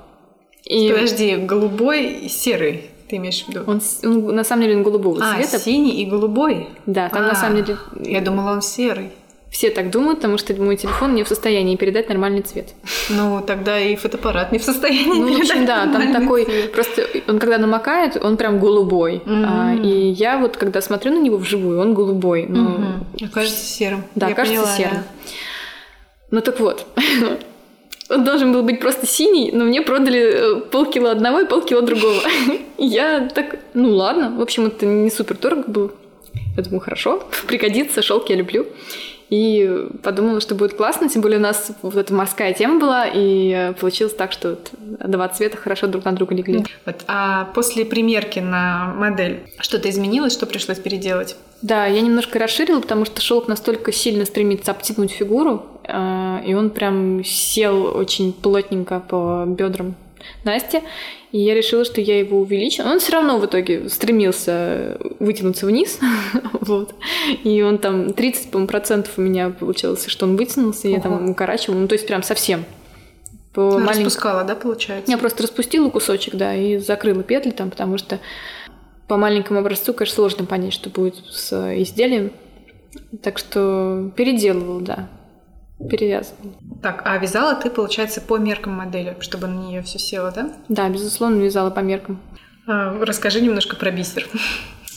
И... 0.63 0.93
Подожди, 0.93 1.35
голубой 1.35 2.05
и 2.05 2.29
серый. 2.29 2.91
Ты 3.09 3.17
имеешь 3.17 3.45
в 3.45 3.49
виду? 3.49 3.61
Он, 3.67 3.81
он 4.05 4.35
на 4.35 4.45
самом 4.45 4.63
деле 4.63 4.77
он 4.77 4.83
голубого 4.83 5.19
а, 5.23 5.35
цвета. 5.37 5.59
синий 5.59 6.03
и 6.03 6.07
голубой. 6.07 6.69
Да, 6.87 7.09
там 7.09 7.23
а, 7.23 7.29
на 7.29 7.35
самом 7.35 7.63
деле. 7.63 7.79
Я 8.01 8.21
думала, 8.21 8.53
он 8.53 8.63
серый. 8.63 9.13
Все 9.49 9.71
так 9.71 9.91
думают, 9.91 10.19
потому 10.19 10.39
что 10.39 10.53
мой 10.61 10.77
телефон 10.77 11.15
не 11.15 11.23
в 11.23 11.29
состоянии 11.29 11.77
передать 11.77 12.09
нормальный 12.09 12.43
цвет. 12.43 12.75
Ну, 13.09 13.41
тогда 13.47 13.79
и 13.79 13.95
фотоаппарат 13.95 14.51
не 14.53 14.59
в 14.59 14.63
состоянии 14.63 15.07
ну, 15.07 15.29
передать 15.29 15.49
в 15.49 15.51
общем, 15.51 15.67
да, 15.67 15.87
там 15.87 16.13
такой, 16.13 16.45
цвет. 16.45 16.73
просто 16.73 17.07
он 17.29 17.39
когда 17.39 17.57
намокает, 17.59 18.23
он 18.23 18.37
прям 18.37 18.59
голубой. 18.59 19.23
Mm-hmm. 19.25 19.45
А, 19.49 19.75
и 19.75 20.11
я 20.11 20.39
вот, 20.39 20.57
когда 20.57 20.83
смотрю 20.83 21.13
на 21.13 21.21
него 21.21 21.37
вживую, 21.37 21.81
он 21.81 21.95
голубой. 21.95 22.47
Но... 22.49 23.05
Mm-hmm. 23.15 23.31
Кажется 23.33 23.65
серым. 23.65 24.05
Да, 24.17 24.29
я 24.29 24.35
кажется 24.35 24.61
поняла, 24.61 24.77
серым. 24.77 24.95
Да. 24.95 25.03
Ну 26.33 26.41
так 26.41 26.59
вот, 26.59 26.87
он 28.09 28.25
должен 28.25 28.53
был 28.53 28.63
быть 28.63 28.81
просто 28.81 29.07
синий, 29.07 29.51
но 29.53 29.65
мне 29.65 29.83
продали 29.83 30.21
э, 30.21 30.61
полкило 30.61 31.11
одного 31.11 31.41
и 31.41 31.47
полкило 31.47 31.83
другого. 31.83 32.23
Я 32.79 33.29
так, 33.35 33.59
ну 33.75 33.91
ладно, 33.91 34.35
в 34.37 34.41
общем, 34.41 34.67
это 34.67 34.87
не 34.87 35.11
супер 35.11 35.37
дорого 35.37 35.65
был. 35.67 35.93
Я 36.57 36.63
думаю, 36.63 36.81
хорошо, 36.81 37.23
пригодится, 37.47 38.03
шелк 38.03 38.31
я 38.31 38.37
люблю. 38.37 38.67
И 39.29 39.89
подумала, 40.03 40.41
что 40.41 40.55
будет 40.55 40.75
классно, 40.75 41.09
тем 41.09 41.21
более 41.21 41.39
у 41.39 41.43
нас 41.43 41.73
вот 41.83 41.97
эта 41.97 42.15
морская 42.15 42.53
тема 42.53 42.79
была, 42.79 43.07
и 43.13 43.73
получилось 43.81 44.15
так, 44.15 44.31
что 44.33 44.51
вот 44.51 44.71
два 44.81 45.29
цвета 45.29 45.57
хорошо 45.57 45.89
друг 45.89 46.05
на 46.05 46.13
друга 46.13 46.35
легли. 46.35 46.65
Вот. 46.85 46.97
А 47.09 47.47
после 47.55 47.85
примерки 47.85 48.39
на 48.39 48.95
модель 48.95 49.41
что-то 49.59 49.91
изменилось, 49.91 50.33
что 50.33 50.47
пришлось 50.47 50.79
переделать? 50.79 51.37
Да, 51.63 51.87
я 51.87 52.03
немножко 52.03 52.39
расширила, 52.39 52.81
потому 52.81 53.05
что 53.05 53.21
шелк 53.21 53.49
настолько 53.49 53.91
сильно 53.91 54.27
стремится 54.27 54.71
обтянуть 54.71 55.11
фигуру, 55.11 55.67
э, 55.85 56.43
и 56.47 56.55
он 56.55 56.71
прям 56.71 57.25
сел 57.25 57.97
очень 57.97 58.33
плотненько 58.33 59.01
по 59.01 59.45
бедрам 59.47 59.97
Насти, 60.45 60.83
и 61.37 61.41
я 61.41 61.53
решила, 61.53 61.85
что 61.85 62.01
я 62.01 62.19
его 62.19 62.41
увеличу. 62.41 62.83
Он 62.83 62.99
все 62.99 63.13
равно 63.13 63.39
в 63.39 63.45
итоге 63.45 63.91
стремился 63.91 64.97
вытянуться 65.21 65.67
вниз, 65.67 65.99
вот. 66.63 66.95
И 67.45 67.61
он 67.61 67.77
там 67.77 68.15
30, 68.15 68.51
по 68.51 68.67
процентов 68.67 69.19
у 69.19 69.21
меня 69.21 69.51
получилось, 69.51 70.07
что 70.07 70.25
он 70.25 70.39
вытянулся, 70.39 70.89
я 70.89 70.99
там 70.99 71.29
укорачивала, 71.29 71.81
ну 71.81 71.89
то 71.89 71.95
есть 71.95 72.07
прям 72.07 72.23
совсем. 72.23 72.65
По 73.53 73.73
маленькому... 73.73 74.07
Распускала, 74.07 74.45
да, 74.45 74.55
получается? 74.55 75.11
Я 75.11 75.19
просто 75.19 75.43
распустила 75.43 75.91
кусочек, 75.91 76.37
да, 76.37 76.55
и 76.55 76.79
закрыла 76.79 77.23
петли 77.23 77.51
там, 77.51 77.69
потому 77.69 77.99
что 77.99 78.19
по 79.07 79.19
маленькому 79.19 79.61
образцу, 79.61 79.93
конечно, 79.93 80.15
сложно 80.15 80.47
понять, 80.47 80.73
что 80.73 80.89
будет 80.89 81.17
с 81.31 81.53
изделием. 81.83 82.33
Так 83.23 83.37
что 83.37 84.11
переделывал, 84.17 84.81
да 84.81 85.11
перевязывала. 85.79 86.53
Так, 86.83 87.03
а 87.05 87.17
вязала 87.19 87.55
ты, 87.55 87.71
получается, 87.71 88.21
по 88.21 88.39
меркам 88.39 88.75
модели, 88.75 89.17
чтобы 89.21 89.47
на 89.47 89.59
нее 89.67 89.83
все 89.83 89.99
село, 89.99 90.31
да? 90.35 90.53
Да, 90.69 90.89
безусловно, 90.89 91.43
вязала 91.43 91.71
по 91.71 91.81
меркам. 91.81 92.21
А, 92.67 92.99
расскажи 93.05 93.41
немножко 93.41 93.77
про 93.77 93.91
бисер. 93.91 94.29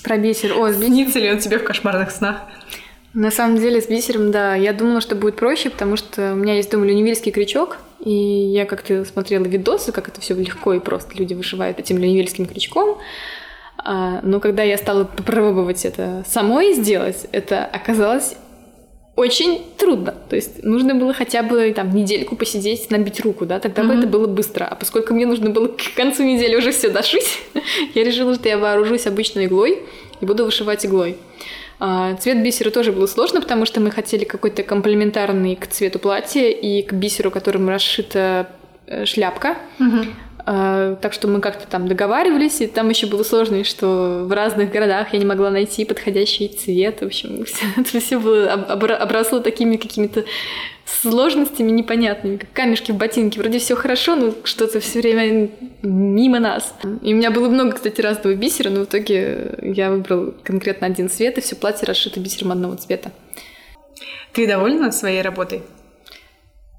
Про 0.03 0.17
бисер. 0.17 0.53
О, 0.57 0.71
снится 0.71 1.19
ли 1.19 1.32
он 1.32 1.39
тебе 1.39 1.59
в 1.59 1.63
кошмарных 1.63 2.11
снах? 2.11 2.38
На 3.13 3.32
самом 3.32 3.57
деле 3.57 3.82
с 3.82 3.88
бисером, 3.88 4.32
да, 4.32 4.55
я 4.55 4.71
думала, 4.71 5.01
что 5.01 5.15
будет 5.15 5.36
проще, 5.36 5.69
потому 5.69 5.97
что 5.97 6.34
у 6.34 6.36
меня 6.36 6.55
есть 6.55 6.69
дома 6.69 6.86
люневильский 6.86 7.32
крючок, 7.32 7.77
и 7.99 8.11
я 8.11 8.65
как-то 8.65 9.03
смотрела 9.03 9.45
видосы, 9.45 9.91
как 9.91 10.07
это 10.07 10.21
все 10.21 10.36
легко 10.36 10.73
и 10.73 10.80
просто 10.80 11.17
люди 11.17 11.34
вышивают 11.34 11.80
этим 11.80 11.97
люневильским 11.97 12.45
крючком. 12.45 12.99
А, 13.77 14.19
но 14.21 14.39
когда 14.39 14.61
я 14.61 14.77
стала 14.77 15.05
пробовать 15.05 15.86
это 15.86 16.23
самой 16.27 16.73
сделать, 16.73 17.27
это 17.32 17.65
оказалось 17.65 18.36
очень 19.16 19.62
трудно. 19.78 20.16
То 20.30 20.36
есть 20.36 20.64
нужно 20.64 20.95
было 20.95 21.14
хотя 21.14 21.43
бы 21.43 21.74
там 21.76 21.93
недельку 21.93 22.36
посидеть, 22.36 22.89
набить 22.89 23.20
руку, 23.20 23.45
да, 23.45 23.60
тогда 23.60 23.82
mm-hmm. 23.82 23.88
бы 23.88 23.93
это 23.95 24.07
было 24.07 24.28
быстро. 24.28 24.66
А 24.66 24.76
поскольку 24.76 25.14
мне 25.14 25.26
нужно 25.26 25.49
было 25.49 25.68
к 25.68 25.93
концу 25.95 26.24
недели 26.24 26.55
уже 26.55 26.72
все 26.72 26.89
дошить, 26.89 27.39
я 27.95 28.03
решила, 28.03 28.36
что 28.36 28.47
я 28.47 28.57
вооружусь 28.57 29.07
обычной 29.07 29.45
иглой 29.45 29.80
и 30.22 30.26
буду 30.26 30.45
вышивать 30.45 30.86
иглой. 30.86 31.18
А, 31.80 32.16
цвет 32.16 32.43
бисера 32.43 32.72
тоже 32.72 32.91
было 32.91 33.07
сложно, 33.07 33.41
потому 33.41 33.66
что 33.66 33.80
мы 33.80 33.91
хотели 33.91 34.26
какой-то 34.26 34.64
комплементарный 34.64 35.55
к 35.55 35.68
цвету 35.68 35.97
платья 35.99 36.49
и 36.49 36.82
к 36.82 36.93
бисеру, 36.93 37.32
которым 37.32 37.70
расшита 37.70 38.49
э, 38.86 39.05
шляпка. 39.05 39.57
Угу. 39.80 40.05
А, 40.52 40.95
так 40.95 41.14
что 41.14 41.28
мы 41.28 41.41
как-то 41.41 41.68
там 41.68 41.88
договаривались, 41.88 42.60
и 42.60 42.66
там 42.66 42.89
еще 42.89 43.06
было 43.06 43.22
сложно, 43.22 43.64
что 43.64 44.26
в 44.26 44.32
разных 44.32 44.72
городах 44.72 45.14
я 45.14 45.20
не 45.20 45.26
могла 45.26 45.52
найти 45.52 45.86
подходящий 45.86 46.47
цвет. 46.47 47.02
В 47.02 47.06
общем, 47.06 47.45
это 47.78 48.00
все 48.00 48.18
было 48.18 48.52
обросло 48.54 49.41
такими 49.41 49.78
какими-то 49.78 50.26
сложностями 50.86 51.70
непонятными, 51.70 52.38
как 52.38 52.52
камешки 52.52 52.91
в 52.91 52.95
ботинке. 52.95 53.39
Вроде 53.39 53.60
все 53.60 53.76
хорошо, 53.76 54.16
но 54.16 54.34
что-то 54.43 54.80
все 54.80 55.02
время 55.02 55.52
мимо 55.84 56.39
нас. 56.39 56.74
И 57.04 57.14
у 57.14 57.18
меня 57.18 57.30
было 57.30 57.47
много, 57.47 57.74
кстати, 57.74 58.02
разного 58.02 58.34
бисера, 58.34 58.72
но 58.72 58.80
в 58.80 58.84
итоге 58.86 59.56
я 59.62 59.91
выбрал 59.91 60.34
конкретно 60.41 60.88
один 60.88 61.12
цвет, 61.12 61.38
и 61.38 61.41
все 61.41 61.56
платье 61.56 61.86
расшито 61.86 62.20
бисером 62.20 62.54
одного 62.54 62.74
цвета. 62.74 63.12
Ты 64.34 64.47
довольна 64.47 64.91
своей 64.91 65.22
работой? 65.22 65.62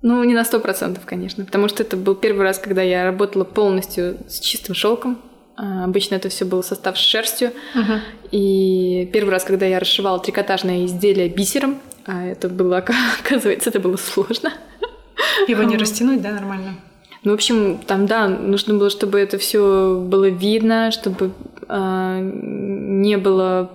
Ну, 0.03 0.25
не 0.25 0.35
на 0.35 0.45
сто 0.45 0.61
процентов, 0.61 1.05
конечно, 1.05 1.45
потому 1.45 1.69
что 1.69 1.83
это 1.83 1.97
был 1.97 2.15
первый 2.15 2.43
раз, 2.43 2.59
когда 2.59 2.83
я 2.83 3.05
работала 3.05 3.45
полностью 3.45 4.17
с 4.29 4.41
чистым 4.41 4.75
шелком. 4.75 5.19
А, 5.57 5.85
обычно 5.85 6.15
это 6.15 6.31
все 6.31 6.47
был 6.47 6.63
состав 6.63 6.99
с 6.99 7.03
шерстью. 7.03 7.53
Uh-huh. 7.75 7.99
И 8.31 9.11
первый 9.13 9.31
раз, 9.31 9.45
когда 9.45 9.67
я 9.67 9.79
расшивала 9.79 10.19
трикотажное 10.19 10.87
изделие 10.87 11.29
бисером, 11.29 11.81
а 12.07 12.25
это 12.25 12.49
было, 12.49 12.79
оказывается, 13.25 13.69
это 13.69 13.79
было 13.79 13.97
сложно. 13.97 14.53
Его 15.47 15.63
не 15.65 15.77
растянуть, 15.77 16.23
да, 16.23 16.33
нормально? 16.33 16.77
Ну, 17.23 17.33
в 17.33 17.35
общем, 17.35 17.79
там, 17.87 18.07
да, 18.07 18.27
нужно 18.29 18.75
было, 18.75 18.89
чтобы 18.89 19.21
это 19.21 19.37
все 19.37 19.99
было 20.01 20.31
видно, 20.31 20.91
чтобы 20.91 21.33
э, 21.69 22.31
не 22.33 23.19
было 23.19 23.71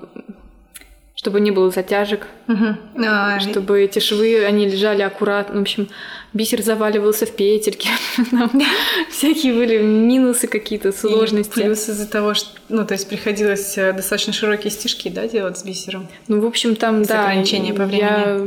чтобы 1.26 1.40
не 1.40 1.50
было 1.50 1.72
затяжек, 1.72 2.28
угу. 2.48 2.78
а, 3.04 3.40
чтобы 3.40 3.82
эти 3.82 3.98
швы, 3.98 4.46
они 4.46 4.68
лежали 4.68 5.02
аккуратно. 5.02 5.58
В 5.58 5.62
общем, 5.62 5.88
бисер 6.36 6.62
заваливался 6.62 7.26
в 7.26 7.32
петельки. 7.32 7.90
всякие 9.10 9.54
были 9.54 9.82
минусы 9.82 10.48
какие-то, 10.48 10.92
сложности. 10.92 11.54
плюс 11.54 11.88
из-за 11.88 12.08
того, 12.08 12.34
что, 12.34 12.50
ну, 12.68 12.86
то 12.86 12.94
есть 12.94 13.08
приходилось 13.08 13.78
э, 13.78 13.94
достаточно 13.94 14.34
широкие 14.34 14.70
стежки, 14.70 15.08
да, 15.08 15.28
делать 15.28 15.58
с 15.58 15.64
бисером? 15.64 16.08
Ну, 16.28 16.42
в 16.42 16.46
общем, 16.46 16.76
там, 16.76 17.06
с 17.06 17.08
да. 17.08 17.24
ограничения 17.24 17.74
по 17.74 17.86
времени. 17.86 18.02
Я 18.02 18.42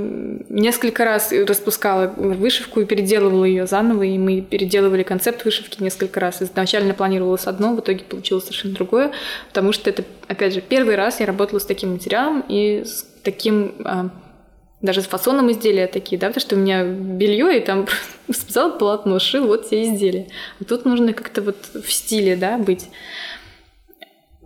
несколько 0.51 1.05
раз 1.05 1.33
распускала 1.33 2.13
вышивку 2.15 2.81
и 2.81 2.85
переделывала 2.85 3.45
ее 3.45 3.67
заново, 3.67 4.03
и 4.03 4.19
мы 4.19 4.43
переделывали 4.43 5.03
концепт 5.03 5.45
вышивки 5.47 5.83
несколько 5.83 6.21
раз. 6.21 6.43
Изначально 6.43 6.93
планировалось 6.93 7.47
одно, 7.47 7.75
в 7.75 7.81
итоге 7.81 8.05
получилось 8.05 8.45
совершенно 8.45 8.75
другое, 8.75 9.13
потому 9.49 9.73
что 9.73 9.89
это, 9.89 10.05
опять 10.27 10.53
же, 10.53 10.61
первый 10.61 10.95
раз 10.95 11.21
я 11.21 11.27
работала 11.27 11.59
с 11.59 11.65
таким 11.65 11.93
материалом 11.93 12.45
и 12.49 12.85
с 12.85 13.07
таким 13.23 13.75
а, 13.85 14.11
даже 14.81 15.03
с 15.03 15.07
фасоном 15.07 15.51
изделия 15.51 15.89
такие, 15.89 16.19
да, 16.19 16.29
потому 16.29 16.41
что 16.41 16.55
у 16.55 16.59
меня 16.59 16.85
белье, 16.85 17.59
и 17.59 17.61
там 17.61 17.87
взял 18.29 18.79
полотно, 18.79 19.19
шил, 19.19 19.47
вот 19.47 19.67
все 19.67 19.83
изделия. 19.83 20.29
А 20.61 20.65
тут 20.65 20.85
нужно 20.85 21.13
как-то 21.13 21.43
вот 21.43 21.57
в 21.75 21.91
стиле, 21.91 22.37
да, 22.37 22.59
быть. 22.59 22.89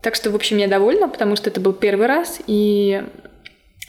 Так 0.01 0.15
что, 0.15 0.31
в 0.31 0.35
общем, 0.35 0.57
я 0.57 0.69
довольна, 0.69 1.09
потому 1.09 1.37
что 1.37 1.51
это 1.51 1.61
был 1.61 1.73
первый 1.73 2.07
раз, 2.07 2.41
и 2.47 3.05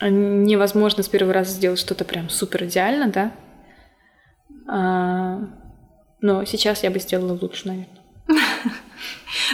невозможно 0.01 1.01
с 1.01 1.07
первого 1.07 1.33
раза 1.33 1.51
сделать 1.51 1.79
что-то 1.79 2.03
прям 2.03 2.29
супер 2.29 2.65
идеально, 2.65 3.07
да. 3.07 3.31
А, 4.67 5.39
но 6.21 6.43
сейчас 6.45 6.83
я 6.83 6.91
бы 6.91 6.99
сделала 6.99 7.37
лучше, 7.39 7.67
наверное. 7.67 7.99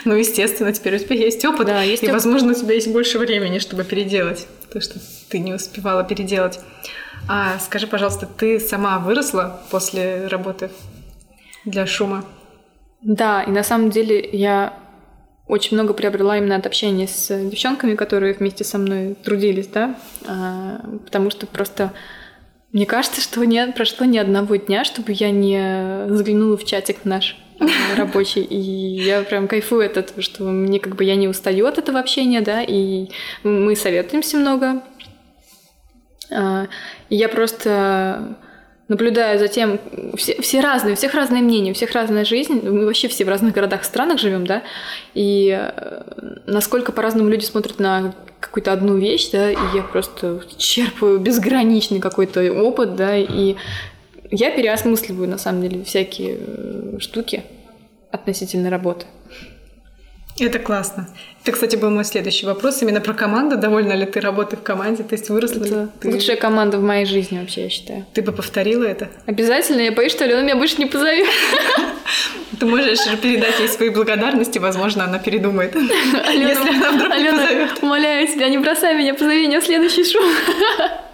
Ну, 0.04 0.16
естественно, 0.16 0.74
теперь 0.74 0.96
у 0.96 1.00
тебя 1.00 1.16
есть 1.16 1.44
опыт, 1.46 1.68
да, 1.68 1.82
есть 1.82 2.04
и, 2.04 2.08
опыт. 2.08 2.16
возможно, 2.16 2.52
у 2.52 2.54
тебя 2.54 2.74
есть 2.74 2.92
больше 2.92 3.18
времени, 3.18 3.60
чтобы 3.60 3.84
переделать 3.84 4.46
то, 4.70 4.82
что 4.82 5.00
ты 5.30 5.40
не 5.40 5.54
успевала 5.54 6.04
переделать. 6.04 6.60
А 7.28 7.60
скажи, 7.60 7.88
пожалуйста, 7.88 8.26
ты 8.26 8.60
сама 8.60 9.00
выросла 9.00 9.62
после 9.72 10.28
работы 10.28 10.72
для 11.66 11.86
шума? 11.86 12.26
Да, 13.02 13.44
и 13.44 13.52
на 13.52 13.64
самом 13.64 13.90
деле 13.90 14.28
я 14.32 14.74
очень 15.48 15.76
много 15.78 15.94
приобрела 15.94 16.38
именно 16.38 16.56
от 16.56 16.66
общения 16.66 17.08
с 17.08 17.28
девчонками, 17.50 17.96
которые 17.96 18.34
вместе 18.34 18.64
со 18.64 18.78
мной 18.78 19.16
трудились, 19.16 19.68
да, 19.68 19.96
а, 20.28 20.82
потому 21.06 21.32
что 21.32 21.48
просто 21.48 21.92
мне 22.72 22.86
кажется, 22.86 23.20
что 23.20 23.44
не 23.44 23.66
прошло 23.72 24.06
ни 24.06 24.18
одного 24.18 24.56
дня, 24.58 24.84
чтобы 24.84 25.12
я 25.12 25.32
не 25.32 26.08
заглянула 26.08 26.56
в 26.56 26.66
чатик 26.66 27.04
наш 27.04 27.36
рабочий, 27.98 28.42
и 28.42 28.56
я 28.56 29.22
прям 29.24 29.48
кайфую 29.48 29.86
от 29.86 29.98
этого, 29.98 30.22
что 30.22 30.44
мне 30.44 30.80
как 30.80 30.96
бы 30.96 31.04
я 31.04 31.16
не 31.16 31.28
устаю 31.28 31.66
от 31.66 31.78
этого 31.78 32.00
общения, 32.00 32.42
да, 32.42 32.64
и 32.64 33.10
мы 33.44 33.76
советуемся 33.76 34.38
много. 34.38 34.82
А, 36.32 36.68
и 37.10 37.16
я 37.16 37.28
просто 37.30 38.38
наблюдаю 38.90 39.38
за 39.40 39.48
тем, 39.48 39.80
все, 40.16 40.42
все 40.42 40.62
разные, 40.62 40.94
у 40.94 40.96
всех 40.96 41.14
разное 41.14 41.42
мнение, 41.42 41.72
у 41.72 41.76
всех 41.76 41.92
разная 41.92 42.26
жизнь, 42.26 42.60
мы 42.64 42.86
вообще 42.86 43.08
все 43.08 43.24
в 43.24 43.30
разных 43.30 43.54
городах, 43.54 43.84
странах 43.84 44.20
живем, 44.20 44.48
да, 44.48 44.64
и 45.14 45.56
э, 45.58 46.02
насколько 46.48 46.92
по-разному 46.92 47.30
люди 47.30 47.46
смотрят 47.46 47.80
на 47.80 48.16
какую-то 48.40 48.74
одну 48.74 48.98
вещь, 48.98 49.30
да, 49.32 49.52
и 49.52 49.58
я 49.76 49.84
просто 49.84 50.42
черпаю 50.58 51.20
безграничный 51.20 52.00
какой-то 52.00 52.52
опыт, 52.52 52.96
да, 52.96 53.16
и 53.16 53.56
я 54.32 54.52
переосмысливаю, 54.52 55.28
на 55.28 55.38
самом 55.38 55.62
деле, 55.62 55.84
всякие 55.84 56.38
э, 56.40 57.00
штуки 57.00 57.44
относительно 58.12 58.70
работы. 58.70 59.06
Это 60.40 60.60
классно. 60.60 61.10
Это, 61.42 61.52
кстати, 61.52 61.76
был 61.76 61.90
мой 61.90 62.06
следующий 62.06 62.46
вопрос 62.46 62.82
именно 62.82 63.02
про 63.02 63.14
команду. 63.14 63.58
Довольна 63.58 63.94
ли 63.94 64.06
ты 64.06 64.22
работой 64.22 64.56
в 64.56 64.62
команде? 64.62 65.04
То 65.04 65.16
есть 65.16 65.30
выросла 65.30 65.66
это 65.66 65.82
ли 65.82 65.88
ты? 66.00 66.10
Лучшая 66.12 66.38
команда 66.38 66.78
в 66.78 66.82
моей 66.82 67.06
жизни 67.06 67.40
вообще, 67.40 67.64
я 67.64 67.70
считаю. 67.70 68.06
Ты 68.14 68.22
бы 68.22 68.32
повторила 68.32 68.86
это? 68.86 69.10
Обязательно. 69.26 69.82
Я 69.82 69.92
боюсь, 69.92 70.14
что 70.14 70.24
Алена 70.24 70.42
меня 70.42 70.56
больше 70.56 70.78
не 70.78 70.86
позовет. 70.86 71.28
Ты 72.60 72.66
можешь 72.66 73.00
передать 73.22 73.60
ей 73.60 73.68
свои 73.68 73.90
благодарности, 73.90 74.60
возможно, 74.60 75.04
она 75.06 75.20
передумает. 75.20 75.76
Алена, 75.76 76.50
если 76.50 76.70
она 76.70 76.92
вдруг 76.92 77.12
Алена, 77.12 77.32
не 77.32 77.38
позовет. 77.38 77.84
умоляю 77.84 78.28
тебя, 78.28 78.50
не 78.50 78.58
бросай 78.58 78.96
меня, 78.96 79.14
позови 79.14 79.48
меня 79.48 79.60
в 79.60 79.66
следующий 79.66 80.06
шоу. 80.06 80.24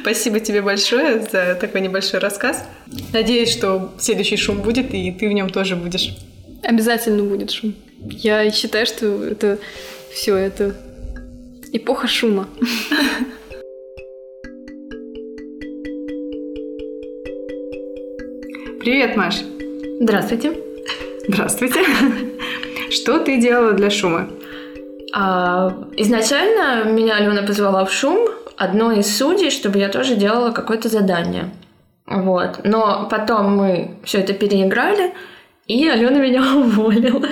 Спасибо 0.00 0.40
тебе 0.40 0.62
большое 0.62 1.20
за 1.20 1.56
такой 1.60 1.80
небольшой 1.80 2.20
рассказ. 2.20 2.64
Надеюсь, 3.12 3.50
что 3.52 3.92
следующий 3.98 4.36
шум 4.36 4.60
будет, 4.60 4.92
и 4.94 5.12
ты 5.12 5.28
в 5.28 5.32
нем 5.32 5.50
тоже 5.50 5.76
будешь. 5.76 6.14
Обязательно 6.62 7.22
будет 7.22 7.50
шум. 7.50 7.74
Я 8.00 8.50
считаю, 8.50 8.86
что 8.86 9.24
это 9.24 9.58
все, 10.12 10.36
это 10.36 10.74
эпоха 11.72 12.06
шума. 12.06 12.48
Привет, 18.80 19.16
Маш. 19.16 19.36
Здравствуйте. 20.00 20.52
Здравствуйте. 21.26 21.80
Что 22.90 23.18
ты 23.18 23.40
делала 23.40 23.72
для 23.72 23.88
шума? 23.90 24.28
А, 25.14 25.72
изначально 25.96 26.84
меня 26.84 27.16
Алена 27.16 27.42
позвала 27.42 27.84
в 27.84 27.92
шум, 27.92 28.28
одной 28.56 29.00
из 29.00 29.16
судей, 29.16 29.50
чтобы 29.50 29.78
я 29.78 29.88
тоже 29.88 30.16
делала 30.16 30.50
какое-то 30.50 30.88
задание. 30.88 31.50
Вот. 32.06 32.60
Но 32.64 33.08
потом 33.10 33.56
мы 33.56 33.96
все 34.04 34.18
это 34.18 34.32
переиграли, 34.32 35.14
и 35.66 35.88
Алена 35.88 36.18
меня 36.18 36.42
уволила. 36.56 37.28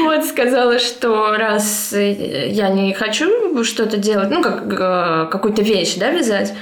Вот, 0.00 0.24
сказала, 0.24 0.78
что 0.78 1.36
раз 1.36 1.94
я 1.94 2.68
не 2.68 2.92
хочу 2.92 3.64
что-то 3.64 3.96
делать, 3.96 4.30
ну, 4.30 4.42
как 4.42 4.64
э, 4.66 5.28
какую-то 5.30 5.62
вещь, 5.62 5.96
да, 5.96 6.10
вязать, 6.10 6.52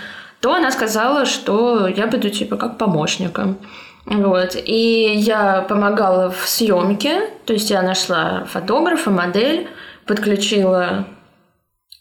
то 0.41 0.55
она 0.55 0.71
сказала, 0.71 1.25
что 1.25 1.89
я 1.89 2.07
буду 2.07 2.31
типа 2.31 2.57
как 2.57 2.79
помощником. 2.79 3.59
Вот. 4.05 4.55
И 4.55 5.13
я 5.17 5.63
помогала 5.63 6.31
в 6.31 6.49
съемке, 6.49 7.29
то 7.45 7.53
есть 7.53 7.71
я 7.71 7.83
нашла 7.83 8.45
фотографа, 8.45 9.11
модель, 9.11 9.69
подключила 10.07 11.07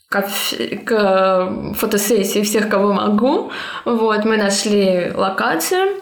к, 0.08 1.72
фотосессии 1.74 2.42
всех, 2.42 2.68
кого 2.68 2.92
могу. 2.92 3.50
Вот, 3.84 4.24
мы 4.24 4.36
нашли 4.36 5.10
локацию. 5.14 6.00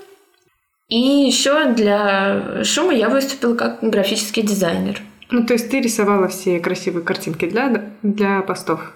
И 0.89 0.99
еще 0.99 1.73
для 1.73 2.63
шума 2.65 2.93
я 2.93 3.09
выступила 3.09 3.55
как 3.55 3.79
графический 3.81 4.43
дизайнер. 4.43 5.01
Ну, 5.31 5.47
то 5.47 5.55
есть 5.55 5.71
ты 5.71 5.81
рисовала 5.81 6.29
все 6.29 6.61
красивые 6.61 7.05
картинки 7.05 7.49
для, 7.49 7.93
для 8.03 8.43
постов? 8.43 8.93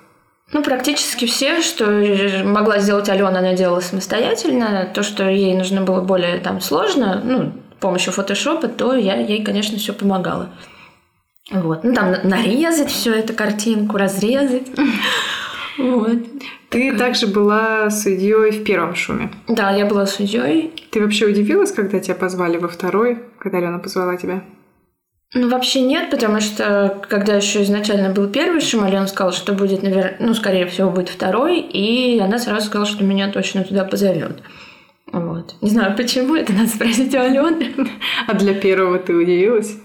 Ну, 0.53 0.63
практически 0.63 1.27
все, 1.27 1.61
что 1.61 1.87
могла 2.45 2.79
сделать 2.79 3.09
Алена, 3.09 3.39
она 3.39 3.55
делала 3.55 3.81
самостоятельно. 3.81 4.89
То, 4.95 5.03
что 5.03 5.29
ей 5.29 5.55
нужно 5.55 5.83
было 5.83 6.01
более 6.01 6.39
там 6.39 6.61
сложно, 6.61 7.21
ну, 7.25 7.53
с 7.77 7.81
помощью 7.81 8.13
фотошопа, 8.13 8.69
то 8.69 8.95
я 8.95 9.17
ей, 9.17 9.45
конечно, 9.45 9.79
все 9.79 9.93
помогала. 9.93 10.51
Вот. 11.51 11.85
Ну, 11.85 11.95
там 11.95 12.15
нарезать 12.25 12.91
всю 12.91 13.13
эту 13.13 13.35
картинку, 13.35 13.97
разрезать. 13.97 14.69
Вот. 15.79 16.19
Ты 16.71 16.97
также 16.97 17.29
была 17.29 17.89
судьей 17.89 18.51
в 18.51 18.65
первом 18.65 18.97
шуме. 18.97 19.31
Да, 19.47 19.71
я 19.71 19.87
была 19.87 20.07
судьей. 20.07 20.73
Ты 20.91 21.01
вообще 21.01 21.27
удивилась, 21.27 21.71
когда 21.71 22.01
тебя 22.01 22.17
позвали 22.17 22.57
во 22.59 22.67
второй, 22.67 23.21
когда 23.39 23.59
Алена 23.59 23.79
позвала 23.79 24.17
тебя? 24.17 24.43
Ну, 25.35 25.49
вообще 25.49 25.83
нет, 25.83 26.11
потому 26.11 26.41
что, 26.41 27.01
когда 27.09 27.37
еще 27.37 27.63
изначально 27.63 28.11
был 28.11 28.29
первый 28.29 28.61
шум, 28.61 28.83
Алена 28.83 29.07
сказала, 29.07 29.33
что 29.33 29.53
будет, 29.53 29.83
наверное, 29.83 30.17
ну, 30.19 30.35
скорее 30.35 30.67
всего, 30.67 30.91
будет 30.91 31.11
второй, 31.11 31.61
и 31.61 32.19
она 32.19 32.39
сразу 32.39 32.67
сказала, 32.67 32.87
что 32.87 33.05
меня 33.05 33.31
точно 33.31 33.63
туда 33.63 33.85
позовет. 33.85 34.43
Вот. 35.13 35.55
Не 35.61 35.71
знаю, 35.71 35.97
почему, 35.97 36.35
это 36.35 36.53
надо 36.53 36.69
спросить 36.69 37.15
у 37.15 37.19
Алены. 37.19 37.73
А 38.27 38.35
для 38.35 38.55
первого 38.55 38.99
ты 38.99 39.15
удивилась? 39.15 39.77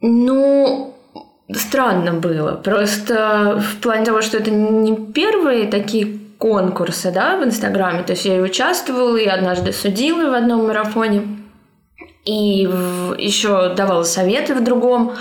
Ну, 0.00 0.94
странно 1.52 2.14
было. 2.14 2.52
Просто 2.52 3.62
в 3.62 3.80
плане 3.80 4.04
того, 4.04 4.22
что 4.22 4.36
это 4.36 4.50
не 4.50 4.96
первые 4.96 5.66
такие 5.66 6.18
конкурсы, 6.38 7.10
да, 7.12 7.36
в 7.36 7.44
Инстаграме. 7.44 8.02
То 8.02 8.12
есть 8.12 8.24
я 8.24 8.36
и 8.36 8.40
участвовала, 8.40 9.16
и 9.16 9.26
однажды 9.26 9.72
судила 9.72 10.30
в 10.30 10.34
одном 10.34 10.66
марафоне 10.66 11.22
и 12.24 12.68
еще 13.18 13.74
давала 13.74 14.02
советы 14.02 14.54
в 14.54 14.62
другом. 14.62 15.14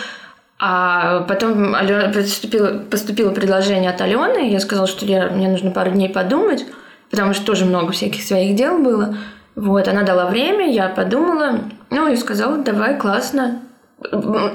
А 0.57 1.21
потом 1.21 1.75
поступило, 2.13 2.79
поступило 2.89 3.31
предложение 3.31 3.91
от 3.91 3.99
Алены, 3.99 4.49
я 4.49 4.59
сказала, 4.61 4.87
что 4.87 5.05
я, 5.05 5.29
мне 5.29 5.49
нужно 5.49 5.71
пару 5.71 5.91
дней 5.91 6.09
подумать, 6.09 6.65
потому 7.11 7.33
что 7.33 7.45
тоже 7.45 7.65
много 7.65 7.91
всяких 7.91 8.23
своих 8.23 8.55
дел 8.55 8.79
было. 8.79 9.17
Вот, 9.55 9.87
она 9.87 10.03
дала 10.03 10.27
время, 10.27 10.71
я 10.71 10.87
подумала, 10.87 11.59
ну 11.89 12.07
и 12.11 12.15
сказала, 12.15 12.57
давай, 12.57 12.97
классно. 12.97 13.61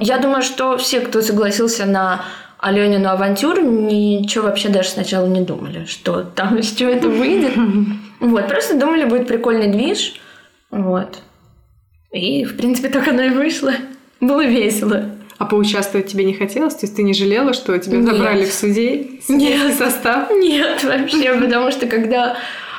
Я 0.01 0.19
думаю, 0.19 0.43
что 0.43 0.77
все, 0.77 1.01
кто 1.01 1.23
согласился 1.23 1.87
на 1.87 2.25
Аленину 2.59 3.09
авантюру, 3.09 3.63
ничего 3.63 4.45
вообще 4.45 4.69
даже 4.69 4.91
сначала 4.91 5.27
не 5.27 5.41
думали, 5.41 5.87
что 5.87 6.23
там 6.23 6.59
из 6.59 6.71
чего 6.73 6.91
это 6.91 7.09
выйдет. 7.09 7.53
Вот, 8.21 8.49
просто 8.49 8.79
думали, 8.79 9.05
будет 9.05 9.27
прикольный 9.27 9.69
движ. 9.69 10.21
Вот. 10.71 11.21
И, 12.13 12.45
в 12.45 12.57
принципе, 12.57 12.89
так 12.89 13.09
оно 13.09 13.23
и 13.23 13.31
вышло. 13.31 13.73
Было 14.21 14.45
весело. 14.45 15.11
А 15.39 15.47
поучаствовать 15.47 16.09
тебе 16.09 16.25
не 16.25 16.35
хотелось? 16.35 16.75
То 16.75 16.85
есть 16.85 16.97
ты 16.97 17.03
не 17.03 17.15
жалела, 17.15 17.55
что 17.55 17.79
тебя 17.79 17.97
Нет. 17.97 18.13
забрали 18.15 18.45
в 18.45 18.53
судей? 18.53 19.23
Нет. 19.29 19.75
состав? 19.75 20.31
Нет, 20.31 20.85
вообще, 20.85 21.35
потому 21.41 21.71
что 21.71 21.87
когда 21.87 22.37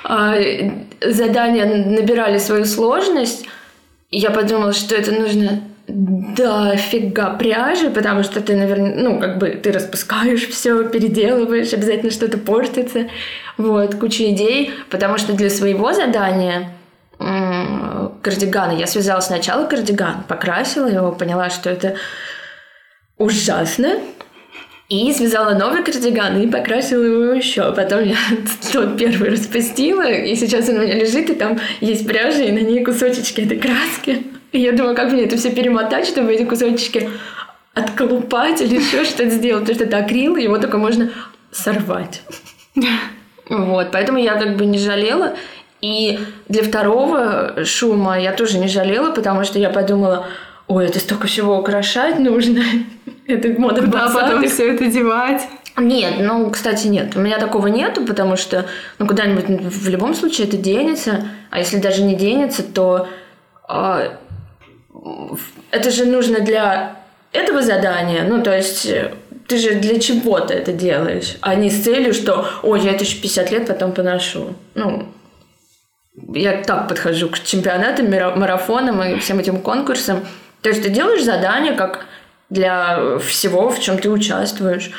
э, 0.07 0.69
задания 1.03 1.65
набирали 1.65 2.37
свою 2.37 2.65
сложность, 2.65 3.47
я 4.11 4.29
подумала, 4.29 4.73
что 4.73 4.93
это 4.93 5.11
нужно 5.11 5.63
да, 5.93 6.75
фига 6.77 7.35
пряжи, 7.37 7.89
потому 7.89 8.23
что 8.23 8.41
ты, 8.41 8.55
наверное, 8.55 8.95
ну, 8.95 9.19
как 9.19 9.37
бы 9.37 9.49
ты 9.49 9.71
распускаешь 9.71 10.47
все, 10.47 10.87
переделываешь, 10.87 11.73
обязательно 11.73 12.11
что-то 12.11 12.37
портится. 12.37 13.07
Вот, 13.57 13.95
куча 13.95 14.31
идей, 14.31 14.71
потому 14.89 15.17
что 15.17 15.33
для 15.33 15.49
своего 15.49 15.93
задания 15.93 16.69
кардигана. 18.21 18.71
Я 18.71 18.87
связала 18.87 19.19
сначала 19.19 19.65
кардиган, 19.67 20.23
покрасила 20.27 20.87
его, 20.87 21.11
поняла, 21.11 21.49
что 21.49 21.69
это 21.69 21.95
ужасно. 23.17 23.99
И 24.89 25.13
связала 25.13 25.53
новый 25.53 25.83
кардиган 25.83 26.41
и 26.41 26.47
покрасила 26.47 27.03
его 27.03 27.33
еще. 27.33 27.73
Потом 27.73 28.03
я 28.03 28.17
тот 28.73 28.97
первый 28.97 29.29
распустила, 29.29 30.09
и 30.09 30.35
сейчас 30.35 30.67
он 30.67 30.77
у 30.77 30.81
меня 30.81 30.95
лежит, 30.95 31.29
и 31.29 31.35
там 31.35 31.59
есть 31.79 32.05
пряжа, 32.05 32.43
и 32.43 32.51
на 32.51 32.59
ней 32.59 32.83
кусочечки 32.83 33.41
этой 33.41 33.57
краски. 33.57 34.30
И 34.51 34.59
я 34.59 34.71
думаю, 34.73 34.95
как 34.95 35.11
мне 35.11 35.23
это 35.23 35.37
все 35.37 35.51
перемотать, 35.51 36.07
чтобы 36.07 36.33
эти 36.33 36.43
кусочки 36.43 37.09
отколупать 37.73 38.61
или 38.61 38.75
еще 38.75 39.05
что-то 39.05 39.29
сделать, 39.29 39.61
потому 39.61 39.75
что 39.75 39.85
это 39.85 39.97
акрил, 39.97 40.35
его 40.35 40.57
только 40.57 40.77
можно 40.77 41.09
сорвать. 41.51 42.21
Вот, 43.49 43.91
поэтому 43.91 44.17
я 44.17 44.35
как 44.35 44.55
бы 44.57 44.65
не 44.65 44.77
жалела. 44.77 45.35
И 45.81 46.19
для 46.47 46.63
второго 46.63 47.65
шума 47.65 48.19
я 48.19 48.33
тоже 48.33 48.59
не 48.59 48.67
жалела, 48.67 49.11
потому 49.11 49.43
что 49.43 49.57
я 49.57 49.69
подумала, 49.69 50.27
ой, 50.67 50.85
это 50.85 50.99
столько 50.99 51.27
всего 51.27 51.57
украшать 51.57 52.19
нужно. 52.19 52.61
это 53.27 53.59
мода 53.59 53.81
Куда 53.81 54.09
потом 54.09 54.47
все 54.47 54.73
это 54.73 54.85
девать? 54.85 55.47
Нет, 55.77 56.15
ну, 56.19 56.49
кстати, 56.49 56.87
нет. 56.87 57.15
У 57.15 57.19
меня 57.19 57.39
такого 57.39 57.67
нету, 57.67 58.05
потому 58.05 58.35
что 58.37 58.67
ну, 58.99 59.07
куда-нибудь 59.07 59.45
в 59.73 59.89
любом 59.89 60.13
случае 60.13 60.47
это 60.47 60.57
денется. 60.57 61.27
А 61.49 61.59
если 61.59 61.77
даже 61.77 62.03
не 62.03 62.15
денется, 62.15 62.61
то 62.61 63.07
э, 63.67 64.11
это 65.71 65.91
же 65.91 66.05
нужно 66.05 66.39
для 66.39 66.97
этого 67.31 67.61
задания. 67.61 68.23
Ну, 68.23 68.41
то 68.43 68.55
есть 68.55 68.87
ты 69.47 69.57
же 69.57 69.75
для 69.75 69.99
чего-то 69.99 70.53
это 70.53 70.71
делаешь, 70.71 71.37
а 71.41 71.55
не 71.55 71.69
с 71.69 71.83
целью, 71.83 72.13
что, 72.13 72.47
ой, 72.63 72.81
я 72.81 72.91
это 72.91 73.03
еще 73.03 73.17
50 73.17 73.51
лет 73.51 73.67
потом 73.67 73.91
поношу. 73.91 74.55
Ну, 74.75 75.07
я 76.33 76.61
так 76.63 76.87
подхожу 76.87 77.29
к 77.29 77.39
чемпионатам, 77.39 78.09
марафонам 78.09 79.01
и 79.03 79.19
всем 79.19 79.39
этим 79.39 79.61
конкурсам. 79.61 80.25
То 80.61 80.69
есть 80.69 80.83
ты 80.83 80.89
делаешь 80.89 81.23
задание 81.23 81.73
как 81.73 82.05
для 82.49 83.17
всего, 83.19 83.69
в 83.69 83.79
чем 83.79 83.97
ты 83.97 84.09
участвуешь. 84.09 84.91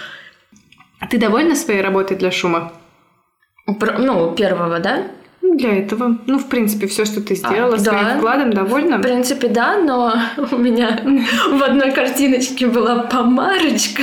А 1.00 1.06
ты 1.06 1.18
довольна 1.18 1.54
своей 1.54 1.82
работой 1.82 2.16
для 2.16 2.30
шума? 2.30 2.72
Ну, 3.66 4.34
первого, 4.34 4.78
да? 4.78 5.06
Для 5.42 5.78
этого. 5.78 6.18
Ну, 6.26 6.38
в 6.38 6.46
принципе, 6.46 6.86
все, 6.86 7.04
что 7.04 7.20
ты 7.20 7.34
сделала, 7.34 7.74
а, 7.74 7.78
своим 7.78 8.04
да. 8.04 8.18
вкладом 8.18 8.52
довольна? 8.52 8.98
В 8.98 9.02
принципе, 9.02 9.48
да, 9.48 9.78
но 9.78 10.14
у 10.52 10.56
меня 10.56 11.00
в 11.04 11.62
одной 11.62 11.90
картиночке 11.90 12.66
была 12.66 13.02
помарочка. 13.02 14.02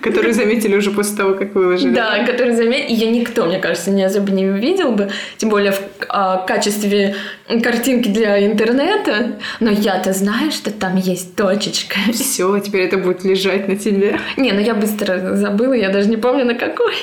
Которую 0.00 0.34
заметили 0.34 0.76
уже 0.76 0.90
после 0.90 1.16
того, 1.16 1.34
как 1.34 1.54
выложили. 1.54 1.94
Да, 1.94 2.24
которую 2.24 2.56
заметили. 2.56 2.92
Ее 2.92 3.10
никто, 3.10 3.46
мне 3.46 3.58
кажется, 3.58 3.90
не 3.90 4.04
особо 4.04 4.30
не 4.30 4.46
увидел 4.46 4.92
бы. 4.92 5.10
Тем 5.38 5.48
более 5.48 5.72
в 5.72 5.80
а, 6.08 6.38
качестве 6.38 7.16
картинки 7.62 8.08
для 8.08 8.46
интернета. 8.46 9.38
Но 9.60 9.70
я-то 9.70 10.12
знаю, 10.12 10.50
что 10.50 10.70
там 10.70 10.96
есть 10.96 11.34
точечка. 11.34 11.96
Все, 12.12 12.58
теперь 12.58 12.82
это 12.82 12.98
будет 12.98 13.24
лежать 13.24 13.68
на 13.68 13.76
тебе. 13.76 14.18
Не, 14.36 14.52
ну 14.52 14.60
я 14.60 14.74
быстро 14.74 15.34
забыла, 15.36 15.72
я 15.72 15.88
даже 15.88 16.08
не 16.08 16.16
помню 16.16 16.44
на 16.44 16.54
какой 16.54 16.94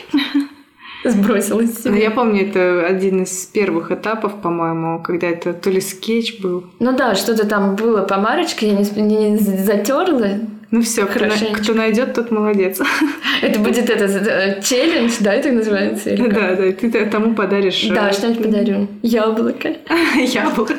сбросилась. 1.03 1.83
Ну, 1.83 1.95
я 1.95 2.11
помню, 2.11 2.47
это 2.47 2.85
один 2.85 3.23
из 3.23 3.45
первых 3.45 3.91
этапов, 3.91 4.41
по-моему, 4.41 5.01
когда 5.01 5.27
это 5.27 5.53
то 5.53 5.69
ли 5.69 5.81
скетч 5.81 6.39
был. 6.39 6.65
Ну 6.79 6.95
да, 6.95 7.15
что-то 7.15 7.47
там 7.47 7.75
было 7.75 8.03
по 8.03 8.17
марочке, 8.17 8.67
я 8.67 8.73
не, 8.73 9.31
не 9.31 9.37
затерла. 9.37 10.39
Ну 10.71 10.81
все, 10.81 11.05
кто, 11.05 11.25
кто 11.53 11.73
найдет, 11.73 12.13
тот 12.13 12.31
молодец. 12.31 12.79
Это 13.41 13.59
будет 13.59 13.89
этот 13.89 14.25
э, 14.25 14.61
челлендж, 14.63 15.15
да, 15.19 15.33
это 15.33 15.51
называется? 15.51 16.11
Или 16.11 16.29
да, 16.29 16.55
да, 16.55 16.71
ты 16.71 17.05
тому 17.07 17.35
подаришь. 17.35 17.89
Да, 17.89 18.09
э, 18.09 18.13
что-нибудь 18.13 18.43
подарю. 18.43 18.87
Яблоко. 19.01 19.75
Яблоко. 20.15 20.75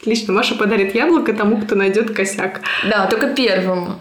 Отлично. 0.00 0.32
Маша 0.32 0.56
подарит 0.56 0.94
яблоко 0.96 1.32
тому, 1.32 1.58
кто 1.58 1.76
найдет 1.76 2.10
косяк. 2.10 2.60
Да, 2.90 3.06
только 3.06 3.28
первому. 3.34 4.00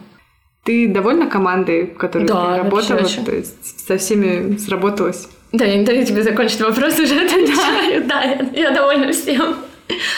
Ты 0.63 0.87
довольна 0.87 1.27
командой, 1.27 1.91
в 1.93 1.97
которой 1.97 2.25
да, 2.25 2.55
ты 2.55 2.63
работала? 2.63 2.99
Очень. 3.01 3.23
То 3.25 3.35
есть 3.35 3.87
со 3.87 3.97
всеми 3.97 4.57
сработалась? 4.57 5.29
Да, 5.57 5.63
я 5.63 5.77
не 5.77 5.85
даю 5.85 6.05
тебе 6.05 6.21
закончить 6.21 6.59
вопрос, 6.59 6.99
уже 6.99 7.15
отвечаю. 7.25 8.03
Да, 8.05 8.21
я, 8.23 8.39
я 8.53 8.71
довольна 8.71 9.11
всем. 9.11 9.55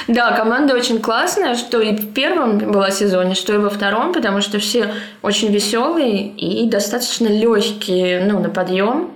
Да, 0.08 0.32
команда 0.32 0.74
очень 0.74 1.00
классная, 1.00 1.56
что 1.56 1.82
и 1.82 1.96
в 1.96 2.14
первом 2.14 2.58
была 2.58 2.90
сезоне, 2.90 3.36
что 3.36 3.54
и 3.54 3.58
во 3.58 3.70
втором, 3.70 4.14
потому 4.14 4.42
что 4.42 4.60
все 4.60 4.94
очень 5.22 5.52
веселые 5.52 6.30
и 6.30 6.68
достаточно 6.70 7.28
легкие, 7.28 8.26
ну, 8.26 8.40
на 8.40 8.50
подъем. 8.50 9.12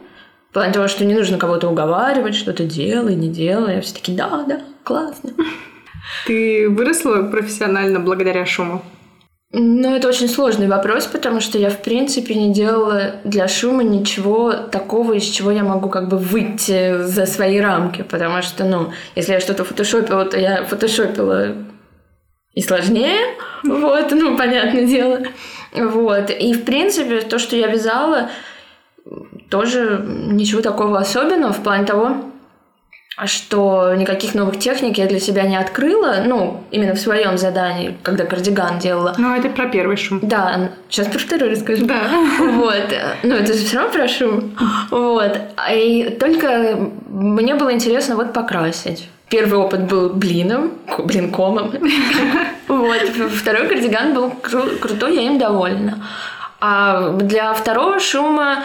В 0.50 0.54
плане 0.54 0.74
того, 0.74 0.90
что 0.90 1.06
не 1.06 1.16
нужно 1.16 1.38
кого-то 1.38 1.70
уговаривать, 1.70 2.36
что-то 2.36 2.66
делай, 2.66 3.16
не 3.16 3.30
делай. 3.30 3.80
Все 3.82 3.96
таки 3.96 4.12
да, 4.12 4.44
да, 4.46 4.60
классно. 4.84 5.32
Ты 6.28 6.70
выросла 6.70 7.24
профессионально 7.24 8.00
благодаря 8.00 8.46
шуму? 8.46 8.84
Ну, 9.54 9.94
это 9.94 10.08
очень 10.08 10.30
сложный 10.30 10.68
вопрос, 10.68 11.08
потому 11.08 11.42
что 11.42 11.58
я, 11.58 11.70
в 11.70 11.82
принципе, 11.82 12.36
не 12.36 12.54
делала 12.54 13.16
для 13.26 13.50
шума 13.50 13.84
ничего 13.84 14.54
такого, 14.54 15.14
из 15.14 15.26
чего 15.26 15.52
я 15.52 15.64
могу 15.64 15.90
как 15.90 16.08
бы 16.08 16.18
выйти 16.18 17.04
за 17.04 17.26
свои 17.26 17.60
рамки, 17.60 18.02
потому 18.02 18.42
что, 18.44 18.64
ну, 18.64 18.94
если 19.16 19.34
я 19.34 19.42
что-то 19.42 19.66
фотошопила, 19.66 20.24
то 20.24 20.40
я 20.40 20.64
фотошопила 20.64 21.54
и 22.54 22.62
сложнее, 22.62 23.36
вот, 23.64 24.12
ну, 24.12 24.38
понятное 24.38 24.86
дело. 24.86 25.20
Вот. 25.74 26.30
И, 26.30 26.54
в 26.54 26.64
принципе, 26.64 27.20
то, 27.20 27.38
что 27.38 27.58
я 27.58 27.68
вязала, 27.68 28.30
тоже 29.50 30.02
ничего 30.08 30.62
такого 30.62 30.98
особенного 30.98 31.52
в 31.52 31.62
плане 31.62 31.86
того, 31.86 32.31
что 33.26 33.94
никаких 33.96 34.34
новых 34.34 34.58
техник 34.58 34.98
я 34.98 35.06
для 35.06 35.20
себя 35.20 35.44
не 35.44 35.56
открыла, 35.56 36.24
ну, 36.26 36.64
именно 36.72 36.96
в 36.96 37.00
своем 37.00 37.38
задании, 37.38 37.98
когда 38.04 38.26
кардиган 38.26 38.80
делала. 38.80 39.14
Ну, 39.18 39.36
это 39.36 39.50
про 39.50 39.68
первый 39.68 39.98
шум. 39.98 40.20
Да, 40.24 40.72
сейчас 40.90 41.08
про 41.08 41.20
второй 41.20 41.52
расскажу. 41.52 41.86
Да. 41.86 42.02
Вот. 42.40 42.88
Ну, 43.24 43.36
это 43.36 43.54
же 43.54 43.66
все 43.66 43.78
равно 43.78 43.94
про 43.94 44.08
шум. 44.08 44.58
Вот. 44.90 45.38
И 45.72 46.18
только 46.20 46.78
мне 47.08 47.56
было 47.56 47.74
интересно 47.74 48.16
вот 48.16 48.34
покрасить. 48.34 49.10
Первый 49.30 49.60
опыт 49.60 49.82
был 49.82 50.10
блином, 50.10 50.72
блинкомом. 50.98 51.74
Вот. 52.68 53.02
Второй 53.36 53.68
кардиган 53.68 54.14
был 54.14 54.32
крутой, 54.32 55.16
я 55.16 55.22
им 55.24 55.38
довольна. 55.38 56.04
А 56.60 57.10
для 57.12 57.54
второго 57.54 58.00
шума 58.00 58.64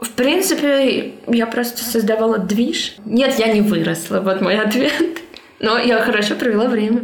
в 0.00 0.10
принципе, 0.10 1.12
я 1.26 1.46
просто 1.46 1.84
создавала 1.84 2.38
движ. 2.38 2.96
Нет, 3.04 3.38
я 3.38 3.52
не 3.52 3.60
выросла, 3.60 4.20
вот 4.20 4.40
мой 4.40 4.58
ответ. 4.58 4.92
Но 5.60 5.78
я 5.78 5.98
хорошо 6.00 6.34
провела 6.34 6.66
время. 6.66 7.02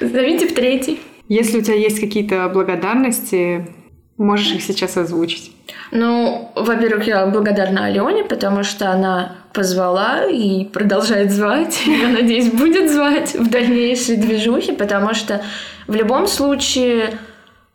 Зовите 0.00 0.46
в 0.48 0.54
третий. 0.54 1.00
Если 1.28 1.58
у 1.58 1.62
тебя 1.62 1.76
есть 1.76 2.00
какие-то 2.00 2.48
благодарности, 2.48 3.68
можешь 4.16 4.52
их 4.52 4.62
сейчас 4.62 4.96
озвучить. 4.96 5.52
Ну, 5.90 6.50
во-первых, 6.54 7.06
я 7.06 7.26
благодарна 7.26 7.86
Алене, 7.86 8.24
потому 8.24 8.62
что 8.62 8.90
она 8.90 9.36
позвала 9.52 10.24
и 10.24 10.64
продолжает 10.64 11.30
звать. 11.30 11.82
Я 11.86 12.08
надеюсь, 12.08 12.50
будет 12.50 12.90
звать 12.90 13.34
в 13.34 13.48
дальнейшей 13.48 14.16
движухе, 14.16 14.72
потому 14.72 15.14
что 15.14 15.42
в 15.86 15.94
любом 15.94 16.26
случае 16.26 17.18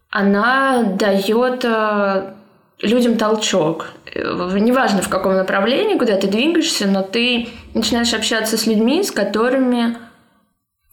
она 0.10 0.84
дает 0.84 1.64
э, 1.64 2.34
людям 2.82 3.16
толчок. 3.18 3.92
Неважно, 4.16 5.02
в 5.02 5.10
каком 5.10 5.34
направлении, 5.36 5.98
куда 5.98 6.16
ты 6.16 6.28
двигаешься, 6.28 6.88
но 6.88 7.04
ты 7.04 7.50
начинаешь 7.74 8.14
общаться 8.14 8.58
с 8.58 8.66
людьми, 8.66 9.04
с 9.04 9.12
которыми, 9.12 9.98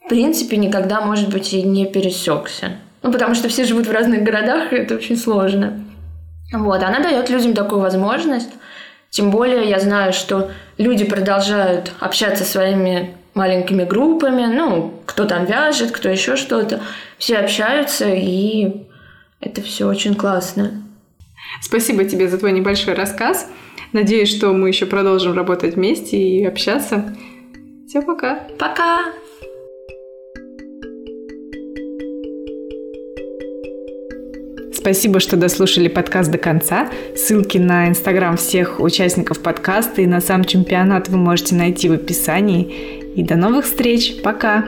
в 0.04 0.08
принципе, 0.08 0.56
никогда, 0.56 1.00
может 1.00 1.30
быть, 1.30 1.52
и 1.54 1.62
не 1.62 1.86
пересекся. 1.86 2.72
Ну, 3.02 3.12
потому 3.12 3.34
что 3.34 3.48
все 3.48 3.64
живут 3.64 3.86
в 3.86 3.92
разных 3.92 4.22
городах, 4.22 4.72
и 4.72 4.76
это 4.76 4.96
очень 4.96 5.16
сложно. 5.16 5.84
Вот, 6.52 6.82
она 6.82 7.00
дает 7.00 7.30
людям 7.30 7.54
такую 7.54 7.80
возможность. 7.80 8.50
Тем 9.10 9.30
более 9.30 9.68
я 9.68 9.80
знаю, 9.80 10.12
что 10.12 10.50
люди 10.76 11.04
продолжают 11.04 11.92
общаться 12.00 12.44
своими 12.44 13.14
маленькими 13.34 13.84
группами, 13.84 14.46
ну, 14.46 14.94
кто 15.06 15.24
там 15.24 15.44
вяжет, 15.44 15.92
кто 15.92 16.08
еще 16.08 16.36
что-то. 16.36 16.80
Все 17.18 17.38
общаются, 17.38 18.08
и 18.08 18.86
это 19.40 19.62
все 19.62 19.86
очень 19.86 20.14
классно. 20.14 20.82
Спасибо 21.62 22.04
тебе 22.04 22.28
за 22.28 22.38
твой 22.38 22.52
небольшой 22.52 22.94
рассказ. 22.94 23.48
Надеюсь, 23.92 24.28
что 24.28 24.52
мы 24.52 24.68
еще 24.68 24.86
продолжим 24.86 25.34
работать 25.34 25.76
вместе 25.76 26.16
и 26.16 26.44
общаться. 26.44 27.16
Все, 27.86 28.02
пока. 28.02 28.40
Пока. 28.58 29.12
Спасибо, 34.86 35.18
что 35.18 35.36
дослушали 35.36 35.88
подкаст 35.88 36.30
до 36.30 36.38
конца. 36.38 36.88
Ссылки 37.16 37.58
на 37.58 37.88
инстаграм 37.88 38.36
всех 38.36 38.78
участников 38.78 39.40
подкаста 39.40 40.02
и 40.02 40.06
на 40.06 40.20
сам 40.20 40.44
чемпионат 40.44 41.08
вы 41.08 41.16
можете 41.16 41.56
найти 41.56 41.88
в 41.88 41.92
описании. 41.92 43.02
И 43.16 43.22
до 43.24 43.34
новых 43.34 43.64
встреч. 43.64 44.22
Пока! 44.22 44.64